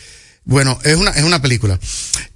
bueno, 0.45 0.77
es 0.83 0.95
una, 0.95 1.11
es 1.11 1.23
una 1.23 1.41
película. 1.41 1.79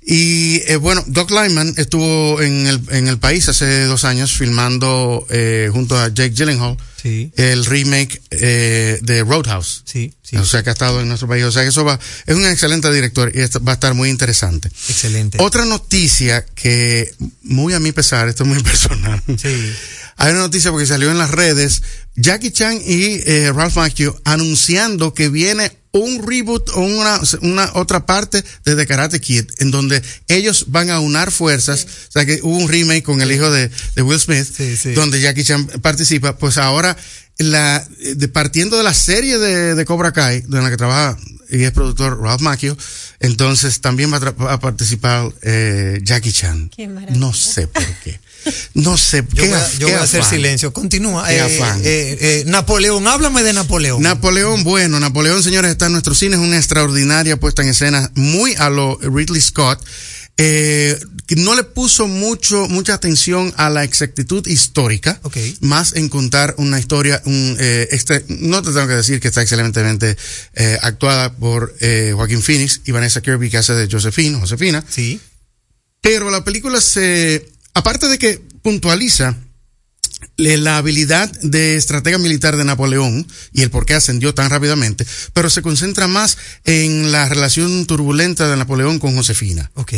Y 0.10 0.62
eh, 0.68 0.78
bueno, 0.78 1.04
Doc 1.08 1.30
Lyman 1.32 1.74
estuvo 1.76 2.42
en 2.42 2.66
el, 2.66 2.82
en 2.92 3.10
el 3.10 3.18
país 3.20 3.50
hace 3.50 3.84
dos 3.86 4.06
años 4.06 4.32
filmando 4.32 5.28
eh, 5.30 5.70
junto 5.72 5.98
a 5.98 6.08
Jake 6.08 6.34
Gyllenhaal 6.34 6.78
Sí. 7.02 7.32
el 7.36 7.64
remake 7.66 8.22
eh, 8.32 9.00
de 9.04 9.24
Roadhouse. 9.24 9.84
Sí, 9.86 10.14
sí. 10.24 10.36
O 10.38 10.46
sea 10.46 10.64
que 10.64 10.70
ha 10.72 10.74
estado 10.74 11.00
en 11.00 11.08
nuestro 11.08 11.28
país. 11.28 11.44
O 11.44 11.52
sea 11.52 11.62
que 11.62 11.70
eso 11.70 11.86
va, 11.86 12.00
es 12.26 12.36
un 12.36 12.46
excelente 12.46 12.92
director 12.92 13.32
y 13.36 13.40
va 13.60 13.72
a 13.72 13.76
estar 13.76 13.94
muy 13.94 14.10
interesante. 14.10 14.68
Excelente. 14.70 15.38
Otra 15.40 15.64
noticia 15.66 16.44
que, 16.56 17.14
muy 17.44 17.74
a 17.74 17.80
mi 17.80 17.92
pesar, 17.92 18.28
esto 18.30 18.44
es 18.44 18.50
muy 18.50 18.64
personal. 18.64 19.22
Sí. 19.38 19.74
Hay 20.18 20.32
una 20.32 20.40
noticia 20.42 20.72
porque 20.72 20.88
salió 20.88 21.12
en 21.12 21.18
las 21.18 21.32
redes, 21.32 21.84
Jackie 22.16 22.52
Chan 22.52 22.80
y 22.84 23.22
eh, 23.26 23.52
Ralph 23.54 23.76
Macchio 23.76 24.20
anunciando 24.26 25.14
que 25.14 25.30
viene 25.30 25.72
un 25.92 26.28
reboot 26.28 26.70
o 26.76 26.80
una, 26.82 27.20
una 27.42 27.72
otra 27.76 28.06
parte 28.06 28.44
de 28.66 28.76
The 28.76 28.86
Karate 28.86 29.20
Kid, 29.20 29.46
en 29.60 29.72
donde 29.72 30.02
ellos 30.28 30.66
van 30.70 30.90
a 30.90 31.00
unar 31.00 31.32
fuerzas. 31.32 31.86
O 32.10 32.12
sea 32.12 32.26
que 32.26 32.40
hubo 32.44 32.56
un 32.58 32.68
remake 32.68 33.04
con 33.04 33.22
el 33.22 33.32
hijo 33.32 33.50
de, 33.50 33.70
de 33.96 34.02
Will 34.02 34.20
Smith, 34.20 34.48
donde 34.96 35.22
Jackie 35.22 35.44
Chan 35.44 35.66
participa. 35.82 36.38
Pues 36.38 36.58
ahora, 36.58 36.96
la, 37.38 37.88
de, 38.16 38.28
partiendo 38.28 38.78
de 38.78 38.84
la 38.84 38.94
serie 38.94 39.38
de, 39.40 39.76
de 39.76 39.86
Cobra 39.86 40.12
Kai, 40.14 40.42
de 40.42 40.62
la 40.62 40.70
que 40.70 40.78
trabaja 40.78 41.18
y 41.50 41.64
es 41.64 41.72
productor 41.72 42.20
Ralph 42.22 42.42
Macchio, 42.42 42.78
entonces 43.20 43.80
también 43.82 44.12
va 44.12 44.18
a, 44.18 44.22
tra- 44.22 44.46
va 44.46 44.54
a 44.54 44.60
participar 44.60 45.32
eh, 45.42 46.00
Jackie 46.04 46.32
Chan. 46.34 46.70
Qué 46.76 46.88
maravilla. 46.88 47.18
No 47.20 47.34
sé 47.34 47.68
por 47.68 47.86
qué. 48.04 48.20
No 48.78 48.96
sé. 48.96 49.24
Yo 49.34 49.44
qué 49.44 49.50
voy 49.50 49.58
a, 49.58 49.72
yo 49.74 49.88
qué 49.88 49.94
voy 49.94 50.02
a 50.02 50.04
hacer 50.04 50.24
silencio. 50.24 50.72
Continúa. 50.72 51.34
Eh, 51.34 51.42
afán. 51.42 51.82
eh, 51.84 52.18
eh, 52.22 52.44
Napoleón, 52.46 53.08
háblame 53.08 53.42
de 53.44 53.54
Napoleón. 53.54 54.02
Napoleón, 54.04 54.64
bueno, 54.64 55.00
Napoleón, 55.00 55.42
señores, 55.42 55.72
está 55.72 55.88
en 55.88 55.94
nuestro 55.94 56.14
cine, 56.14 56.36
es 56.36 56.42
una 56.42 56.58
extraordinaria 56.58 57.40
puesta 57.40 57.64
en 57.64 57.70
escena, 57.70 58.12
muy 58.14 58.54
a 58.56 58.70
lo 58.70 58.98
Ridley 59.02 59.42
Scott. 59.42 59.84
Eh, 60.40 60.96
no 61.38 61.56
le 61.56 61.64
puso 61.64 62.08
mucho, 62.08 62.68
mucha 62.70 62.94
atención 62.94 63.52
a 63.58 63.72
la 63.72 63.84
exactitud 63.84 64.46
histórica, 64.46 65.20
más 65.62 65.96
en 65.96 66.10
contar 66.10 66.54
una 66.60 66.80
historia, 66.80 67.20
un, 67.26 67.58
eh, 67.60 67.88
este, 67.90 68.24
no 68.30 68.62
te 68.62 68.72
tengo 68.72 68.88
que 68.88 68.94
decir 68.94 69.20
que 69.20 69.28
está 69.28 69.42
excelentemente 69.42 70.16
eh, 70.54 70.78
actuada 70.84 71.34
por 71.34 71.76
eh, 71.80 72.12
Joaquín 72.16 72.44
Phoenix 72.44 72.82
y 72.86 72.92
Vanessa 72.92 73.22
Kirby 73.22 73.50
que 73.50 73.58
hace 73.58 73.74
de 73.74 73.88
Josephine, 73.92 74.40
Josefina. 74.40 74.86
Sí. 74.88 75.20
Pero 76.02 76.30
la 76.30 76.44
película 76.44 76.80
se, 76.80 77.50
aparte 77.78 78.08
de 78.08 78.18
que 78.18 78.42
puntualiza 78.62 79.36
le- 80.36 80.58
la 80.58 80.78
habilidad 80.78 81.32
de 81.42 81.76
estratega 81.76 82.18
militar 82.18 82.58
de 82.58 82.66
Napoleón 82.66 83.28
y 83.54 83.62
el 83.62 83.70
por 83.70 83.86
qué 83.86 83.94
ascendió 83.94 84.34
tan 84.34 84.50
rápidamente, 84.50 85.06
pero 85.34 85.50
se 85.50 85.62
concentra 85.62 86.08
más 86.08 86.38
en 86.66 87.12
la 87.12 87.28
relación 87.30 87.86
turbulenta 87.86 88.48
de 88.48 88.58
Napoleón 88.58 89.00
con 89.00 89.16
Josefina. 89.16 89.72
Ok. 89.76 89.94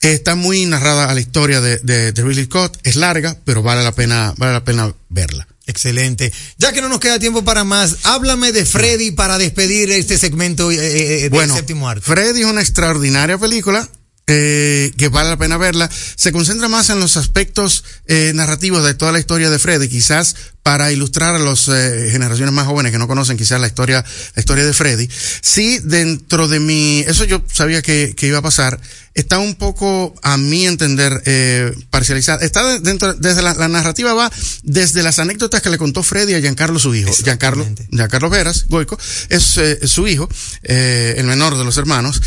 Está 0.00 0.36
muy 0.36 0.64
narrada 0.64 1.10
a 1.10 1.14
la 1.14 1.20
historia 1.20 1.60
de, 1.60 1.78
de, 1.78 2.12
de 2.12 2.22
Ridley 2.22 2.44
Scott, 2.44 2.78
es 2.84 2.94
larga, 2.94 3.36
pero 3.44 3.62
vale 3.62 3.82
la 3.82 3.92
pena, 3.92 4.32
vale 4.36 4.52
la 4.52 4.64
pena 4.64 4.94
verla. 5.08 5.46
Excelente. 5.66 6.32
Ya 6.56 6.72
que 6.72 6.80
no 6.80 6.88
nos 6.88 7.00
queda 7.00 7.18
tiempo 7.18 7.44
para 7.44 7.62
más, 7.64 7.96
háblame 8.04 8.52
de 8.52 8.64
Freddy 8.64 9.10
para 9.10 9.36
despedir 9.38 9.90
este 9.90 10.16
segmento 10.16 10.70
eh, 10.70 10.76
eh, 10.76 11.20
del 11.22 11.30
Bueno, 11.30 11.54
séptimo 11.54 11.88
arte. 11.88 12.06
Freddy 12.06 12.40
es 12.40 12.46
una 12.46 12.62
extraordinaria 12.62 13.36
película. 13.38 13.86
Eh, 14.28 14.92
que 14.96 15.08
vale 15.08 15.30
la 15.30 15.36
pena 15.36 15.56
verla, 15.56 15.90
se 16.16 16.30
concentra 16.30 16.68
más 16.68 16.90
en 16.90 17.00
los 17.00 17.16
aspectos 17.16 17.82
eh, 18.06 18.30
narrativos 18.34 18.84
de 18.84 18.94
toda 18.94 19.10
la 19.10 19.18
historia 19.18 19.50
de 19.50 19.58
Freddy, 19.58 19.88
quizás 19.88 20.36
para 20.62 20.92
ilustrar 20.92 21.34
a 21.34 21.38
las 21.38 21.64
generaciones 21.64 22.52
más 22.52 22.66
jóvenes 22.66 22.92
que 22.92 22.98
no 22.98 23.08
conocen 23.08 23.38
quizás 23.38 23.58
la 23.58 23.66
historia, 23.68 24.04
la 24.34 24.40
historia 24.40 24.66
de 24.66 24.74
Freddy. 24.74 25.08
Sí, 25.40 25.78
dentro 25.82 26.46
de 26.46 26.60
mi, 26.60 27.00
eso 27.00 27.24
yo 27.24 27.42
sabía 27.50 27.80
que, 27.80 28.12
que 28.14 28.26
iba 28.26 28.38
a 28.38 28.42
pasar, 28.42 28.78
está 29.14 29.38
un 29.38 29.54
poco, 29.54 30.14
a 30.22 30.36
mi 30.36 30.66
entender, 30.66 31.22
eh, 31.24 31.72
parcializada. 31.88 32.44
Está 32.44 32.66
de- 32.66 32.80
dentro, 32.80 33.14
desde 33.14 33.40
la, 33.40 33.54
la 33.54 33.68
narrativa 33.68 34.12
va 34.12 34.30
desde 34.62 35.02
las 35.02 35.18
anécdotas 35.18 35.62
que 35.62 35.70
le 35.70 35.78
contó 35.78 36.02
Freddy 36.02 36.34
a 36.34 36.40
Giancarlo 36.40 36.78
su 36.78 36.94
hijo. 36.94 37.14
Giancarlo, 37.14 37.66
Giancarlo 37.90 38.28
Veras, 38.28 38.66
Goico, 38.68 38.98
es 39.30 39.56
eh, 39.56 39.88
su 39.88 40.06
hijo, 40.06 40.28
eh, 40.64 41.14
el 41.16 41.24
menor 41.24 41.56
de 41.56 41.64
los 41.64 41.78
hermanos, 41.78 42.20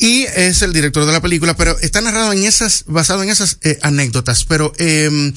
y 0.00 0.22
es 0.34 0.62
el 0.62 0.72
director 0.72 1.04
de 1.04 1.12
la 1.12 1.20
película, 1.20 1.54
pero 1.54 1.78
está 1.78 2.00
narrado 2.00 2.32
en 2.32 2.44
esas, 2.44 2.84
basado 2.86 3.22
en 3.22 3.28
esas 3.28 3.58
eh, 3.62 3.78
anécdotas, 3.82 4.44
pero 4.44 4.72
eh, 4.78 5.32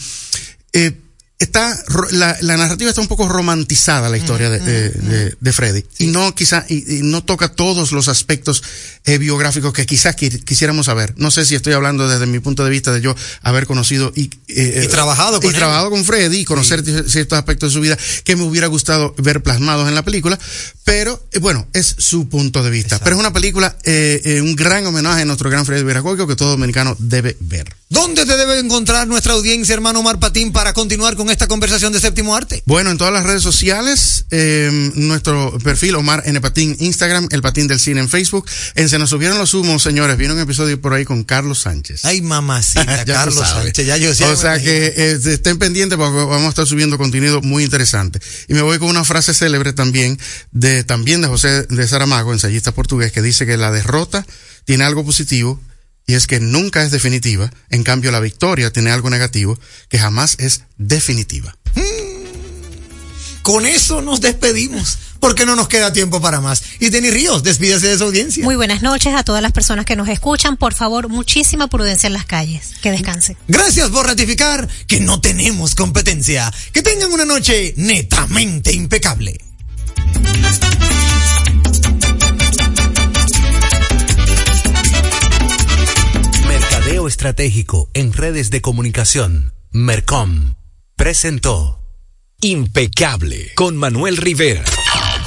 eh, 0.71 0.97
está 1.39 1.77
la, 2.11 2.37
la 2.41 2.55
narrativa 2.57 2.89
está 2.89 3.01
un 3.01 3.07
poco 3.09 3.27
romantizada 3.27 4.07
la 4.07 4.17
historia 4.17 4.49
de, 4.49 4.59
de, 4.59 4.89
de- 4.91 5.35
de 5.39 5.53
Freddy. 5.53 5.83
Y 5.99 6.07
no 6.07 6.33
quizá 6.35 6.65
y, 6.69 6.99
y 6.99 7.01
no 7.03 7.21
toca 7.23 7.49
todos 7.49 7.91
los 7.91 8.07
aspectos 8.07 8.63
eh, 9.05 9.17
biográficos 9.17 9.73
que 9.73 9.85
quizás 9.85 10.15
qui- 10.15 10.41
quisiéramos 10.43 10.85
saber. 10.85 11.13
No 11.17 11.31
sé 11.31 11.43
si 11.45 11.55
estoy 11.55 11.73
hablando 11.73 12.07
desde 12.07 12.27
mi 12.27 12.39
punto 12.39 12.63
de 12.63 12.69
vista 12.69 12.93
de 12.93 13.01
yo 13.01 13.13
haber 13.41 13.65
conocido 13.65 14.13
y 14.15 14.29
eh, 14.47 14.83
Y 14.85 14.87
trabajado 14.87 15.41
con 15.41 15.45
y 15.51 15.53
él. 15.53 15.55
trabajado 15.59 15.89
con 15.89 16.05
Freddy 16.05 16.37
y 16.39 16.45
conocer 16.45 16.83
ci- 16.83 17.07
ciertos 17.09 17.37
aspectos 17.37 17.71
de 17.71 17.73
su 17.73 17.81
vida 17.81 17.97
que 18.23 18.35
me 18.37 18.43
hubiera 18.43 18.67
gustado 18.67 19.13
ver 19.17 19.43
plasmados 19.43 19.89
en 19.89 19.95
la 19.95 20.03
película. 20.03 20.39
Pero 20.85 21.27
eh, 21.33 21.39
bueno 21.39 21.67
es 21.73 21.95
su 21.97 22.29
punto 22.29 22.63
de 22.63 22.69
vista. 22.69 22.99
Pero 22.99 23.17
es 23.17 23.19
una 23.19 23.33
película 23.33 23.75
eh, 23.83 24.21
eh, 24.23 24.41
un 24.41 24.55
gran 24.55 24.85
homenaje 24.85 25.23
a 25.23 25.25
nuestro 25.25 25.49
gran 25.49 25.65
Freddy 25.65 25.83
Veragoico 25.83 26.25
que 26.25 26.35
todo 26.37 26.51
dominicano 26.51 26.95
debe 26.99 27.35
ver 27.41 27.65
¿Dónde 27.93 28.25
te 28.25 28.35
debe 28.35 28.57
encontrar 28.57 29.07
nuestra 29.07 29.33
audiencia, 29.33 29.71
hermano 29.71 29.99
Omar 29.99 30.17
Patín, 30.17 30.51
para 30.51 30.73
continuar 30.73 31.15
con 31.15 31.29
esta 31.29 31.47
conversación 31.47 31.93
de 31.93 31.99
séptimo 31.99 32.35
arte? 32.35 32.63
Bueno, 32.65 32.89
en 32.89 32.97
todas 32.97 33.13
las 33.13 33.23
redes 33.23 33.43
sociales, 33.43 34.25
eh, 34.31 34.91
nuestro 34.95 35.55
perfil 35.59 35.93
Omar 35.93 36.23
N. 36.25 36.41
Patín, 36.41 36.75
Instagram, 36.79 37.27
El 37.29 37.43
Patín 37.43 37.67
del 37.67 37.79
Cine 37.79 38.01
en 38.01 38.09
Facebook. 38.09 38.47
En 38.73 38.89
Se 38.89 38.97
nos 38.97 39.11
subieron 39.11 39.37
los 39.37 39.53
humos, 39.53 39.83
señores. 39.83 40.17
Viene 40.17 40.33
un 40.33 40.39
episodio 40.39 40.81
por 40.81 40.95
ahí 40.95 41.05
con 41.05 41.23
Carlos 41.23 41.59
Sánchez. 41.59 42.03
Ay, 42.03 42.23
mamacita, 42.23 43.05
Carlos. 43.05 43.47
Sánchez. 43.47 43.85
Ya 43.85 43.97
yo 43.97 44.11
ya 44.11 44.31
O 44.31 44.35
sea 44.37 44.59
que 44.59 44.87
eh, 44.87 45.19
estén 45.23 45.59
pendientes 45.59 45.95
porque 45.95 46.17
vamos 46.17 46.47
a 46.47 46.49
estar 46.49 46.65
subiendo 46.65 46.97
contenido 46.97 47.43
muy 47.43 47.63
interesante. 47.63 48.19
Y 48.47 48.55
me 48.55 48.63
voy 48.63 48.79
con 48.79 48.89
una 48.89 49.03
frase 49.03 49.35
célebre 49.35 49.71
también 49.71 50.17
de, 50.51 50.83
también 50.83 51.21
de 51.21 51.27
José 51.27 51.67
de 51.69 51.87
Saramago, 51.87 52.33
ensayista 52.33 52.71
portugués, 52.71 53.11
que 53.11 53.21
dice 53.21 53.45
que 53.45 53.55
la 53.55 53.69
derrota 53.69 54.25
tiene 54.65 54.83
algo 54.83 55.05
positivo 55.05 55.61
y 56.05 56.15
es 56.15 56.27
que 56.27 56.39
nunca 56.39 56.83
es 56.83 56.91
definitiva. 56.91 57.51
En 57.69 57.83
cambio, 57.83 58.11
la 58.11 58.19
victoria 58.19 58.71
tiene 58.71 58.91
algo 58.91 59.09
negativo 59.09 59.59
que 59.89 59.99
jamás 59.99 60.35
es 60.39 60.63
definitiva. 60.77 61.55
Con 63.43 63.65
eso 63.65 64.01
nos 64.01 64.21
despedimos, 64.21 64.97
porque 65.19 65.45
no 65.45 65.57
nos 65.57 65.67
queda 65.67 65.91
tiempo 65.91 66.21
para 66.21 66.39
más. 66.39 66.63
Y 66.79 66.89
Denis 66.89 67.13
Ríos, 67.13 67.43
despídase 67.43 67.87
de 67.87 67.97
su 67.97 68.05
audiencia. 68.05 68.41
Muy 68.41 68.55
buenas 68.55 68.81
noches 68.81 69.13
a 69.13 69.23
todas 69.23 69.41
las 69.41 69.51
personas 69.51 69.85
que 69.85 69.97
nos 69.97 70.07
escuchan. 70.07 70.55
Por 70.55 70.73
favor, 70.73 71.09
muchísima 71.09 71.67
prudencia 71.67 72.07
en 72.07 72.13
las 72.13 72.25
calles. 72.25 72.71
Que 72.81 72.91
descansen. 72.91 73.35
Gracias 73.49 73.89
por 73.89 74.07
ratificar 74.07 74.69
que 74.87 75.01
no 75.01 75.19
tenemos 75.19 75.75
competencia. 75.75 76.53
Que 76.71 76.81
tengan 76.81 77.11
una 77.11 77.25
noche 77.25 77.73
netamente 77.75 78.71
impecable. 78.71 79.37
Estratégico 86.93 87.89
en 87.93 88.13
Redes 88.13 88.49
de 88.49 88.61
Comunicación, 88.61 89.53
Mercom, 89.71 90.53
presentó 90.95 91.81
Impecable 92.39 93.51
con 93.55 93.75
Manuel 93.75 94.15
Rivera. 94.15 94.63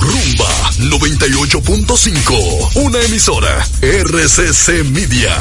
Rumba 0.00 0.48
98.5, 0.78 2.70
una 2.76 3.02
emisora 3.02 3.66
RCC 3.82 4.84
Media. 4.84 5.36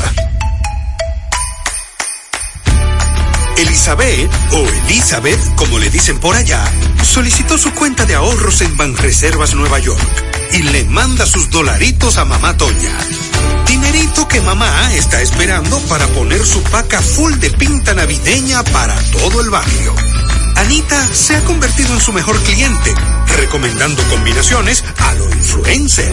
Elizabeth, 3.57 4.29
o 4.51 4.67
Elizabeth, 4.87 5.39
como 5.55 5.79
le 5.79 5.89
dicen 5.89 6.19
por 6.19 6.35
allá, 6.35 6.65
solicitó 7.03 7.57
su 7.57 7.71
cuenta 7.73 8.05
de 8.05 8.15
ahorros 8.15 8.59
en 8.61 8.75
Banreservas 8.75 9.53
Nueva 9.53 9.79
York 9.79 10.01
y 10.51 10.63
le 10.63 10.83
manda 10.85 11.25
sus 11.25 11.49
dolaritos 11.49 12.17
a 12.17 12.25
mamá 12.25 12.57
Toña. 12.57 12.97
Que 14.35 14.41
mamá 14.41 14.93
está 14.93 15.21
esperando 15.21 15.79
para 15.87 16.05
poner 16.07 16.45
su 16.45 16.61
paca 16.63 17.01
full 17.01 17.35
de 17.35 17.51
pinta 17.51 17.93
navideña 17.93 18.61
para 18.65 18.93
todo 19.13 19.39
el 19.39 19.49
barrio. 19.49 19.95
Anita 20.57 21.01
se 21.13 21.37
ha 21.37 21.43
convertido 21.45 21.93
en 21.93 22.01
su 22.01 22.11
mejor 22.11 22.37
cliente, 22.41 22.93
recomendando 23.37 24.03
combinaciones 24.09 24.83
a 24.97 25.13
lo 25.13 25.29
influencer. 25.29 26.11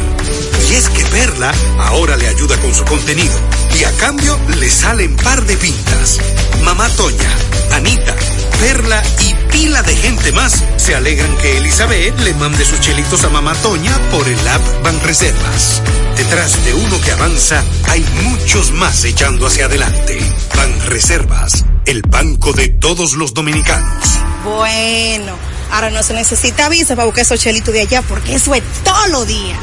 Y 0.70 0.74
es 0.74 0.88
que 0.90 1.04
Perla 1.06 1.52
ahora 1.80 2.16
le 2.16 2.28
ayuda 2.28 2.56
con 2.60 2.72
su 2.72 2.84
contenido 2.84 3.34
y 3.76 3.82
a 3.82 3.90
cambio 3.96 4.38
le 4.60 4.70
salen 4.70 5.16
par 5.16 5.44
de 5.44 5.56
pintas. 5.56 6.20
Mamá 6.62 6.88
Toña, 6.90 7.36
Anita, 7.72 8.14
Perla 8.60 9.02
y 9.18 9.41
pila 9.62 9.82
de 9.84 9.94
gente 9.94 10.32
más 10.32 10.64
se 10.76 10.96
alegran 10.96 11.36
que 11.36 11.58
Elizabeth 11.58 12.18
le 12.18 12.34
mande 12.34 12.64
sus 12.64 12.80
chelitos 12.80 13.22
a 13.22 13.28
Mamá 13.28 13.54
Toña 13.62 13.96
por 14.10 14.26
el 14.26 14.48
app 14.48 14.60
Banreservas. 14.82 15.80
Detrás 16.16 16.64
de 16.64 16.74
uno 16.74 17.00
que 17.00 17.12
avanza 17.12 17.62
hay 17.88 18.04
muchos 18.24 18.72
más 18.72 19.04
echando 19.04 19.46
hacia 19.46 19.66
adelante. 19.66 20.18
Banreservas, 20.56 21.64
el 21.86 22.02
banco 22.02 22.52
de 22.52 22.70
todos 22.70 23.12
los 23.12 23.34
dominicanos. 23.34 24.04
Bueno, 24.44 25.32
ahora 25.70 25.90
no 25.90 26.02
se 26.02 26.14
necesita 26.14 26.68
visa 26.68 26.96
para 26.96 27.06
buscar 27.06 27.22
esos 27.22 27.38
chelitos 27.38 27.72
de 27.72 27.82
allá 27.82 28.02
porque 28.02 28.34
eso 28.34 28.56
es 28.56 28.64
todo 28.82 29.06
lo 29.08 29.24
día. 29.24 29.56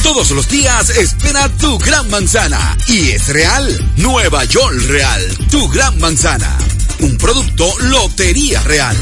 Todos 0.00 0.30
los 0.30 0.48
días 0.48 0.90
espera 0.90 1.48
tu 1.48 1.76
gran 1.78 2.08
manzana. 2.08 2.76
Y 2.86 3.10
es 3.10 3.26
real. 3.28 3.92
Nueva 3.96 4.44
York 4.44 4.76
Real. 4.88 5.38
Tu 5.50 5.68
gran 5.68 5.98
manzana. 5.98 6.56
Un 7.02 7.18
producto 7.18 7.68
Lotería 7.80 8.62
Real. 8.62 8.96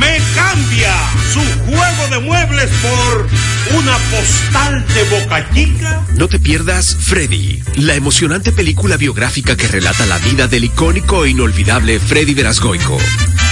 Me 0.00 0.18
cambia 0.34 0.94
su 1.30 1.40
juego 1.66 2.08
de 2.10 2.20
muebles 2.20 2.70
por 2.80 3.28
una 3.76 3.96
postal 4.10 4.86
de 4.94 5.04
boca 5.04 5.50
chica. 5.52 6.06
No 6.14 6.28
te 6.28 6.38
pierdas 6.38 6.96
Freddy, 6.98 7.62
la 7.76 7.94
emocionante 7.94 8.52
película 8.52 8.96
biográfica 8.96 9.56
que 9.56 9.68
relata 9.68 10.06
la 10.06 10.18
vida 10.18 10.48
del 10.48 10.64
icónico 10.64 11.24
e 11.24 11.30
inolvidable 11.30 12.00
Freddy 12.00 12.34
Verasgoico. 12.34 12.98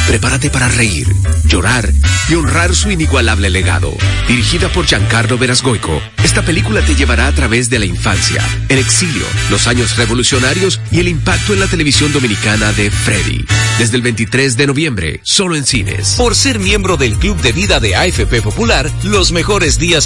Prepárate 0.07 0.51
para 0.51 0.69
reír, 0.69 1.09
llorar 1.47 1.93
y 2.29 2.35
honrar 2.35 2.75
su 2.75 2.91
inigualable 2.91 3.51
legado. 3.51 3.93
Dirigida 4.29 4.69
por 4.69 4.87
Giancarlo 4.87 5.37
Verasgoico, 5.37 6.01
esta 6.23 6.43
película 6.43 6.81
te 6.81 6.95
llevará 6.95 7.27
a 7.27 7.33
través 7.33 7.71
de 7.71 7.81
la 7.81 7.87
infancia, 7.87 8.43
el 8.69 8.79
exilio, 8.79 9.25
los 9.51 9.67
años 9.67 9.97
revolucionarios 9.97 10.81
y 10.93 11.01
el 11.01 11.09
impacto 11.09 11.55
en 11.55 11.61
la 11.61 11.67
televisión 11.67 12.13
dominicana 12.13 12.73
de 12.73 12.91
Freddy. 12.91 13.45
Desde 13.79 13.97
el 13.97 14.03
23 14.03 14.57
de 14.57 14.67
noviembre, 14.67 15.21
solo 15.23 15.57
en 15.57 15.67
cines. 15.67 16.15
Por 16.17 16.35
ser 16.35 16.61
miembro 16.61 16.97
del 16.97 17.17
Club 17.17 17.41
de 17.43 17.53
Vida 17.53 17.81
de 17.81 17.97
AFP 17.97 18.43
Popular, 18.43 18.91
los 19.03 19.33
mejores 19.33 19.79
días 19.79 20.06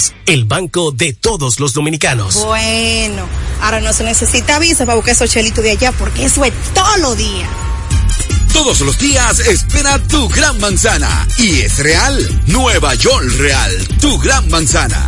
el 0.25 0.45
banco 0.45 0.91
de 0.91 1.13
todos 1.13 1.59
los 1.59 1.73
dominicanos. 1.73 2.43
Bueno, 2.45 3.27
ahora 3.61 3.81
no 3.81 3.93
se 3.93 4.03
necesita 4.03 4.59
visa 4.59 4.85
para 4.85 4.95
buscar 4.95 5.13
esos 5.13 5.29
chelitos 5.29 5.63
de 5.63 5.71
allá 5.71 5.91
porque 5.91 6.25
eso 6.25 6.43
es 6.45 6.53
todo 6.73 6.97
lo 6.97 7.15
día. 7.15 7.47
Todos 8.53 8.81
los 8.81 8.97
días 8.99 9.39
espera 9.39 9.97
tu 9.99 10.27
gran 10.29 10.59
manzana. 10.59 11.27
Y 11.37 11.61
es 11.61 11.79
real. 11.79 12.41
Nueva 12.47 12.93
York 12.95 13.25
Real. 13.37 13.87
Tu 13.99 14.17
gran 14.19 14.47
manzana. 14.49 15.07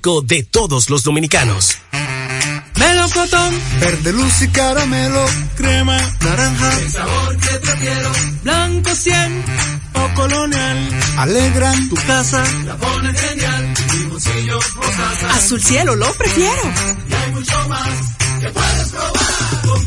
de 0.00 0.42
todos 0.42 0.88
los 0.88 1.02
dominicanos. 1.02 1.76
Melocotón, 2.76 3.54
verde 3.80 4.12
luz 4.12 4.42
y 4.42 4.48
caramelo, 4.48 5.26
crema, 5.56 5.96
naranja, 6.20 6.78
el 6.78 6.90
sabor 6.90 7.36
que 7.36 7.58
prefiero, 7.58 8.10
blanco 8.42 8.94
100 8.94 9.44
o 9.94 10.14
colonial, 10.14 10.88
alegran 11.18 11.88
tu 11.90 11.96
casa, 12.06 12.42
la 12.64 12.76
ponen 12.76 13.14
genial, 13.14 13.74
limoncillo 13.92 14.58
o 14.58 15.34
Azul 15.34 15.62
cielo 15.62 15.94
lo 15.94 16.12
prefiero. 16.14 16.62
Y 17.08 17.12
hay 17.12 17.30
mucho 17.32 17.68
más 17.68 17.88
que 18.40 18.48
puedes 18.48 18.88
probar. 18.88 19.62
Con 19.66 19.86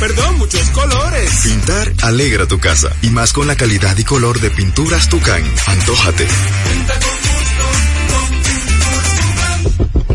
Perdón, 0.00 0.38
muchos 0.38 0.70
colores. 0.70 1.30
Pintar 1.44 1.92
alegra 2.00 2.46
tu 2.48 2.58
casa 2.58 2.90
y 3.02 3.10
más 3.10 3.34
con 3.34 3.46
la 3.46 3.54
calidad 3.54 3.98
y 3.98 4.04
color 4.04 4.40
de 4.40 4.50
pinturas 4.50 5.10
Tucán. 5.10 5.44
Antójate. 5.66 6.26
Pinta 6.26 6.94
con 6.94 7.30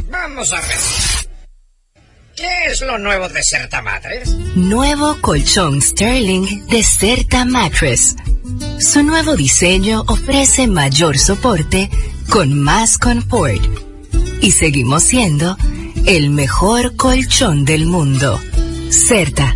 Vamos 0.10 0.52
a 0.54 0.62
ver. 0.62 0.80
¿Qué 2.36 2.50
es 2.66 2.82
lo 2.82 2.98
nuevo 2.98 3.30
de 3.30 3.44
Certa 3.44 3.84
Matres? 3.84 4.28
Nuevo 4.56 5.22
colchón 5.22 5.80
Sterling 5.80 6.66
de 6.66 6.82
Certa 6.82 7.46
Mattress. 7.46 8.16
Su 8.80 9.04
nuevo 9.04 9.36
diseño 9.36 10.04
ofrece 10.08 10.66
mayor 10.66 11.20
soporte 11.20 11.92
con 12.30 12.60
más 12.60 12.98
confort. 12.98 13.62
Y 14.42 14.52
seguimos 14.52 15.04
siendo 15.04 15.56
el 16.08 16.32
mejor 16.32 16.96
colchón 16.96 17.66
del 17.66 17.86
mundo. 17.86 18.42
Certa. 18.90 19.56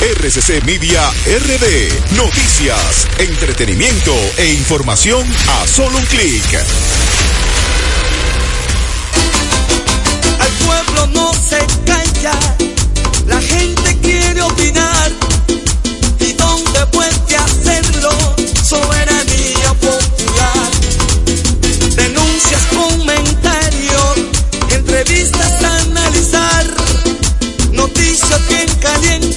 RCC 0.00 0.64
Media 0.64 1.10
RD. 1.26 2.16
Noticias, 2.16 3.06
entretenimiento 3.18 4.14
e 4.36 4.52
información 4.54 5.26
a 5.48 5.66
solo 5.66 5.98
un 5.98 6.04
clic. 6.06 6.44
Al 10.38 10.50
pueblo 10.66 11.06
no 11.08 11.32
se 11.34 11.58
calla, 11.84 12.38
la 13.26 13.40
gente 13.40 13.98
quiere 14.00 14.42
opinar. 14.42 15.10
¿Y 16.18 16.32
dónde 16.32 16.86
puede 16.86 17.36
hacerlo? 17.36 18.10
Soberanía 18.64 19.74
popular. 19.80 20.70
Denuncias, 21.96 22.62
comentarios, 22.72 24.16
entrevistas 24.70 25.62
analizar. 25.62 26.66
Noticias 27.72 28.48
bien 28.48 28.68
calientes 28.80 29.31